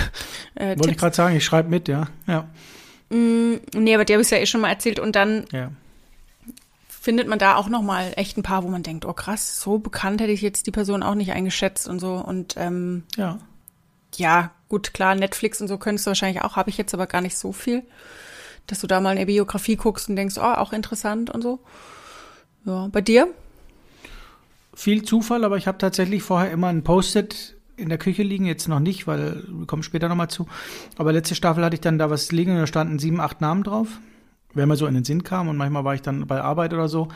äh, 0.54 0.76
Wollte 0.76 0.90
ich 0.90 0.98
gerade 0.98 1.16
sagen, 1.16 1.36
ich 1.36 1.44
schreibe 1.44 1.68
mit, 1.68 1.88
ja. 1.88 2.08
ja. 2.26 2.48
Mm, 3.10 3.56
nee, 3.74 3.94
aber 3.94 4.04
die 4.04 4.12
habe 4.12 4.22
ich 4.22 4.30
ja 4.30 4.38
eh 4.38 4.46
schon 4.46 4.60
mal 4.60 4.68
erzählt 4.68 5.00
und 5.00 5.16
dann 5.16 5.44
ja. 5.52 5.70
findet 6.88 7.26
man 7.26 7.38
da 7.38 7.56
auch 7.56 7.68
noch 7.68 7.82
mal 7.82 8.12
echt 8.16 8.36
ein 8.36 8.42
paar, 8.42 8.62
wo 8.62 8.68
man 8.68 8.82
denkt, 8.82 9.04
oh 9.04 9.12
krass, 9.12 9.60
so 9.60 9.78
bekannt 9.78 10.20
hätte 10.20 10.32
ich 10.32 10.42
jetzt 10.42 10.66
die 10.66 10.70
Person 10.70 11.02
auch 11.02 11.14
nicht 11.14 11.32
eingeschätzt 11.32 11.88
und 11.88 11.98
so 11.98 12.14
und 12.14 12.54
ähm, 12.56 13.04
ja. 13.16 13.38
Ja, 14.16 14.50
gut, 14.68 14.92
klar, 14.92 15.14
Netflix 15.14 15.60
und 15.60 15.68
so 15.68 15.78
könntest 15.78 16.06
du 16.06 16.10
wahrscheinlich 16.10 16.42
auch, 16.42 16.56
habe 16.56 16.68
ich 16.68 16.76
jetzt 16.76 16.92
aber 16.94 17.06
gar 17.06 17.20
nicht 17.20 17.38
so 17.38 17.52
viel, 17.52 17.84
dass 18.66 18.80
du 18.80 18.86
da 18.86 19.00
mal 19.00 19.10
eine 19.10 19.26
Biografie 19.26 19.76
guckst 19.76 20.08
und 20.08 20.16
denkst, 20.16 20.36
oh, 20.36 20.42
auch 20.42 20.72
interessant 20.72 21.30
und 21.30 21.42
so. 21.42 21.60
Ja, 22.64 22.88
bei 22.88 23.00
dir? 23.00 23.28
Viel 24.80 25.02
Zufall, 25.02 25.44
aber 25.44 25.56
ich 25.58 25.66
habe 25.66 25.78
tatsächlich 25.78 26.22
vorher 26.22 26.50
immer 26.50 26.68
ein 26.68 26.82
Post-it 26.82 27.56
in 27.76 27.88
der 27.88 27.98
Küche 27.98 28.22
liegen, 28.22 28.46
jetzt 28.46 28.66
noch 28.66 28.80
nicht, 28.80 29.06
weil 29.06 29.44
wir 29.48 29.66
kommen 29.66 29.82
später 29.82 30.08
nochmal 30.08 30.28
zu. 30.28 30.46
Aber 30.96 31.12
letzte 31.12 31.34
Staffel 31.34 31.64
hatte 31.64 31.74
ich 31.74 31.80
dann 31.80 31.98
da 31.98 32.10
was 32.10 32.32
liegen 32.32 32.52
und 32.52 32.58
da 32.58 32.66
standen 32.66 32.98
sieben, 32.98 33.20
acht 33.20 33.40
Namen 33.40 33.62
drauf. 33.62 34.00
Wer 34.54 34.66
mir 34.66 34.76
so 34.76 34.86
in 34.86 34.94
den 34.94 35.04
Sinn 35.04 35.22
kam 35.22 35.48
und 35.48 35.56
manchmal 35.56 35.84
war 35.84 35.94
ich 35.94 36.02
dann 36.02 36.26
bei 36.26 36.40
Arbeit 36.40 36.72
oder 36.72 36.88
so 36.88 37.08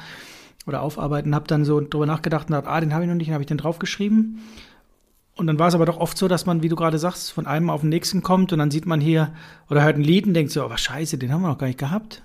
oder 0.67 0.83
aufarbeiten, 0.83 1.35
habe 1.35 1.47
dann 1.47 1.65
so 1.65 1.81
drüber 1.81 2.07
nachgedacht 2.07 2.49
und 2.49 2.53
dachte, 2.53 2.69
ah, 2.69 2.81
den 2.81 2.95
habe 2.95 3.05
ich 3.05 3.09
noch 3.09 3.17
nicht, 3.17 3.29
den 3.29 3.35
habe 3.35 3.43
ich 3.43 3.49
dann 3.49 3.59
draufgeschrieben. 3.59 4.41
Und 5.37 5.47
dann 5.47 5.59
war 5.59 5.69
es 5.69 5.75
aber 5.75 5.87
doch 5.87 5.99
oft 5.99 6.17
so, 6.17 6.29
dass 6.29 6.47
man, 6.47 6.63
wie 6.63 6.69
du 6.69 6.77
gerade 6.77 6.99
sagst, 6.99 7.33
von 7.33 7.47
einem 7.47 7.71
auf 7.71 7.81
den 7.81 7.91
nächsten 7.91 8.23
kommt 8.23 8.53
und 8.53 8.59
dann 8.59 8.71
sieht 8.71 8.87
man 8.87 9.01
hier 9.01 9.33
oder 9.69 9.83
hört 9.83 9.97
ein 9.97 10.05
Lied 10.05 10.27
und 10.27 10.35
denkt 10.35 10.53
so, 10.53 10.65
oh, 10.65 10.71
was 10.71 10.83
scheiße, 10.83 11.19
den 11.19 11.33
haben 11.33 11.43
wir 11.43 11.49
noch 11.49 11.59
gar 11.59 11.67
nicht 11.67 11.79
gehabt. 11.79 12.23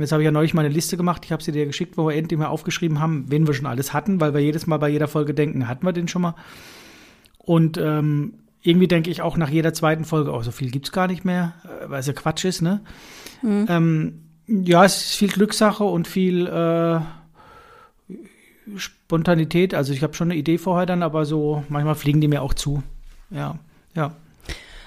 Und 0.00 0.04
jetzt 0.04 0.12
habe 0.12 0.22
ich 0.22 0.24
ja 0.24 0.32
neulich 0.32 0.54
mal 0.54 0.64
eine 0.64 0.72
Liste 0.72 0.96
gemacht, 0.96 1.26
ich 1.26 1.30
habe 1.30 1.42
sie 1.42 1.52
dir 1.52 1.66
geschickt, 1.66 1.98
wo 1.98 2.08
wir 2.08 2.16
endlich 2.16 2.40
mal 2.40 2.46
aufgeschrieben 2.46 3.00
haben, 3.00 3.26
wen 3.28 3.46
wir 3.46 3.52
schon 3.52 3.66
alles 3.66 3.92
hatten, 3.92 4.18
weil 4.18 4.32
wir 4.32 4.40
jedes 4.40 4.66
Mal 4.66 4.78
bei 4.78 4.88
jeder 4.88 5.08
Folge 5.08 5.34
denken, 5.34 5.68
hatten 5.68 5.84
wir 5.84 5.92
den 5.92 6.08
schon 6.08 6.22
mal. 6.22 6.34
Und 7.36 7.76
ähm, 7.76 8.32
irgendwie 8.62 8.88
denke 8.88 9.10
ich 9.10 9.20
auch 9.20 9.36
nach 9.36 9.50
jeder 9.50 9.74
zweiten 9.74 10.06
Folge, 10.06 10.32
oh, 10.32 10.40
so 10.40 10.52
viel 10.52 10.70
gibt 10.70 10.86
es 10.86 10.92
gar 10.92 11.06
nicht 11.06 11.26
mehr, 11.26 11.52
äh, 11.64 11.90
weil 11.90 12.00
es 12.00 12.06
ja 12.06 12.14
Quatsch 12.14 12.46
ist, 12.46 12.62
ne? 12.62 12.80
Mhm. 13.42 13.66
Ähm, 13.68 14.22
ja, 14.46 14.86
es 14.86 14.96
ist 14.96 15.16
viel 15.16 15.28
Glückssache 15.28 15.84
und 15.84 16.08
viel 16.08 16.46
äh, 16.46 17.00
Spontanität. 18.78 19.74
Also 19.74 19.92
ich 19.92 20.02
habe 20.02 20.14
schon 20.14 20.30
eine 20.30 20.40
Idee 20.40 20.56
vorher 20.56 20.86
dann, 20.86 21.02
aber 21.02 21.26
so 21.26 21.62
manchmal 21.68 21.94
fliegen 21.94 22.22
die 22.22 22.28
mir 22.28 22.40
auch 22.40 22.54
zu. 22.54 22.82
Ja, 23.28 23.58
ja. 23.94 24.14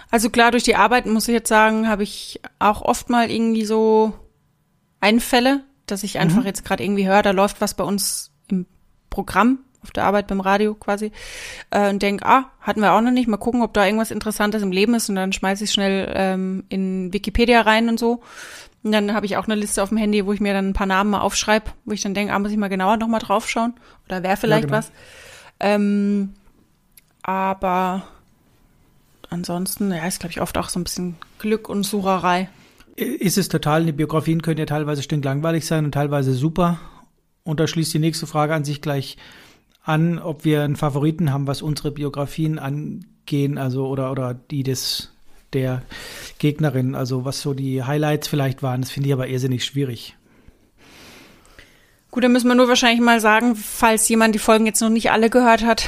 Also 0.09 0.31
klar, 0.31 0.49
durch 0.49 0.63
die 0.63 0.75
Arbeit 0.75 1.05
muss 1.05 1.27
ich 1.27 1.35
jetzt 1.35 1.49
sagen, 1.49 1.87
habe 1.87 2.01
ich 2.01 2.41
auch 2.57 2.81
oft 2.81 3.11
mal 3.11 3.29
irgendwie 3.29 3.65
so 3.65 4.13
Einfälle, 5.03 5.63
dass 5.85 6.03
ich 6.03 6.17
einfach 6.17 6.41
mhm. 6.41 6.47
jetzt 6.47 6.65
gerade 6.65 6.83
irgendwie 6.83 7.07
höre, 7.07 7.21
da 7.21 7.31
läuft 7.31 7.61
was 7.61 7.73
bei 7.73 7.83
uns 7.83 8.31
im 8.47 8.65
Programm 9.09 9.59
auf 9.83 9.91
der 9.91 10.05
Arbeit 10.05 10.27
beim 10.27 10.39
Radio 10.39 10.73
quasi 10.75 11.11
äh, 11.69 11.89
und 11.89 12.01
denke, 12.01 12.25
ah, 12.25 12.45
hatten 12.61 12.79
wir 12.79 12.93
auch 12.93 13.01
noch 13.01 13.11
nicht, 13.11 13.27
mal 13.27 13.37
gucken, 13.37 13.61
ob 13.61 13.73
da 13.73 13.85
irgendwas 13.85 14.11
Interessantes 14.11 14.63
im 14.63 14.71
Leben 14.71 14.95
ist 14.95 15.09
und 15.09 15.15
dann 15.15 15.33
schmeiße 15.33 15.65
ich 15.65 15.71
schnell 15.71 16.11
ähm, 16.15 16.63
in 16.69 17.11
Wikipedia 17.11 17.61
rein 17.61 17.89
und 17.89 17.99
so. 17.99 18.21
Und 18.81 18.91
dann 18.91 19.13
habe 19.13 19.25
ich 19.25 19.37
auch 19.37 19.45
eine 19.45 19.55
Liste 19.55 19.83
auf 19.83 19.89
dem 19.89 19.97
Handy, 19.97 20.25
wo 20.25 20.33
ich 20.33 20.39
mir 20.39 20.53
dann 20.53 20.69
ein 20.69 20.73
paar 20.73 20.87
Namen 20.87 21.11
mal 21.11 21.21
aufschreibe, 21.21 21.71
wo 21.85 21.93
ich 21.93 22.01
dann 22.01 22.13
denke, 22.13 22.33
ah, 22.33 22.39
muss 22.39 22.51
ich 22.51 22.57
mal 22.57 22.69
genauer 22.69 22.97
nochmal 22.97 23.19
draufschauen 23.19 23.73
oder 24.07 24.23
wäre 24.23 24.37
vielleicht 24.37 24.69
ja, 24.69 24.69
genau. 24.69 24.77
was. 24.77 24.91
Ähm, 25.59 26.33
aber 27.21 28.03
ansonsten, 29.29 29.91
ja, 29.91 30.05
ist 30.05 30.19
glaube 30.19 30.31
ich 30.31 30.41
oft 30.41 30.57
auch 30.57 30.69
so 30.69 30.79
ein 30.79 30.85
bisschen 30.85 31.15
Glück 31.39 31.67
und 31.67 31.83
Sucherei 31.83 32.49
ist 32.95 33.37
es 33.37 33.47
total, 33.47 33.85
die 33.85 33.91
Biografien 33.91 34.41
können 34.41 34.59
ja 34.59 34.65
teilweise 34.65 35.01
stinklangweilig 35.01 35.65
sein 35.65 35.85
und 35.85 35.91
teilweise 35.93 36.33
super. 36.33 36.79
Und 37.43 37.59
da 37.59 37.67
schließt 37.67 37.93
die 37.93 37.99
nächste 37.99 38.27
Frage 38.27 38.53
an 38.53 38.63
sich 38.63 38.81
gleich 38.81 39.17
an, 39.83 40.19
ob 40.19 40.45
wir 40.45 40.63
einen 40.63 40.75
Favoriten 40.75 41.31
haben, 41.31 41.47
was 41.47 41.61
unsere 41.61 41.91
Biografien 41.91 42.59
angehen, 42.59 43.57
also 43.57 43.87
oder, 43.87 44.11
oder 44.11 44.33
die 44.33 44.63
des 44.63 45.09
der 45.53 45.83
Gegnerin, 46.39 46.95
also 46.95 47.25
was 47.25 47.41
so 47.41 47.53
die 47.53 47.83
Highlights 47.83 48.27
vielleicht 48.27 48.63
waren, 48.63 48.81
das 48.81 48.91
finde 48.91 49.09
ich 49.09 49.13
aber 49.13 49.27
irrsinnig 49.27 49.63
schwierig. 49.63 50.15
Gut, 52.11 52.23
dann 52.23 52.31
müssen 52.31 52.47
wir 52.47 52.55
nur 52.55 52.67
wahrscheinlich 52.67 53.01
mal 53.01 53.19
sagen, 53.19 53.55
falls 53.55 54.07
jemand 54.09 54.35
die 54.35 54.39
Folgen 54.39 54.65
jetzt 54.65 54.81
noch 54.81 54.89
nicht 54.89 55.11
alle 55.11 55.29
gehört 55.29 55.63
hat, 55.63 55.87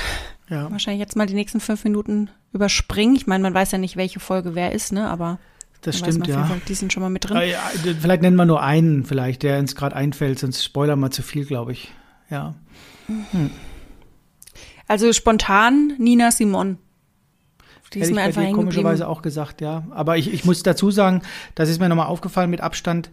ja. 0.49 0.71
wahrscheinlich 0.71 0.99
jetzt 0.99 1.15
mal 1.15 1.27
die 1.27 1.33
nächsten 1.33 1.59
fünf 1.59 1.83
Minuten 1.83 2.29
überspringen. 2.53 3.15
Ich 3.15 3.27
meine, 3.27 3.43
man 3.43 3.53
weiß 3.53 3.71
ja 3.71 3.77
nicht, 3.77 3.97
welche 3.97 4.19
Folge 4.19 4.55
wer 4.55 4.71
ist, 4.71 4.91
ne? 4.91 5.07
Aber 5.09 5.39
das 5.85 5.99
stimmt, 5.99 6.27
ja. 6.27 6.45
Fall, 6.45 6.61
die 6.67 6.73
sind 6.73 6.91
schon 6.91 7.03
mal 7.03 7.09
mit 7.09 7.29
drin. 7.29 7.37
Ja, 7.47 7.59
vielleicht 7.99 8.21
nennen 8.21 8.35
wir 8.35 8.45
nur 8.45 8.61
einen, 8.63 9.05
vielleicht, 9.05 9.43
der 9.43 9.59
uns 9.59 9.75
gerade 9.75 9.95
einfällt, 9.95 10.39
sonst 10.39 10.63
spoilern 10.63 10.99
wir 10.99 11.11
zu 11.11 11.21
viel, 11.21 11.45
glaube 11.45 11.73
ich. 11.73 11.93
Ja. 12.29 12.55
Hm. 13.07 13.51
Also 14.87 15.13
spontan 15.13 15.93
Nina 15.97 16.31
Simon. 16.31 16.77
Die 17.93 17.99
Hätte 17.99 18.09
ist 18.09 18.15
mir 18.15 18.21
ich 18.21 18.27
einfach 18.27 18.41
bei 18.41 18.47
dir 18.47 18.55
komischerweise 18.55 19.07
auch 19.07 19.21
gesagt, 19.21 19.61
ja. 19.61 19.83
Aber 19.91 20.17
ich, 20.17 20.33
ich 20.33 20.43
muss 20.43 20.63
dazu 20.63 20.89
sagen, 20.91 21.21
das 21.53 21.69
ist 21.69 21.79
mir 21.79 21.87
nochmal 21.87 22.07
aufgefallen 22.07 22.49
mit 22.49 22.61
Abstand, 22.61 23.11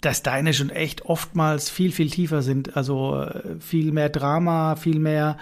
dass 0.00 0.22
deine 0.22 0.52
schon 0.52 0.70
echt 0.70 1.06
oftmals 1.06 1.70
viel, 1.70 1.90
viel 1.90 2.10
tiefer 2.10 2.42
sind. 2.42 2.76
Also 2.76 3.22
äh, 3.22 3.58
viel 3.60 3.92
mehr 3.92 4.10
Drama, 4.10 4.76
viel 4.76 4.98
mehr 4.98 5.38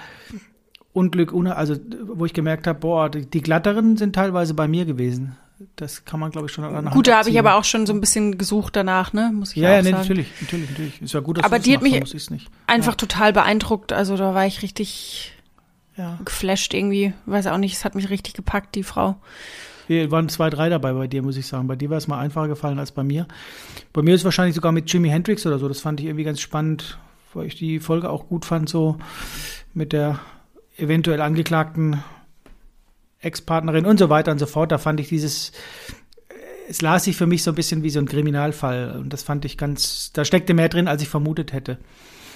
Unglück, 0.93 1.35
also 1.35 1.77
wo 2.15 2.25
ich 2.25 2.33
gemerkt 2.33 2.67
habe, 2.67 2.79
boah, 2.79 3.11
die, 3.11 3.27
die 3.27 3.43
glatteren 3.43 3.97
sind 3.97 4.15
teilweise 4.15 4.55
bei 4.55 4.67
mir 4.69 4.87
gewesen. 4.87 5.37
Das 5.77 6.05
kann 6.05 6.21
man, 6.21 6.31
glaube 6.31 6.49
ich, 6.49 6.53
schon 6.53 6.65
an 6.65 6.91
Gut, 6.91 7.07
da 7.07 7.19
habe 7.19 7.31
ich 7.31 7.39
aber 7.39 7.55
auch 7.55 7.65
schon 7.65 7.87
so 7.87 7.95
ein 7.95 8.01
bisschen 8.01 8.37
gesucht 8.37 8.77
danach, 8.77 9.15
ne? 9.15 9.31
Muss 9.33 9.53
ich 9.53 9.57
ja, 9.57 9.71
ja, 9.71 9.83
nee, 9.83 9.91
sagen. 9.91 10.03
natürlich, 10.03 10.29
natürlich, 10.41 10.71
natürlich. 10.71 11.03
Ist 11.03 11.15
ja 11.15 11.21
gut, 11.21 11.39
dass 11.39 11.45
aber 11.45 11.59
die 11.59 11.75
hat 11.75 11.83
mich 11.83 11.95
einfach 12.67 12.93
ja. 12.93 12.97
total 12.97 13.33
beeindruckt. 13.33 13.93
Also 13.93 14.17
da 14.19 14.35
war 14.35 14.47
ich 14.47 14.63
richtig 14.63 15.33
ja. 15.97 16.19
geflasht 16.25 16.75
irgendwie. 16.75 17.15
Weiß 17.25 17.47
auch 17.47 17.57
nicht, 17.57 17.75
es 17.75 17.85
hat 17.87 17.95
mich 17.95 18.11
richtig 18.11 18.35
gepackt, 18.35 18.75
die 18.75 18.83
Frau. 18.83 19.17
Hier 19.87 20.11
waren 20.11 20.29
zwei, 20.29 20.51
drei 20.51 20.69
dabei 20.69 20.93
bei 20.93 21.07
dir, 21.07 21.23
muss 21.23 21.37
ich 21.37 21.47
sagen. 21.47 21.69
Bei 21.69 21.77
dir 21.77 21.89
war 21.89 21.97
es 21.97 22.09
mal 22.09 22.19
einfacher 22.19 22.49
gefallen 22.49 22.79
als 22.79 22.93
bei 22.93 23.05
mir. 23.05 23.27
Bei 23.93 24.03
mir 24.03 24.15
ist 24.15 24.23
es 24.23 24.25
wahrscheinlich 24.25 24.55
sogar 24.55 24.73
mit 24.73 24.93
Jimi 24.93 25.09
Hendrix 25.09 25.47
oder 25.47 25.59
so. 25.59 25.69
Das 25.69 25.81
fand 25.81 26.01
ich 26.01 26.07
irgendwie 26.07 26.25
ganz 26.25 26.41
spannend, 26.41 26.99
weil 27.33 27.47
ich 27.47 27.55
die 27.55 27.81
Folge 27.81 28.11
auch 28.11 28.29
gut 28.29 28.45
fand, 28.45 28.69
so 28.69 28.99
mit 29.73 29.93
der 29.93 30.19
eventuell 30.77 31.21
Angeklagten 31.21 32.03
Ex-Partnerin 33.27 33.85
und 33.85 33.99
so 33.99 34.09
weiter 34.09 34.33
und 34.33 34.39
so 34.39 34.47
fort. 34.47 34.73
Da 34.73 34.79
fand 34.79 35.01
ich 35.01 35.09
dieses, 35.09 35.53
es 36.69 36.83
las 36.83 37.05
sich 37.05 37.17
für 37.17 37.27
mich 37.27 37.43
so 37.43 37.53
ein 37.53 37.55
bisschen 37.55 37.83
wie 37.83 37.91
so 37.91 37.99
ein 37.99 38.07
Kriminalfall. 38.07 38.97
Und 38.99 39.13
das 39.13 39.23
fand 39.23 39.45
ich 39.45 39.59
ganz, 39.59 40.13
da 40.13 40.25
steckte 40.25 40.55
mehr 40.55 40.69
drin, 40.69 40.89
als 40.89 41.03
ich 41.03 41.09
vermutet 41.09 41.53
hätte. 41.53 41.79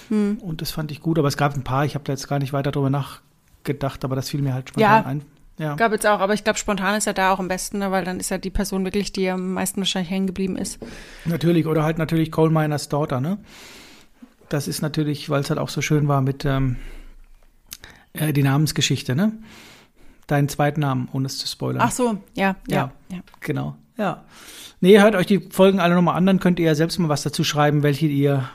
Hm. 0.09 0.37
Und 0.39 0.61
das 0.61 0.71
fand 0.71 0.91
ich 0.91 1.01
gut. 1.01 1.17
Aber 1.17 1.27
es 1.27 1.37
gab 1.37 1.55
ein 1.55 1.63
paar, 1.63 1.85
ich 1.85 1.95
habe 1.95 2.03
da 2.03 2.13
jetzt 2.13 2.27
gar 2.27 2.39
nicht 2.39 2.53
weiter 2.53 2.71
drüber 2.71 2.89
nachgedacht, 2.89 4.03
aber 4.05 4.15
das 4.15 4.29
fiel 4.29 4.41
mir 4.41 4.53
halt 4.53 4.69
spontan 4.69 5.03
ja. 5.03 5.05
ein. 5.05 5.25
Ja. 5.57 5.75
Gab 5.75 5.91
jetzt 5.91 6.07
auch, 6.07 6.19
aber 6.19 6.33
ich 6.33 6.43
glaube, 6.43 6.57
spontan 6.57 6.95
ist 6.95 7.05
ja 7.05 7.13
da 7.13 7.31
auch 7.31 7.39
am 7.39 7.47
besten, 7.47 7.79
ne, 7.79 7.91
weil 7.91 8.03
dann 8.03 8.19
ist 8.19 8.31
ja 8.31 8.39
die 8.39 8.49
Person 8.49 8.83
wirklich, 8.83 9.11
die 9.11 9.29
am 9.29 9.53
meisten 9.53 9.81
wahrscheinlich 9.81 10.09
hängen 10.09 10.25
geblieben 10.25 10.57
ist. 10.57 10.79
Natürlich, 11.25 11.67
oder 11.67 11.83
halt 11.83 11.99
natürlich 11.99 12.31
Coal 12.31 12.49
Miners 12.49 12.89
Daughter, 12.89 13.21
ne? 13.21 13.37
Das 14.49 14.67
ist 14.67 14.81
natürlich, 14.81 15.29
weil 15.29 15.41
es 15.41 15.49
halt 15.49 15.59
auch 15.59 15.69
so 15.69 15.81
schön 15.81 16.07
war 16.07 16.21
mit 16.21 16.45
ähm, 16.45 16.77
äh, 18.13 18.33
die 18.33 18.43
Namensgeschichte, 18.43 19.15
ne? 19.15 19.33
Deinen 20.31 20.49
zweiten 20.49 20.81
Namen, 20.81 21.09
ohne 21.11 21.27
es 21.27 21.37
zu 21.37 21.47
spoilern. 21.47 21.81
Ach 21.81 21.91
so, 21.91 22.17
ja, 22.35 22.55
ja, 22.67 22.77
ja. 22.77 22.91
ja. 23.09 23.19
Genau, 23.39 23.75
ja. 23.97 24.23
Nee, 24.79 24.99
hört 24.99 25.15
euch 25.15 25.27
die 25.27 25.39
Folgen 25.39 25.79
alle 25.79 25.93
nochmal 25.93 26.15
an, 26.15 26.25
dann 26.25 26.39
könnt 26.39 26.59
ihr 26.59 26.65
ja 26.65 26.75
selbst 26.75 26.97
mal 26.97 27.09
was 27.09 27.21
dazu 27.21 27.43
schreiben, 27.43 27.83
welche 27.83 28.07
ihr 28.07 28.49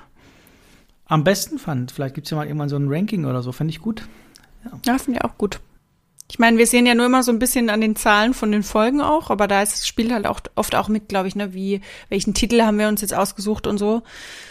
am 1.06 1.22
besten 1.22 1.58
fand. 1.58 1.92
Vielleicht 1.92 2.16
gibt 2.16 2.26
es 2.26 2.32
ja 2.32 2.36
mal 2.36 2.46
irgendwann 2.46 2.68
so 2.68 2.76
ein 2.76 2.88
Ranking 2.88 3.24
oder 3.24 3.42
so, 3.42 3.52
fände 3.52 3.70
ich 3.70 3.80
gut. 3.80 4.02
Ja, 4.64 4.72
ja 4.86 4.98
finde 4.98 5.20
ich 5.20 5.24
auch 5.24 5.38
gut. 5.38 5.60
Ich 6.28 6.40
meine, 6.40 6.58
wir 6.58 6.66
sehen 6.66 6.86
ja 6.86 6.94
nur 6.94 7.06
immer 7.06 7.22
so 7.22 7.30
ein 7.30 7.38
bisschen 7.38 7.70
an 7.70 7.80
den 7.80 7.94
Zahlen 7.94 8.34
von 8.34 8.50
den 8.50 8.64
Folgen 8.64 9.00
auch, 9.00 9.30
aber 9.30 9.46
da 9.46 9.62
ist 9.62 9.74
das 9.74 9.86
Spiel 9.86 10.12
halt 10.12 10.26
auch 10.26 10.40
oft 10.56 10.74
auch 10.74 10.88
mit, 10.88 11.08
glaube 11.08 11.28
ich, 11.28 11.36
ne, 11.36 11.54
wie 11.54 11.80
welchen 12.08 12.34
Titel 12.34 12.62
haben 12.62 12.78
wir 12.78 12.88
uns 12.88 13.00
jetzt 13.00 13.14
ausgesucht 13.14 13.68
und 13.68 13.78
so. 13.78 14.02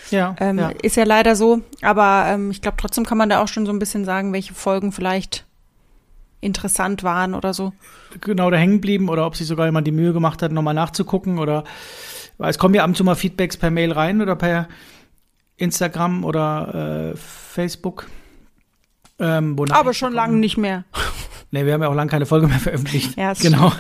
Ja, 0.10 0.36
ähm, 0.40 0.58
ja. 0.58 0.70
Ist 0.70 0.96
ja 0.96 1.04
leider 1.04 1.36
so, 1.36 1.62
aber 1.82 2.28
ähm, 2.28 2.50
ich 2.50 2.62
glaube, 2.62 2.78
trotzdem 2.80 3.06
kann 3.06 3.18
man 3.18 3.30
da 3.30 3.44
auch 3.44 3.50
schon 3.50 3.66
so 3.66 3.74
ein 3.74 3.80
bisschen 3.80 4.06
sagen, 4.06 4.32
welche 4.32 4.54
Folgen 4.54 4.94
vielleicht 4.94 5.45
interessant 6.42 7.04
waren 7.04 7.34
oder 7.34 7.54
so. 7.54 7.74
Genau, 8.22 8.50
da 8.50 8.58
hängen 8.58 8.82
blieben 8.82 9.10
oder 9.10 9.26
ob 9.26 9.36
sich 9.36 9.48
sogar 9.48 9.66
jemand 9.66 9.88
die 9.88 9.92
Mühe 9.92 10.14
gemacht 10.14 10.42
hat, 10.42 10.52
nochmal 10.52 10.74
nachzugucken 10.74 11.40
oder 11.40 11.64
es 12.38 12.58
kommen 12.58 12.74
ja 12.74 12.84
ab 12.84 12.90
und 12.90 12.96
zu 12.96 13.04
mal 13.04 13.16
Feedbacks 13.16 13.58
per 13.58 13.72
Mail 13.72 13.92
rein 13.92 14.22
oder 14.22 14.36
per 14.36 14.68
Instagram 15.58 16.24
oder 16.24 17.14
äh, 17.14 17.18
Facebook. 17.18 18.08
Ähm, 19.20 19.56
Aber 19.72 19.94
schon 19.94 20.14
lange 20.14 20.38
nicht 20.38 20.58
mehr. 20.58 20.84
Nee, 21.52 21.66
wir 21.66 21.74
haben 21.74 21.82
ja 21.82 21.88
auch 21.88 21.96
lange 21.96 22.10
keine 22.12 22.26
Folge 22.26 22.48
mehr 22.48 22.60
veröffentlicht. 22.60 23.16
Ja, 23.16 23.32
genau. 23.32 23.72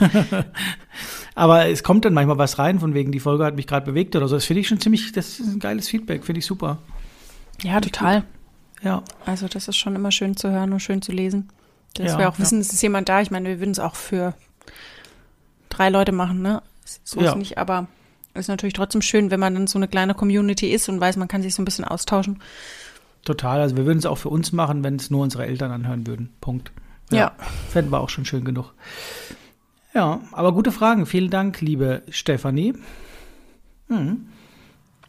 Aber 1.35 1.67
es 1.67 1.83
kommt 1.83 2.05
dann 2.05 2.13
manchmal 2.13 2.37
was 2.37 2.57
rein, 2.57 2.79
von 2.79 2.93
wegen, 2.93 3.11
die 3.11 3.19
Folge 3.19 3.43
hat 3.43 3.57
mich 3.57 3.67
gerade 3.67 3.85
bewegt 3.85 4.15
oder 4.15 4.29
so. 4.29 4.35
Das 4.35 4.45
finde 4.45 4.61
ich 4.61 4.69
schon 4.69 4.79
ziemlich, 4.79 5.11
das 5.11 5.41
ist 5.41 5.51
ein 5.51 5.59
geiles 5.59 5.89
Feedback, 5.89 6.23
finde 6.23 6.39
ich 6.39 6.45
super. 6.45 6.77
Ja, 7.63 7.81
total. 7.81 8.23
Ja. 8.81 9.03
Also 9.25 9.49
das 9.49 9.67
ist 9.67 9.75
schon 9.75 9.93
immer 9.95 10.11
schön 10.11 10.37
zu 10.37 10.51
hören 10.51 10.71
und 10.71 10.79
schön 10.79 11.01
zu 11.01 11.11
lesen. 11.11 11.49
Dass 11.95 12.11
Ja, 12.13 12.17
wir 12.19 12.29
auch 12.29 12.33
ja. 12.35 12.39
wissen, 12.39 12.59
es 12.59 12.71
ist 12.73 12.81
jemand 12.81 13.09
da. 13.09 13.21
Ich 13.21 13.31
meine, 13.31 13.49
wir 13.49 13.59
würden 13.59 13.71
es 13.71 13.79
auch 13.79 13.95
für 13.95 14.33
drei 15.69 15.89
Leute 15.89 16.11
machen, 16.11 16.41
ne? 16.41 16.61
So 17.03 17.19
ist 17.19 17.25
Ja. 17.25 17.35
nicht, 17.35 17.57
aber 17.57 17.87
es 18.33 18.41
ist 18.41 18.47
natürlich 18.49 18.73
trotzdem 18.73 19.01
schön, 19.01 19.31
wenn 19.31 19.39
man 19.39 19.53
dann 19.55 19.67
so 19.67 19.79
eine 19.79 19.87
kleine 19.87 20.13
Community 20.13 20.67
ist 20.71 20.87
und 20.89 20.99
weiß, 20.99 21.15
man 21.17 21.27
kann 21.27 21.41
sich 21.41 21.55
so 21.55 21.61
ein 21.61 21.65
bisschen 21.65 21.85
austauschen. 21.85 22.41
Total. 23.23 23.59
Also 23.61 23.75
wir 23.77 23.85
würden 23.85 23.97
es 23.99 24.05
auch 24.05 24.17
für 24.17 24.29
uns 24.29 24.51
machen, 24.51 24.83
wenn 24.83 24.97
es 24.97 25.09
nur 25.09 25.23
unsere 25.23 25.45
Eltern 25.47 25.71
anhören 25.71 26.05
würden. 26.05 26.29
Punkt. 26.41 26.71
Ja. 27.11 27.31
Fänden 27.69 27.91
wir 27.91 27.99
auch 28.01 28.09
schon 28.09 28.25
schön 28.25 28.45
genug. 28.45 28.73
Ja, 29.93 30.19
aber 30.31 30.51
gute 30.53 30.71
Fragen. 30.71 31.05
Vielen 31.05 31.29
Dank, 31.29 31.61
liebe 31.61 32.03
Stefanie. 32.09 32.73
Mhm. 33.87 34.27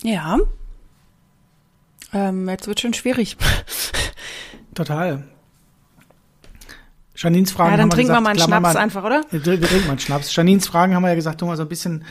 Ja. 0.02 0.38
Ähm, 2.12 2.48
jetzt 2.48 2.68
wird 2.68 2.80
schon 2.80 2.94
schwierig. 2.94 3.36
Total. 4.74 5.24
Janins 7.16 7.50
Fragen 7.50 7.70
ja, 7.70 7.76
dann 7.76 7.82
haben 7.82 7.88
wir 7.90 7.94
trinken 7.94 8.12
wir 8.12 8.20
gesagt, 8.20 8.24
mal 8.24 8.30
einen 8.30 8.62
Schnaps 8.62 8.76
einfach, 8.76 9.04
oder? 9.04 9.22
Wir, 9.30 9.44
wir 9.44 9.68
trinken 9.68 9.86
mal 9.86 9.92
einen 9.92 9.98
Schnaps. 9.98 10.34
Janins 10.34 10.66
Fragen 10.66 10.94
haben 10.94 11.02
wir 11.02 11.08
ja 11.08 11.14
gesagt, 11.14 11.42
wir 11.42 11.56
so 11.56 11.62
ein 11.62 11.68
bisschen 11.68 12.04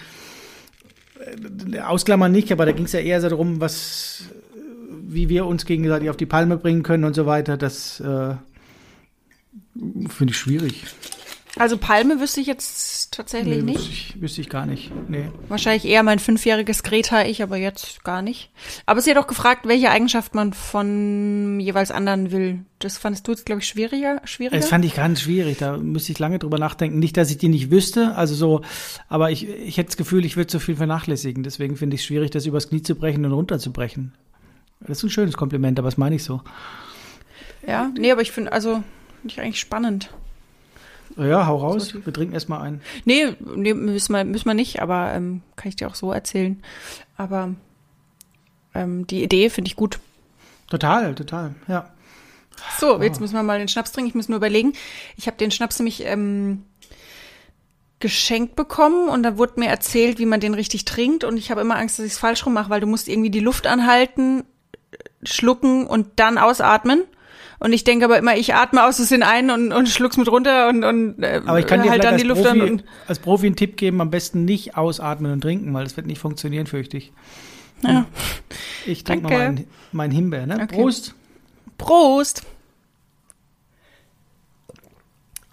äh, 1.71 1.79
ausklammern 1.79 2.31
nicht, 2.31 2.51
aber 2.51 2.65
da 2.65 2.71
ging 2.71 2.85
es 2.85 2.91
ja 2.91 2.99
eher 2.99 3.21
so 3.21 3.29
darum, 3.29 3.61
was, 3.61 4.23
wie 4.89 5.29
wir 5.29 5.45
uns 5.45 5.65
gegenseitig 5.65 6.09
auf 6.09 6.17
die 6.17 6.25
Palme 6.25 6.57
bringen 6.57 6.83
können 6.83 7.03
und 7.03 7.13
so 7.13 7.25
weiter. 7.25 7.55
Das 7.55 7.99
äh, 7.99 8.35
finde 10.09 10.31
ich 10.31 10.37
schwierig. 10.37 10.83
Also 11.57 11.77
Palme 11.77 12.19
wüsste 12.19 12.41
ich 12.41 12.47
jetzt 12.47 12.94
tatsächlich 13.13 13.57
Nee, 13.57 13.73
nicht. 13.73 13.77
Wüsste 13.77 13.91
ich, 13.91 14.21
wüsste 14.21 14.41
ich 14.41 14.49
gar 14.49 14.65
nicht. 14.65 14.91
Nee. 15.09 15.29
Wahrscheinlich 15.47 15.85
eher 15.85 16.03
mein 16.03 16.19
fünfjähriges 16.19 16.83
Greta, 16.83 17.23
ich 17.23 17.43
aber 17.43 17.57
jetzt 17.57 18.03
gar 18.03 18.21
nicht. 18.21 18.51
Aber 18.85 19.01
sie 19.01 19.11
hat 19.11 19.17
auch 19.17 19.27
gefragt, 19.27 19.67
welche 19.67 19.89
Eigenschaft 19.89 20.35
man 20.35 20.53
von 20.53 21.59
jeweils 21.59 21.91
anderen 21.91 22.31
will. 22.31 22.59
Das 22.79 22.97
fandest 22.97 23.27
du 23.27 23.31
jetzt, 23.31 23.45
glaube 23.45 23.61
ich, 23.61 23.67
schwieriger. 23.67 24.21
schwieriger? 24.25 24.57
Das 24.57 24.69
fand 24.69 24.85
ich 24.85 24.95
ganz 24.95 25.21
schwierig. 25.21 25.57
Da 25.57 25.77
müsste 25.77 26.11
ich 26.11 26.19
lange 26.19 26.39
drüber 26.39 26.59
nachdenken. 26.59 26.99
Nicht, 26.99 27.17
dass 27.17 27.31
ich 27.31 27.37
die 27.37 27.49
nicht 27.49 27.71
wüsste, 27.71 28.15
also 28.15 28.35
so, 28.35 28.61
aber 29.07 29.31
ich, 29.31 29.47
ich 29.47 29.77
hätte 29.77 29.87
das 29.87 29.97
Gefühl, 29.97 30.25
ich 30.25 30.37
würde 30.37 30.51
so 30.51 30.59
viel 30.59 30.75
vernachlässigen. 30.75 31.43
Deswegen 31.43 31.77
finde 31.77 31.95
ich 31.95 32.01
es 32.01 32.05
schwierig, 32.05 32.31
das 32.31 32.45
übers 32.45 32.69
Knie 32.69 32.81
zu 32.81 32.95
brechen 32.95 33.25
und 33.25 33.31
runterzubrechen. 33.31 34.13
Das 34.81 34.97
ist 34.97 35.03
ein 35.03 35.09
schönes 35.09 35.37
Kompliment, 35.37 35.79
aber 35.79 35.87
das 35.87 35.97
meine 35.97 36.15
ich 36.15 36.23
so. 36.23 36.41
ja, 37.67 37.91
nee, 37.97 38.11
aber 38.11 38.21
ich 38.21 38.31
finde, 38.31 38.51
also, 38.51 38.83
finde 39.21 39.33
ich 39.33 39.41
eigentlich 39.41 39.59
spannend. 39.59 40.09
Ja, 41.17 41.47
hau 41.47 41.57
raus. 41.57 41.89
So. 41.89 42.05
Wir 42.05 42.13
trinken 42.13 42.33
erstmal 42.33 42.61
ein. 42.61 42.81
Nee, 43.05 43.35
nee 43.55 43.73
müssen, 43.73 44.13
wir, 44.13 44.23
müssen 44.25 44.45
wir 44.45 44.53
nicht, 44.53 44.81
aber 44.81 45.13
ähm, 45.13 45.41
kann 45.55 45.69
ich 45.69 45.75
dir 45.75 45.87
auch 45.87 45.95
so 45.95 46.11
erzählen. 46.11 46.61
Aber 47.17 47.53
ähm, 48.73 49.07
die 49.07 49.23
Idee 49.23 49.49
finde 49.49 49.69
ich 49.69 49.75
gut. 49.75 49.99
Total, 50.69 51.15
total, 51.15 51.55
ja. 51.67 51.89
So, 52.79 53.01
jetzt 53.01 53.19
müssen 53.19 53.35
wir 53.35 53.43
mal 53.43 53.59
den 53.59 53.67
Schnaps 53.67 53.91
trinken. 53.91 54.09
Ich 54.09 54.15
muss 54.15 54.29
nur 54.29 54.37
überlegen. 54.37 54.73
Ich 55.17 55.27
habe 55.27 55.37
den 55.37 55.51
Schnaps 55.51 55.77
nämlich 55.79 56.05
ähm, 56.05 56.63
geschenkt 57.99 58.55
bekommen 58.55 59.09
und 59.09 59.23
da 59.23 59.37
wurde 59.37 59.59
mir 59.59 59.67
erzählt, 59.67 60.19
wie 60.19 60.25
man 60.25 60.39
den 60.39 60.53
richtig 60.53 60.85
trinkt. 60.85 61.23
Und 61.23 61.37
ich 61.37 61.51
habe 61.51 61.61
immer 61.61 61.77
Angst, 61.77 61.99
dass 61.99 62.05
ich 62.05 62.13
es 62.13 62.17
falsch 62.17 62.45
rum 62.45 62.53
mache, 62.53 62.69
weil 62.69 62.81
du 62.81 62.87
musst 62.87 63.07
irgendwie 63.07 63.29
die 63.29 63.39
Luft 63.39 63.67
anhalten, 63.67 64.43
schlucken 65.23 65.87
und 65.87 66.07
dann 66.17 66.37
ausatmen. 66.37 67.03
Und 67.59 67.73
ich 67.73 67.83
denke 67.83 68.05
aber 68.05 68.17
immer, 68.17 68.35
ich 68.35 68.53
atme 68.53 68.83
aus 68.83 68.97
Versehen 68.97 69.23
ein 69.23 69.49
und, 69.49 69.71
und 69.71 69.87
schluck's 69.89 70.17
mit 70.17 70.27
runter 70.27 70.67
und, 70.69 70.83
und 70.83 71.23
äh, 71.23 71.41
Aber 71.45 71.59
ich 71.59 71.67
kann 71.67 71.81
dir 71.81 71.89
halt 71.89 72.03
dann 72.03 72.13
als, 72.13 72.21
die 72.21 72.27
Luft 72.27 72.43
Profi, 72.43 72.61
an. 72.61 72.69
Und, 72.69 72.83
als 73.07 73.19
Profi 73.19 73.45
einen 73.47 73.55
Tipp 73.55 73.77
geben, 73.77 74.01
am 74.01 74.11
besten 74.11 74.45
nicht 74.45 74.77
ausatmen 74.77 75.31
und 75.31 75.41
trinken, 75.41 75.73
weil 75.73 75.83
das 75.83 75.95
wird 75.97 76.07
nicht 76.07 76.19
funktionieren, 76.19 76.67
fürchte 76.67 76.97
ich. 76.97 77.11
ja. 77.81 78.05
Ich 78.85 79.03
trinke 79.03 79.23
mal 79.23 79.37
meinen 79.37 79.67
mein 79.91 80.11
Himbeer, 80.11 80.45
ne? 80.45 80.55
Okay. 80.61 80.75
Prost. 80.75 81.15
Prost! 81.77 82.43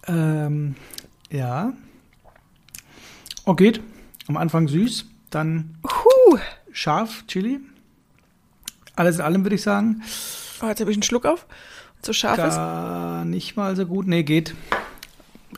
Ähm, 0.07 0.75
ja. 1.31 1.73
Oh, 3.45 3.55
geht. 3.55 3.81
Am 4.29 4.37
Anfang 4.37 4.69
süß, 4.69 5.07
dann 5.31 5.79
Huh. 5.85 6.39
scharf, 6.73 7.25
Chili. 7.27 7.61
Alles 8.97 9.17
in 9.17 9.23
allem 9.23 9.45
würde 9.45 9.57
ich 9.57 9.63
sagen. 9.63 10.03
Oh, 10.63 10.67
jetzt 10.67 10.81
habe 10.81 10.91
ich 10.91 10.97
einen 10.97 11.03
Schluck 11.03 11.25
auf. 11.27 11.47
So 12.05 12.13
scharf 12.13 12.39
ist. 12.39 12.55
Gar 12.57 13.25
nicht 13.25 13.57
mal 13.57 13.77
so 13.77 13.87
gut. 13.87 14.07
Nee, 14.07 14.23
geht. 14.23 14.55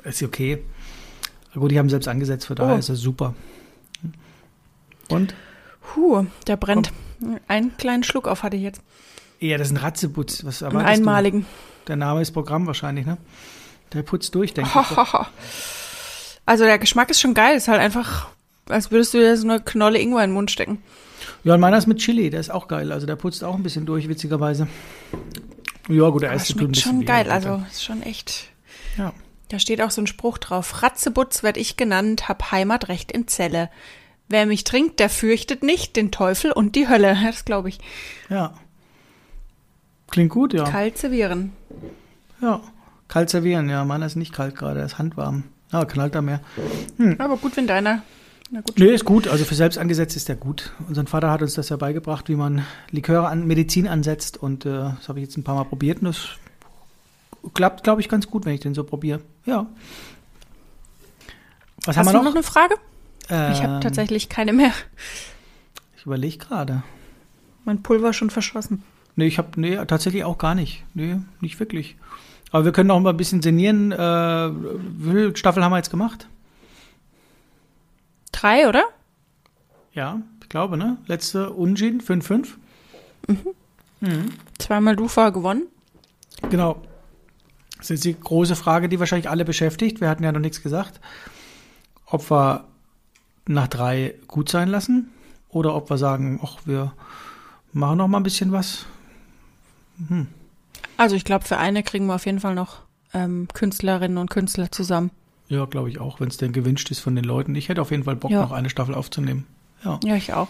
Ist 0.05 0.23
okay. 0.23 0.63
Gut, 1.55 1.71
die 1.71 1.79
haben 1.79 1.89
selbst 1.89 2.09
angesetzt, 2.09 2.47
für 2.47 2.55
daher 2.55 2.75
Oh. 2.75 2.79
ist 2.79 2.89
das 2.89 2.99
super. 2.99 3.35
Und? 5.09 5.35
Huh, 5.95 6.27
der 6.47 6.57
brennt. 6.57 6.93
Einen 7.49 7.77
kleinen 7.77 8.03
Schluck 8.03 8.27
auf 8.27 8.43
hatte 8.43 8.57
ich 8.57 8.63
jetzt. 8.63 8.83
Ja, 9.41 9.57
das 9.59 9.69
ist 9.69 9.75
ein 9.75 9.77
Ratzeputz. 9.79 10.45
Was 10.45 10.63
Einen 10.63 10.73
erwartest 10.77 10.99
einmaligen. 11.01 11.41
du? 11.43 11.47
Der 11.89 11.97
Name 11.97 12.23
ist 12.23 12.33
Programm 12.33 12.67
wahrscheinlich, 12.67 13.07
ne? 13.07 13.19
Der 13.93 14.03
putzt 14.03 14.35
durch, 14.35 14.53
denke 14.55 14.71
ich. 14.75 14.99
Also 16.47 16.65
der 16.65 16.79
Geschmack 16.79 17.09
ist 17.11 17.21
schon 17.23 17.33
geil. 17.33 17.57
Ist 17.57 17.69
halt 17.69 17.81
einfach, 17.81 18.29
als 18.69 18.91
würdest 18.91 19.15
du 19.15 19.19
dir 19.19 19.35
so 19.39 19.49
eine 19.49 19.61
Knolle 19.61 19.99
Ingwer 19.99 20.25
in 20.25 20.31
den 20.31 20.35
Mund 20.35 20.51
stecken. 20.51 20.83
Ja, 21.43 21.55
und 21.55 21.61
meiner 21.61 21.79
ist 21.79 21.87
mit 21.87 21.99
Chili, 22.01 22.29
der 22.29 22.41
ist 22.41 22.51
auch 22.51 22.69
geil. 22.69 22.93
Also 22.93 23.07
der 23.07 23.17
putzt 23.17 23.43
auch 23.45 23.55
ein 23.55 23.63
bisschen 23.63 23.87
durch, 23.87 24.09
witzigerweise. 24.11 24.67
Ja, 25.89 26.09
gut, 26.09 26.23
der 26.23 26.31
tut 26.31 26.41
ein 26.41 26.45
schmeckt 26.47 26.73
bisschen 26.73 26.93
schon 26.99 27.05
geil. 27.05 27.31
Also 27.31 27.63
ist 27.71 27.85
schon 27.85 28.03
echt. 28.03 28.49
Ja. 28.97 29.13
Da 29.49 29.59
steht 29.59 29.83
auch 29.83 29.91
so 29.91 30.01
ein 30.01 30.07
Spruch 30.07 30.39
drauf. 30.39 30.83
Ratzebutz 30.83 31.43
werd 31.43 31.57
ich 31.57 31.77
genannt, 31.77 32.29
hab 32.29 32.51
Heimatrecht 32.51 33.13
in 33.13 33.29
Zelle. 33.29 33.71
Wer 34.29 34.47
mich 34.47 34.65
trinkt, 34.65 35.01
der 35.01 35.11
fürchtet 35.11 35.63
nicht 35.63 35.97
den 35.97 36.11
Teufel 36.11 36.53
und 36.53 36.77
die 36.77 36.89
Hölle. 36.89 37.17
Das 37.25 37.45
glaube 37.45 37.69
ich. 37.69 37.79
Ja. 38.31 38.55
Klingt 40.11 40.31
gut, 40.31 40.55
ja. 40.55 40.65
Kalt 40.65 40.99
servieren. 40.99 41.53
Ja. 42.41 42.61
Kalt 43.09 43.31
servieren, 43.31 43.69
ja. 43.69 43.85
Meiner 43.85 44.07
ist 44.07 44.17
nicht 44.17 44.33
kalt 44.33 44.57
gerade, 44.57 44.81
er 44.81 44.87
ist 44.87 44.99
handwarm. 44.99 45.45
Ja, 45.73 45.85
knallt 45.85 46.15
da 46.15 46.23
mehr. 46.23 46.41
Aber 47.19 47.37
gut, 47.37 47.57
wenn 47.57 47.67
deiner. 47.67 48.03
Na 48.55 48.61
gut. 48.61 48.79
Nee, 48.79 48.95
ist 48.95 49.05
gut. 49.05 49.27
Also 49.27 49.45
für 49.45 49.57
selbst 49.57 49.79
angesetzt 49.79 50.15
ist 50.15 50.29
der 50.29 50.37
gut. 50.37 50.71
Unser 50.87 51.05
Vater 51.07 51.29
hat 51.29 51.43
uns 51.43 51.55
das 51.55 51.71
ja 51.71 51.77
beigebracht, 51.77 52.29
wie 52.29 52.37
man 52.37 52.65
Liköre 52.93 53.27
an 53.27 53.49
Medizin 53.49 53.89
ansetzt. 53.89 54.37
Und 54.41 54.65
äh, 54.65 54.71
das 54.71 55.09
habe 55.09 55.19
ich 55.19 55.25
jetzt 55.25 55.37
ein 55.37 55.43
paar 55.43 55.57
Mal 55.57 55.65
probiert 55.65 55.99
und 55.99 56.05
das 56.05 56.29
klappt, 57.53 57.83
glaube 57.83 58.01
ich, 58.01 58.09
ganz 58.09 58.29
gut, 58.29 58.47
wenn 58.47 58.55
ich 58.55 58.61
den 58.61 58.73
so 58.73 58.85
probiere. 58.85 59.23
Ja. 59.45 59.67
Was 61.85 61.97
Hast 61.97 61.97
haben 61.97 62.07
du 62.07 62.13
wir 62.13 62.19
noch 62.19 62.25
noch? 62.27 62.35
eine 62.37 62.45
Frage? 62.45 62.77
ich 63.25 63.31
Ähm, 63.31 63.63
habe 63.65 63.81
tatsächlich 63.81 64.29
keine 64.29 64.53
mehr. 64.53 64.71
Ich 65.97 66.07
überlege 66.07 66.39
gerade. 66.39 66.85
Mein 67.65 67.83
Pulver 67.83 68.13
schon 68.13 68.31
verschossen. 68.31 68.85
Nee, 69.17 69.27
ich 69.27 69.39
habe 69.39 69.61
nee, 69.61 69.75
tatsächlich 69.85 70.23
auch 70.23 70.39
gar 70.39 70.55
nicht. 70.55 70.85
Nee, 70.95 71.17
nicht 71.41 71.59
wirklich. 71.59 71.97
Aber 72.53 72.65
wir 72.65 72.71
können 72.71 72.87
noch 72.87 73.01
mal 73.01 73.11
ein 73.11 73.17
bisschen 73.17 73.43
sinnieren. 73.43 73.91
Äh, 73.91 73.97
wie 73.99 75.11
viele 75.11 75.37
Staffeln 75.37 75.65
haben 75.65 75.73
wir 75.73 75.79
jetzt 75.79 75.91
gemacht? 75.91 76.29
Drei, 78.35 78.69
oder? 78.69 78.85
Ja, 79.93 80.21
ich 80.43 80.49
glaube, 80.49 80.77
ne? 80.77 80.99
Letzte 81.07 81.51
Unjin, 81.51 82.01
5-5. 82.01 82.49
Zweimal 84.59 84.97
Dufa 84.97 85.31
gewonnen. 85.31 85.69
Genau. 86.51 86.83
Das 87.79 87.91
ist 87.91 88.05
die 88.05 88.19
große 88.19 88.57
Frage, 88.57 88.89
die 88.89 88.99
wahrscheinlich 88.99 89.31
alle 89.31 89.45
beschäftigt. 89.45 90.01
Wir 90.01 90.09
hatten 90.09 90.25
ja 90.25 90.33
noch 90.33 90.41
nichts 90.41 90.63
gesagt. 90.63 91.01
Ob 92.07 92.29
wir 92.29 92.65
nach 93.47 93.69
drei 93.69 94.15
gut 94.27 94.49
sein 94.49 94.69
lassen 94.69 95.11
oder 95.51 95.75
ob 95.77 95.89
wir 95.89 95.99
sagen, 95.99 96.41
ach, 96.43 96.59
wir 96.65 96.93
machen 97.73 97.99
noch 97.99 98.09
mal 98.09 98.19
ein 98.19 98.25
bisschen 98.25 98.51
was. 98.51 98.87
Also 100.97 101.15
ich 101.15 101.25
glaube, 101.25 101.45
für 101.45 101.59
eine 101.59 101.85
kriegen 101.85 102.07
wir 102.07 102.17
auf 102.17 102.27
jeden 102.27 102.41
Fall 102.41 102.57
noch 102.57 102.79
ähm, 103.13 103.47
Künstlerinnen 103.55 104.19
und 104.19 104.29
Künstler 104.31 104.73
zusammen. 104.73 105.13
Ja, 105.49 105.65
glaube 105.67 105.91
ich 105.91 106.01
auch, 106.01 106.21
wenn 106.21 106.29
es 106.29 106.37
denn 106.39 106.53
gewünscht 106.53 106.91
ist 106.91 107.01
von 107.01 107.15
den 107.15 107.25
Leuten. 107.25 107.55
Ich 107.55 107.69
hätte 107.69 107.83
auf 107.83 107.91
jeden 107.91 108.05
Fall 108.05 108.17
Bock, 108.17 108.31
Ja. 108.31 108.43
noch 108.43 108.53
eine 108.53 108.71
Staffel 108.71 108.95
aufzunehmen. 108.95 109.47
Ja. 109.85 110.01
Ja, 110.05 110.17
ich 110.17 110.33
auch. 110.33 110.49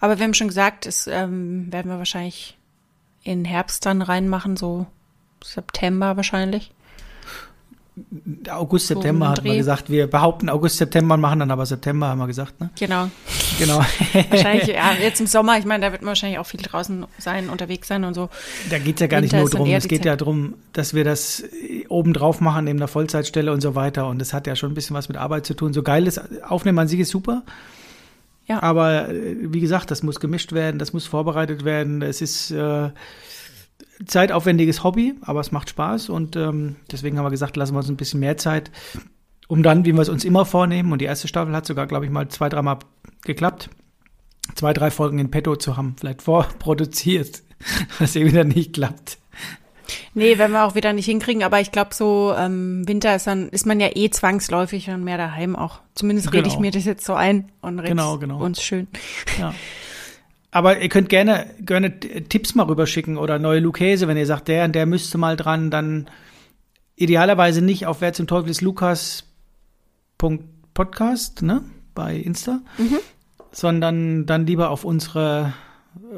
Aber 0.00 0.18
wir 0.18 0.24
haben 0.24 0.34
schon 0.34 0.48
gesagt, 0.48 0.84
das 0.86 1.06
ähm, 1.06 1.72
werden 1.72 1.90
wir 1.90 1.98
wahrscheinlich 1.98 2.56
in 3.22 3.44
Herbst 3.44 3.86
dann 3.86 4.02
reinmachen, 4.02 4.56
so 4.56 4.86
September 5.42 6.16
wahrscheinlich. 6.16 6.72
August, 8.50 8.86
So 8.88 8.94
September 8.94 9.28
hatten 9.30 9.44
wir 9.44 9.52
Dreh. 9.52 9.58
gesagt. 9.58 9.90
Wir 9.90 10.06
behaupten 10.06 10.48
August, 10.48 10.78
September 10.78 11.14
und 11.14 11.20
machen 11.20 11.40
dann 11.40 11.50
aber 11.50 11.66
September, 11.66 12.08
haben 12.08 12.18
wir 12.18 12.26
gesagt, 12.26 12.60
ne? 12.60 12.70
Genau. 12.78 13.10
Genau. 13.58 13.78
Wahrscheinlich, 14.30 14.68
ja, 14.68 14.92
jetzt 15.00 15.20
im 15.20 15.26
Sommer, 15.26 15.58
ich 15.58 15.64
meine, 15.64 15.84
da 15.86 15.92
wird 15.92 16.02
man 16.02 16.08
wahrscheinlich 16.08 16.38
auch 16.38 16.46
viel 16.46 16.60
draußen 16.60 17.06
sein, 17.18 17.48
unterwegs 17.48 17.88
sein 17.88 18.04
und 18.04 18.14
so. 18.14 18.28
Da 18.70 18.78
geht 18.78 18.96
es 18.96 19.00
ja 19.00 19.06
gar 19.06 19.20
nicht 19.20 19.32
Winter 19.32 19.38
nur 19.38 19.44
ist 19.46 19.54
dann 19.54 19.62
drum. 19.64 19.70
Es 19.74 19.88
geht 19.88 19.98
Zeit. 20.00 20.06
ja 20.06 20.16
darum, 20.16 20.54
dass 20.72 20.94
wir 20.94 21.04
das 21.04 21.44
obendrauf 21.88 22.40
machen 22.40 22.64
neben 22.64 22.78
der 22.78 22.88
Vollzeitstelle 22.88 23.52
und 23.52 23.60
so 23.60 23.74
weiter. 23.74 24.06
Und 24.06 24.18
das 24.20 24.32
hat 24.32 24.46
ja 24.46 24.56
schon 24.56 24.72
ein 24.72 24.74
bisschen 24.74 24.94
was 24.96 25.08
mit 25.08 25.16
Arbeit 25.16 25.46
zu 25.46 25.54
tun. 25.54 25.72
So 25.72 25.82
geiles 25.82 26.20
Aufnehmen 26.42 26.78
an 26.78 26.88
sich 26.88 27.00
ist 27.00 27.10
super. 27.10 27.42
Ja. 28.46 28.62
Aber 28.62 29.10
äh, 29.10 29.36
wie 29.40 29.60
gesagt, 29.60 29.90
das 29.90 30.02
muss 30.02 30.20
gemischt 30.20 30.52
werden, 30.52 30.78
das 30.78 30.92
muss 30.92 31.06
vorbereitet 31.06 31.64
werden. 31.64 32.02
Es 32.02 32.20
ist, 32.22 32.50
äh, 32.50 32.88
zeitaufwendiges 34.06 34.84
Hobby, 34.84 35.14
aber 35.22 35.40
es 35.40 35.52
macht 35.52 35.70
Spaß 35.70 36.08
und 36.08 36.36
ähm, 36.36 36.76
deswegen 36.90 37.18
haben 37.18 37.24
wir 37.26 37.30
gesagt, 37.30 37.56
lassen 37.56 37.74
wir 37.74 37.78
uns 37.78 37.88
ein 37.88 37.96
bisschen 37.96 38.20
mehr 38.20 38.36
Zeit, 38.36 38.70
um 39.48 39.62
dann, 39.62 39.84
wie 39.84 39.92
wir 39.92 40.00
es 40.02 40.08
uns 40.08 40.24
immer 40.24 40.44
vornehmen, 40.44 40.92
und 40.92 41.00
die 41.00 41.06
erste 41.06 41.28
Staffel 41.28 41.54
hat 41.54 41.66
sogar, 41.66 41.86
glaube 41.86 42.04
ich, 42.04 42.10
mal 42.10 42.28
zwei, 42.28 42.48
dreimal 42.48 42.78
geklappt, 43.24 43.70
zwei, 44.54 44.72
drei 44.72 44.90
Folgen 44.90 45.18
in 45.18 45.30
petto 45.30 45.56
zu 45.56 45.76
haben, 45.76 45.96
vielleicht 45.98 46.22
vorproduziert, 46.22 47.42
was 47.98 48.14
eben 48.16 48.30
wieder 48.30 48.44
nicht 48.44 48.74
klappt. 48.74 49.18
Nee, 50.12 50.36
werden 50.36 50.52
wir 50.52 50.64
auch 50.64 50.74
wieder 50.74 50.92
nicht 50.92 51.06
hinkriegen, 51.06 51.42
aber 51.42 51.60
ich 51.60 51.72
glaube, 51.72 51.94
so 51.94 52.34
ähm, 52.36 52.86
Winter 52.86 53.16
ist 53.16 53.26
dann, 53.26 53.48
ist 53.48 53.64
man 53.64 53.80
ja 53.80 53.88
eh 53.94 54.10
zwangsläufig 54.10 54.90
und 54.90 55.02
mehr 55.02 55.16
daheim 55.16 55.56
auch. 55.56 55.80
Zumindest 55.94 56.32
rede 56.34 56.46
ich 56.46 56.54
Genau. 56.54 56.60
mir 56.60 56.70
das 56.72 56.84
jetzt 56.84 57.06
so 57.06 57.14
ein 57.14 57.50
und 57.62 57.78
rede 57.78 57.90
Genau, 57.90 58.18
genau. 58.18 58.38
uns 58.38 58.62
schön. 58.62 58.86
Ja. 59.38 59.54
Aber 60.58 60.80
ihr 60.80 60.88
könnt 60.88 61.08
gerne, 61.08 61.46
gerne 61.60 62.00
Tipps 62.00 62.56
mal 62.56 62.64
rüberschicken 62.64 63.16
oder 63.16 63.38
neue 63.38 63.60
Lucchese, 63.60 64.08
wenn 64.08 64.16
ihr 64.16 64.26
sagt, 64.26 64.48
der 64.48 64.64
und 64.64 64.74
der 64.74 64.86
müsste 64.86 65.16
mal 65.16 65.36
dran, 65.36 65.70
dann 65.70 66.10
idealerweise 66.96 67.62
nicht 67.62 67.86
auf 67.86 68.00
wer 68.00 68.12
zum 68.12 68.26
Teufel 68.26 68.50
ist 68.50 68.60
Lukas 68.60 69.22
Podcast, 70.74 71.42
ne, 71.42 71.62
bei 71.94 72.16
Insta, 72.16 72.58
sondern 73.52 74.26
dann 74.26 74.46
lieber 74.46 74.70
auf 74.70 74.84
unsere, 74.84 75.52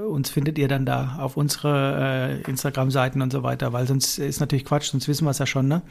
uns 0.08 0.30
findet 0.30 0.56
ihr 0.56 0.68
dann 0.68 0.86
da, 0.86 1.18
auf 1.18 1.36
unsere 1.36 2.40
äh, 2.46 2.50
Instagram-Seiten 2.50 3.20
und 3.20 3.32
so 3.32 3.42
weiter, 3.42 3.74
weil 3.74 3.86
sonst 3.86 4.18
ist 4.18 4.40
natürlich 4.40 4.64
Quatsch, 4.64 4.90
sonst 4.90 5.06
wissen 5.06 5.26
wir 5.26 5.32
es 5.32 5.38
ja 5.38 5.44
schon, 5.44 5.68
ne? 5.68 5.82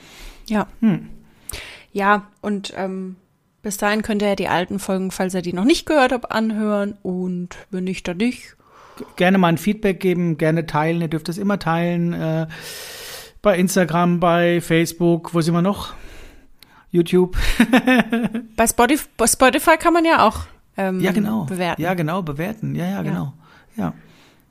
Ja. 0.48 0.66
Hm. 0.80 1.08
Ja, 1.92 2.30
und 2.42 2.74
ähm, 2.76 3.16
bis 3.62 3.78
dahin 3.78 4.02
könnt 4.02 4.22
ihr 4.22 4.30
ja 4.30 4.36
die 4.36 4.48
alten 4.48 4.80
Folgen, 4.80 5.12
falls 5.12 5.34
ihr 5.34 5.42
die 5.42 5.54
noch 5.54 5.66
nicht 5.66 5.86
gehört 5.86 6.12
habt, 6.12 6.32
anhören. 6.32 6.98
Und 7.02 7.50
wenn 7.72 7.84
nicht, 7.84 8.08
dann 8.08 8.18
nicht. 8.18 8.56
gerne 9.16 9.38
mal 9.38 9.48
ein 9.50 9.58
Feedback 9.58 10.00
geben, 10.00 10.38
gerne 10.38 10.66
teilen. 10.66 11.02
Ihr 11.02 11.08
dürft 11.08 11.30
es 11.30 11.38
immer 11.38 11.60
teilen. 11.60 12.14
Äh, 12.14 12.48
bei 13.42 13.58
Instagram, 13.58 14.20
bei 14.20 14.60
Facebook, 14.62 15.34
wo 15.34 15.42
sind 15.42 15.54
wir 15.54 15.62
noch? 15.62 15.94
YouTube. 16.92 17.38
Bei 18.56 18.66
Spotify, 18.66 19.08
bei 19.16 19.28
Spotify 19.28 19.78
kann 19.78 19.94
man 19.94 20.06
ja 20.06 20.28
auch 20.28 20.40
ähm, 20.76 21.00
Ja, 21.00 21.12
genau. 21.12 21.44
bewerten. 21.44 21.80
Ja, 21.82 21.94
genau, 21.94 22.24
bewerten. 22.24 22.74
Ja, 22.74 22.90
ja, 22.90 23.02
genau. 23.04 23.34
Ja. 23.78 23.94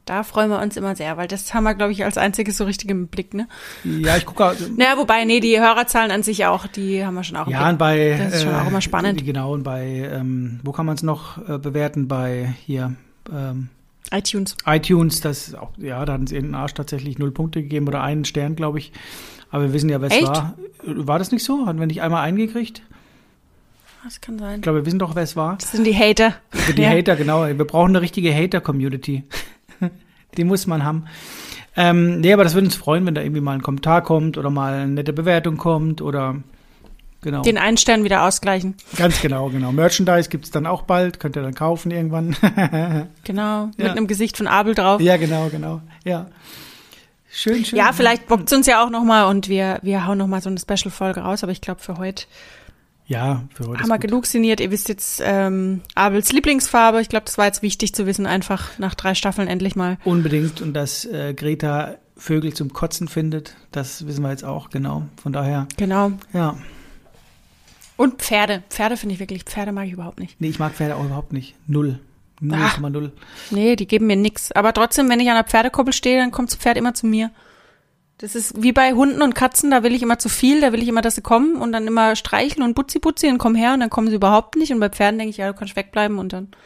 Da 0.09 0.23
freuen 0.23 0.49
wir 0.49 0.59
uns 0.61 0.75
immer 0.79 0.97
sehr, 0.97 1.19
weil 1.19 1.29
das 1.29 1.53
haben 1.53 1.65
wir, 1.65 1.75
glaube 1.75 1.93
ich, 1.93 2.03
als 2.03 2.17
einziges 2.17 2.57
so 2.57 2.65
richtig 2.65 2.91
im 2.91 3.09
Blick, 3.09 3.35
ne? 3.35 3.47
Ja, 3.85 4.17
ich 4.17 4.25
gucke. 4.25 4.57
Naja, 4.77 4.97
wobei, 4.97 5.25
nee, 5.27 5.41
die 5.41 5.61
Hörerzahlen 5.61 6.11
an 6.11 6.23
sich 6.23 6.47
auch, 6.47 6.67
die 6.67 7.05
haben 7.05 7.15
wir 7.15 7.25
schon 7.25 7.37
auch 7.37 7.47
im 7.47 7.53
Ja, 7.53 7.59
Blick. 7.59 7.73
und 7.73 7.79
bei. 7.79 8.17
Das 8.19 8.35
ist 8.37 8.43
schon 8.45 8.55
auch 8.55 8.67
immer 8.67 8.81
spannend. 8.81 9.23
Genau, 9.25 9.53
und 9.53 9.65
bei, 9.65 10.09
ähm, 10.11 10.61
wo 10.65 10.73
kann 10.73 10.87
man 10.87 10.95
es 10.95 11.03
noch 11.03 11.37
äh, 11.47 11.59
bewerten? 11.59 12.09
Bei 12.09 12.55
hier. 12.65 12.95
Ähm, 13.31 13.69
iTunes. 14.11 14.57
iTunes, 14.65 15.21
das 15.21 15.55
auch, 15.55 15.73
ja, 15.77 16.03
da 16.07 16.15
hatten 16.15 16.27
sie 16.27 16.37
in 16.37 16.45
den 16.47 16.55
Arsch 16.55 16.73
tatsächlich 16.73 17.19
null 17.19 17.31
Punkte 17.31 17.61
gegeben 17.63 17.87
oder 17.87 18.03
einen 18.03 18.25
Stern, 18.25 18.57
glaube 18.57 18.79
ich. 18.79 18.93
Aber 19.51 19.65
wir 19.65 19.73
wissen 19.75 19.91
ja, 19.91 20.01
wer 20.01 20.11
es 20.11 20.23
war. 20.27 20.55
War 20.87 21.19
das 21.19 21.33
nicht 21.33 21.45
so? 21.45 21.67
Hatten 21.67 21.79
wir 21.81 21.87
nicht 21.87 22.01
einmal 22.01 22.23
eingekriegt? 22.25 22.81
Das 24.05 24.23
kann 24.23 24.39
sein. 24.39 24.57
Ich 24.57 24.63
glaube, 24.63 24.79
wir 24.79 24.87
wissen 24.87 24.99
doch, 24.99 25.15
wer 25.15 25.23
es 25.25 25.37
war. 25.37 25.59
Das 25.59 25.73
sind 25.73 25.85
die 25.85 25.95
Hater. 25.95 26.33
Für 26.51 26.73
die 26.73 26.81
Ja. 26.85 26.89
Hater, 26.91 27.17
genau. 27.17 27.45
Wir 27.47 27.55
brauchen 27.67 27.91
eine 27.91 28.01
richtige 28.01 28.35
Hater-Community. 28.35 29.25
die 30.37 30.45
muss 30.45 30.67
man 30.67 30.85
haben. 30.85 31.07
Ähm, 31.77 32.21
nee, 32.21 32.33
aber 32.33 32.45
das 32.45 32.55
würde 32.55 32.67
uns 32.67 32.77
freuen, 32.77 33.07
wenn 33.07 33.15
da 33.15 33.23
irgendwie 33.23 33.41
mal 33.41 33.53
ein 33.53 33.63
Kommentar 33.63 34.03
kommt 34.03 34.37
oder 34.37 34.51
mal 34.51 34.75
eine 34.75 34.89
nette 34.93 35.13
Bewertung 35.13 35.57
kommt 35.59 36.03
oder 36.03 36.37
genau. 37.21 37.43
Den 37.43 37.57
einen 37.59 37.77
Stern 37.77 38.03
wieder 38.05 38.25
ausgleichen. 38.25 38.75
Ganz 38.97 39.21
genau, 39.21 39.49
genau. 39.51 39.71
Merchandise 39.73 40.29
gibt's 40.29 40.51
dann 40.51 40.67
auch 40.67 40.83
bald, 40.83 41.21
könnt 41.21 41.37
ihr 41.37 41.43
dann 41.43 41.55
kaufen 41.55 41.91
irgendwann. 41.93 42.35
Genau. 43.25 43.67
Mit 43.77 43.79
Ja. 43.87 43.93
einem 43.93 44.07
Gesicht 44.09 44.37
von 44.37 44.47
Abel 44.49 44.75
drauf. 44.75 45.01
ja, 45.01 45.17
genau, 45.19 45.49
genau. 45.51 45.81
Ja. 46.05 46.27
Schön, 47.31 47.65
schön. 47.65 47.79
Ja, 47.79 47.93
vielleicht 47.93 48.27
bockt's 48.27 48.53
uns 48.53 48.67
ja 48.67 48.83
auch 48.85 48.91
nochmal 48.91 49.27
und 49.27 49.49
wir, 49.49 49.79
wir 49.83 50.07
hauen 50.07 50.19
nochmal 50.19 50.41
so 50.41 50.49
eine 50.49 50.59
Special-Folge 50.59 51.21
raus, 51.21 51.43
aber 51.43 51.53
ich 51.53 51.61
glaube, 51.61 51.81
für 51.81 51.99
heute 51.99 52.25
Ja, 53.09 53.45
für 53.55 53.67
heute. 53.67 53.81
haben 53.83 53.89
wir 53.89 53.99
genug 53.99 54.27
sinniert. 54.27 54.61
Ihr 54.61 54.71
wisst 54.71 54.89
jetzt 54.91 55.21
ähm, 55.25 55.81
Abels 55.95 56.31
Lieblingsfarbe. 56.31 57.01
Ich 57.01 57.09
glaube, 57.09 57.25
das 57.25 57.39
war 57.39 57.47
jetzt 57.47 57.63
wichtig 57.63 57.95
zu 57.95 58.07
wissen, 58.07 58.27
einfach 58.27 58.79
nach 58.79 58.95
drei 58.95 59.15
Staffeln 59.15 59.49
endlich 59.49 59.75
mal. 59.77 59.97
Unbedingt. 60.05 60.61
Und 60.61 60.75
dass 60.75 61.07
äh, 61.07 61.33
Greta 61.35 61.97
Vögel 62.17 62.53
zum 62.53 62.73
Kotzen 62.73 63.09
findet, 63.09 63.57
das 63.73 64.07
wissen 64.07 64.23
wir 64.23 64.31
jetzt 64.31 64.45
auch, 64.45 64.69
genau. 64.71 65.05
Von 65.23 65.33
daher, 65.33 65.67
Genau. 65.79 66.13
ja. 66.35 66.57
Und 67.97 68.21
Pferde. 68.23 68.63
Pferde 68.69 68.97
finde 68.97 69.15
ich 69.15 69.21
wirklich, 69.21 69.43
Pferde 69.45 69.73
mag 69.73 69.87
ich 69.87 69.93
überhaupt 69.93 70.21
nicht. 70.21 70.41
Nee, 70.41 70.49
ich 70.49 70.59
mag 70.59 70.75
Pferde 70.75 70.95
auch 70.97 71.05
überhaupt 71.05 71.33
nicht. 71.33 71.55
Null. 71.67 71.99
Ah. 72.41 72.69
0,0. 72.79 73.11
Nee, 73.51 73.75
die 73.75 73.89
geben 73.89 74.07
mir 74.07 74.15
nix. 74.17 74.53
Aber 74.53 74.73
trotzdem, 74.73 75.09
wenn 75.09 75.19
ich 75.19 75.29
an 75.29 75.35
der 75.35 75.45
Pferdekoppel 75.45 75.93
stehe, 75.93 76.21
dann 76.21 76.31
kommt 76.31 76.51
das 76.53 76.59
Pferd 76.59 76.77
immer 76.77 76.95
zu 76.95 77.07
mir. 77.07 77.31
Das 78.19 78.35
ist 78.35 78.61
wie 78.61 78.73
bei 78.73 78.93
Hunden 78.95 79.23
und 79.23 79.37
Katzen, 79.37 79.71
da 79.71 79.85
will 79.85 79.95
ich 79.95 80.03
immer 80.03 80.19
zu 80.19 80.29
viel, 80.29 80.61
da 80.61 80.73
will 80.73 80.83
ich 80.83 80.89
immer, 80.89 81.03
dass 81.03 81.15
sie 81.15 81.23
kommen 81.23 81.55
und 81.57 81.71
dann 81.71 81.87
immer 81.87 82.17
streicheln 82.17 82.65
und 82.65 82.75
butzi 82.75 82.99
butzi 82.99 83.29
und 83.29 83.39
komm 83.39 83.55
her 83.55 83.75
und 83.75 83.81
dann 83.81 83.91
kommen 83.91 84.09
sie 84.09 84.17
überhaupt 84.17 84.57
nicht. 84.57 84.73
Und 84.73 84.81
bei 84.81 84.89
Pferden 84.89 85.19
denke 85.19 85.31
ich, 85.31 85.37
ja, 85.37 85.47
du 85.47 85.57
kannst 85.57 85.77
wegbleiben 85.77 86.19
und 86.19 86.33
dann. 86.33 86.49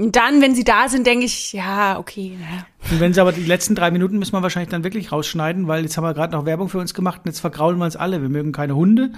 Und 0.00 0.14
dann, 0.14 0.40
wenn 0.40 0.54
sie 0.54 0.62
da 0.62 0.88
sind, 0.88 1.08
denke 1.08 1.24
ich, 1.24 1.52
ja, 1.52 1.98
okay, 1.98 2.38
naja. 2.40 2.64
Und 2.88 3.00
wenn 3.00 3.12
sie 3.12 3.20
aber 3.20 3.32
die 3.32 3.42
letzten 3.42 3.74
drei 3.74 3.90
Minuten 3.90 4.16
müssen 4.20 4.32
wir 4.32 4.42
wahrscheinlich 4.42 4.70
dann 4.70 4.84
wirklich 4.84 5.10
rausschneiden, 5.10 5.66
weil 5.66 5.82
jetzt 5.82 5.96
haben 5.96 6.04
wir 6.04 6.14
gerade 6.14 6.36
noch 6.36 6.46
Werbung 6.46 6.68
für 6.68 6.78
uns 6.78 6.94
gemacht 6.94 7.22
und 7.24 7.26
jetzt 7.26 7.40
vergraulen 7.40 7.78
wir 7.78 7.84
uns 7.84 7.96
alle. 7.96 8.22
Wir 8.22 8.28
mögen 8.28 8.52
keine 8.52 8.76
Hunde, 8.76 9.10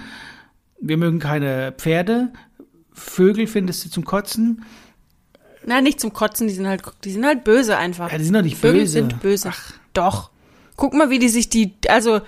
wir 0.79 0.97
mögen 0.97 1.19
keine 1.19 1.71
Pferde, 1.73 2.33
Vögel 2.93 3.45
findest 3.45 3.85
du 3.85 3.89
zum 3.91 4.05
Kotzen. 4.05 4.65
Na, 5.67 5.81
nicht 5.81 5.99
zum 5.99 6.13
Kotzen, 6.13 6.47
die 6.47 6.53
sind 6.55 6.67
halt, 6.67 6.81
die 7.03 7.11
sind 7.11 7.27
halt 7.27 7.43
böse 7.43 7.77
einfach. 7.77 8.11
Ja, 8.11 8.17
die 8.17 8.23
sind 8.23 8.33
doch 8.33 8.41
nicht 8.41 8.57
Vögel 8.57 8.81
böse. 8.81 8.91
sind 8.91 9.21
böse. 9.21 9.51
Doch. 9.93 10.30
Guck 10.81 10.95
mal, 10.95 11.11
wie 11.11 11.19
die 11.19 11.29
sich 11.29 11.47
die, 11.47 11.75
also, 11.89 12.21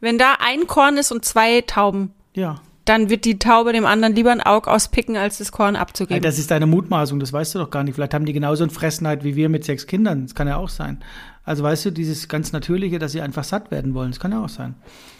wenn 0.00 0.16
da 0.16 0.36
ein 0.40 0.66
Korn 0.66 0.96
ist 0.96 1.12
und 1.12 1.26
zwei 1.26 1.60
Tauben, 1.60 2.12
Ja. 2.32 2.62
dann 2.86 3.10
wird 3.10 3.26
die 3.26 3.38
Taube 3.38 3.74
dem 3.74 3.84
anderen 3.84 4.14
lieber 4.14 4.30
ein 4.32 4.40
Auge 4.40 4.70
auspicken, 4.70 5.18
als 5.18 5.36
das 5.36 5.52
Korn 5.52 5.76
abzugeben. 5.76 6.22
Das 6.22 6.38
ist 6.38 6.50
deine 6.50 6.64
Mutmaßung, 6.64 7.20
das 7.20 7.34
weißt 7.34 7.54
du 7.54 7.58
doch 7.58 7.70
gar 7.70 7.84
nicht. 7.84 7.96
Vielleicht 7.96 8.14
haben 8.14 8.24
die 8.24 8.32
genauso 8.32 8.64
ein 8.64 8.70
Fressenheit 8.70 9.24
wie 9.24 9.36
wir 9.36 9.50
mit 9.50 9.62
sechs 9.66 9.86
Kindern. 9.86 10.22
Das 10.22 10.34
kann 10.34 10.48
ja 10.48 10.56
auch 10.56 10.70
sein. 10.70 11.04
Also 11.44 11.62
weißt 11.64 11.84
du, 11.84 11.90
dieses 11.92 12.28
ganz 12.28 12.52
Natürliche, 12.52 12.98
dass 12.98 13.12
sie 13.12 13.20
einfach 13.20 13.44
satt 13.44 13.70
werden 13.70 13.92
wollen, 13.92 14.10
das 14.12 14.20
kann 14.20 14.32
ja 14.32 14.42
auch 14.42 14.48
sein. 14.48 14.74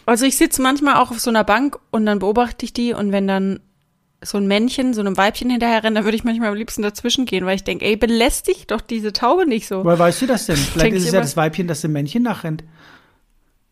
Also 0.07 0.25
ich 0.25 0.35
sitze 0.35 0.63
manchmal 0.63 0.95
auch 0.95 1.11
auf 1.11 1.19
so 1.19 1.29
einer 1.29 1.43
Bank 1.43 1.77
und 1.91 2.07
dann 2.07 2.17
beobachte 2.17 2.65
ich 2.65 2.73
die 2.73 2.93
und 2.93 3.11
wenn 3.11 3.27
dann 3.27 3.59
so 4.21 4.37
ein 4.37 4.47
Männchen, 4.47 4.93
so 4.93 4.99
einem 5.01 5.15
Weibchen 5.17 5.49
hinterher 5.49 5.83
rennt, 5.83 5.95
dann 5.95 6.03
würde 6.03 6.15
ich 6.17 6.23
manchmal 6.23 6.49
am 6.49 6.55
liebsten 6.55 6.81
dazwischen 6.81 7.25
gehen, 7.25 7.45
weil 7.45 7.55
ich 7.55 7.63
denke, 7.63 7.85
ey, 7.85 7.95
belästig 7.95 8.67
doch 8.67 8.81
diese 8.81 9.13
Taube 9.13 9.45
nicht 9.45 9.67
so. 9.67 9.83
Woher 9.85 9.99
weißt 9.99 10.21
du 10.21 10.27
das 10.27 10.45
denn? 10.45 10.55
Vielleicht 10.73 10.95
ist 10.95 11.05
es 11.05 11.11
ja 11.13 11.21
das 11.21 11.37
Weibchen, 11.37 11.67
das 11.67 11.81
dem 11.81 11.93
Männchen 11.93 12.23
nachrennt. 12.23 12.63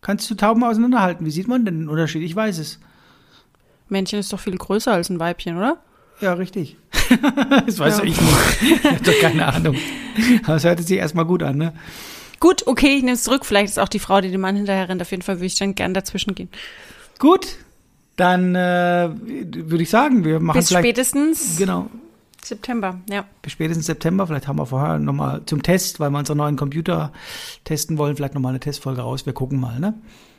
Kannst 0.02 0.30
du 0.30 0.36
Tauben 0.36 0.64
auseinanderhalten? 0.64 1.26
Wie 1.26 1.32
sieht 1.32 1.48
man 1.48 1.66
denn 1.66 1.80
den 1.82 1.90
Unterschied? 1.90 2.22
Ich 2.24 2.36
weiß 2.36 2.60
es. 2.60 2.80
Männchen 3.90 4.20
ist 4.20 4.32
doch 4.32 4.40
viel 4.40 4.58
größer 4.58 4.94
als 4.94 5.10
ein 5.10 5.20
Weibchen, 5.20 5.58
oder? 5.58 5.78
Ja, 6.22 6.34
richtig. 6.34 6.78
das 7.66 7.78
weiß 7.80 8.00
Ja. 8.00 8.04
ich 8.06 8.20
nicht. 8.20 8.34
Ich 8.62 8.84
habe 8.86 9.04
doch 9.04 9.20
keine 9.20 9.46
Ahnung. 9.48 9.76
Aber 10.46 10.56
es 10.56 10.64
hört 10.64 10.80
sich 10.80 10.98
erstmal 10.98 11.26
gut 11.26 11.44
an, 11.44 11.58
ne? 11.58 11.74
Gut, 12.40 12.66
okay, 12.68 12.96
ich 12.96 13.02
nehme 13.04 13.14
es 13.14 13.24
zurück. 13.24 13.46
Vielleicht 13.46 13.70
ist 13.70 13.80
auch 13.80 13.90
die 13.90 14.00
Frau, 14.00 14.22
die 14.22 14.32
dem 14.32 14.42
Mann 14.42 14.56
hinterher 14.56 14.88
rennt. 14.90 15.02
Auf 15.02 15.12
jeden 15.12 15.24
Fall 15.24 15.38
würde 15.38 15.46
ich 15.48 15.56
dann 15.56 15.76
gern 15.76 15.94
dazwischen 15.94 16.36
gehen. 16.36 16.50
Gut, 17.20 17.48
dann 18.18 18.56
äh, 18.56 19.10
würde 19.14 19.84
ich 19.84 19.90
sagen, 19.90 20.26
wir 20.26 20.40
machen 20.40 20.58
Bis 20.58 20.68
vielleicht 20.68 20.86
spätestens 20.86 21.58
genau 21.58 21.90
September, 22.44 23.00
ja. 23.10 23.26
bis 23.42 23.54
spätestens 23.54 23.86
September. 23.86 24.28
Vielleicht 24.28 24.48
haben 24.48 24.58
wir 24.58 24.66
vorher 24.66 25.00
nochmal 25.00 25.42
zum 25.46 25.64
Test, 25.64 26.00
weil 26.00 26.10
wir 26.10 26.20
unseren 26.20 26.38
neuen 26.38 26.56
Computer 26.56 27.12
testen 27.64 27.98
wollen, 27.98 28.16
vielleicht 28.16 28.34
nochmal 28.34 28.52
eine 28.52 28.60
Testfolge 28.60 29.02
raus. 29.02 29.26
Wir 29.26 29.34
gucken 29.34 29.60
mal, 29.60 29.80
ne? 29.80 29.94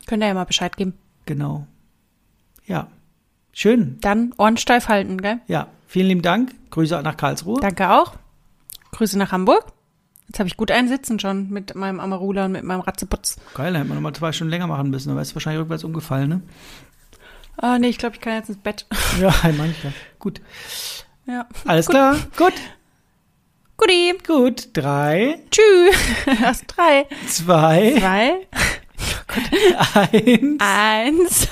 Könnt 0.07 0.22
ihr 0.22 0.29
ja 0.29 0.35
mal 0.35 0.45
Bescheid 0.45 0.76
geben. 0.76 0.95
Genau. 1.26 1.66
Ja. 2.66 2.89
Schön. 3.53 3.99
Dann 4.01 4.33
Ohren 4.39 4.57
steif 4.57 4.89
halten, 4.89 5.18
gell? 5.18 5.39
Ja. 5.47 5.68
Vielen 5.87 6.09
lieben 6.09 6.22
Dank. 6.22 6.53
Grüße 6.70 7.01
nach 7.03 7.16
Karlsruhe. 7.16 7.61
Danke 7.61 7.91
auch. 7.91 8.14
Grüße 8.93 9.18
nach 9.18 9.33
Hamburg. 9.33 9.72
Jetzt 10.29 10.39
habe 10.39 10.49
ich 10.49 10.59
gut 10.59 10.70
einen 10.70 10.89
Sitzen 10.89 11.18
schon 11.18 11.49
mit 11.49 11.74
meinem 11.74 12.01
Amarula 12.01 12.45
und 12.45 12.53
mit 12.53 12.62
meinem 12.62 12.81
Ratzeputz. 12.81 13.37
Geil, 13.55 13.72
da 13.72 13.79
hätten 13.79 13.89
wir 13.89 13.95
nochmal 13.95 14.12
zwei 14.12 14.33
Stunden 14.33 14.51
länger 14.51 14.66
machen 14.66 14.91
müssen. 14.91 15.09
Dann 15.09 15.16
wäre 15.16 15.22
es 15.22 15.35
wahrscheinlich 15.35 15.62
rückwärts 15.62 15.85
umgefallen, 15.85 16.29
ne? 16.29 16.43
Ah, 17.61 17.78
nee, 17.78 17.88
ich 17.88 17.98
glaube, 17.98 18.14
ich 18.14 18.20
kann 18.20 18.34
jetzt 18.34 18.48
ins 18.48 18.59
Bett. 18.59 18.86
Ja, 19.20 19.32
manchmal. 19.56 19.92
Gut. 20.18 20.40
Ja. 21.26 21.46
Alles 21.66 21.86
klar. 21.86 22.16
Gut. 22.36 22.54
Guti. 23.76 24.14
Gut. 24.26 24.68
Drei, 24.76 25.38
Tschüss. 25.50 25.96
Erst 26.42 26.64
drei, 26.68 27.06
zwei, 27.28 27.94
zwei, 27.96 28.46
eins. 30.59 30.61
eins, 30.61 31.48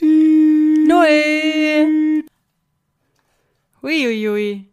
null. 0.00 2.24
Hui, 3.82 4.04
hui, 4.04 4.26
hui. 4.28 4.64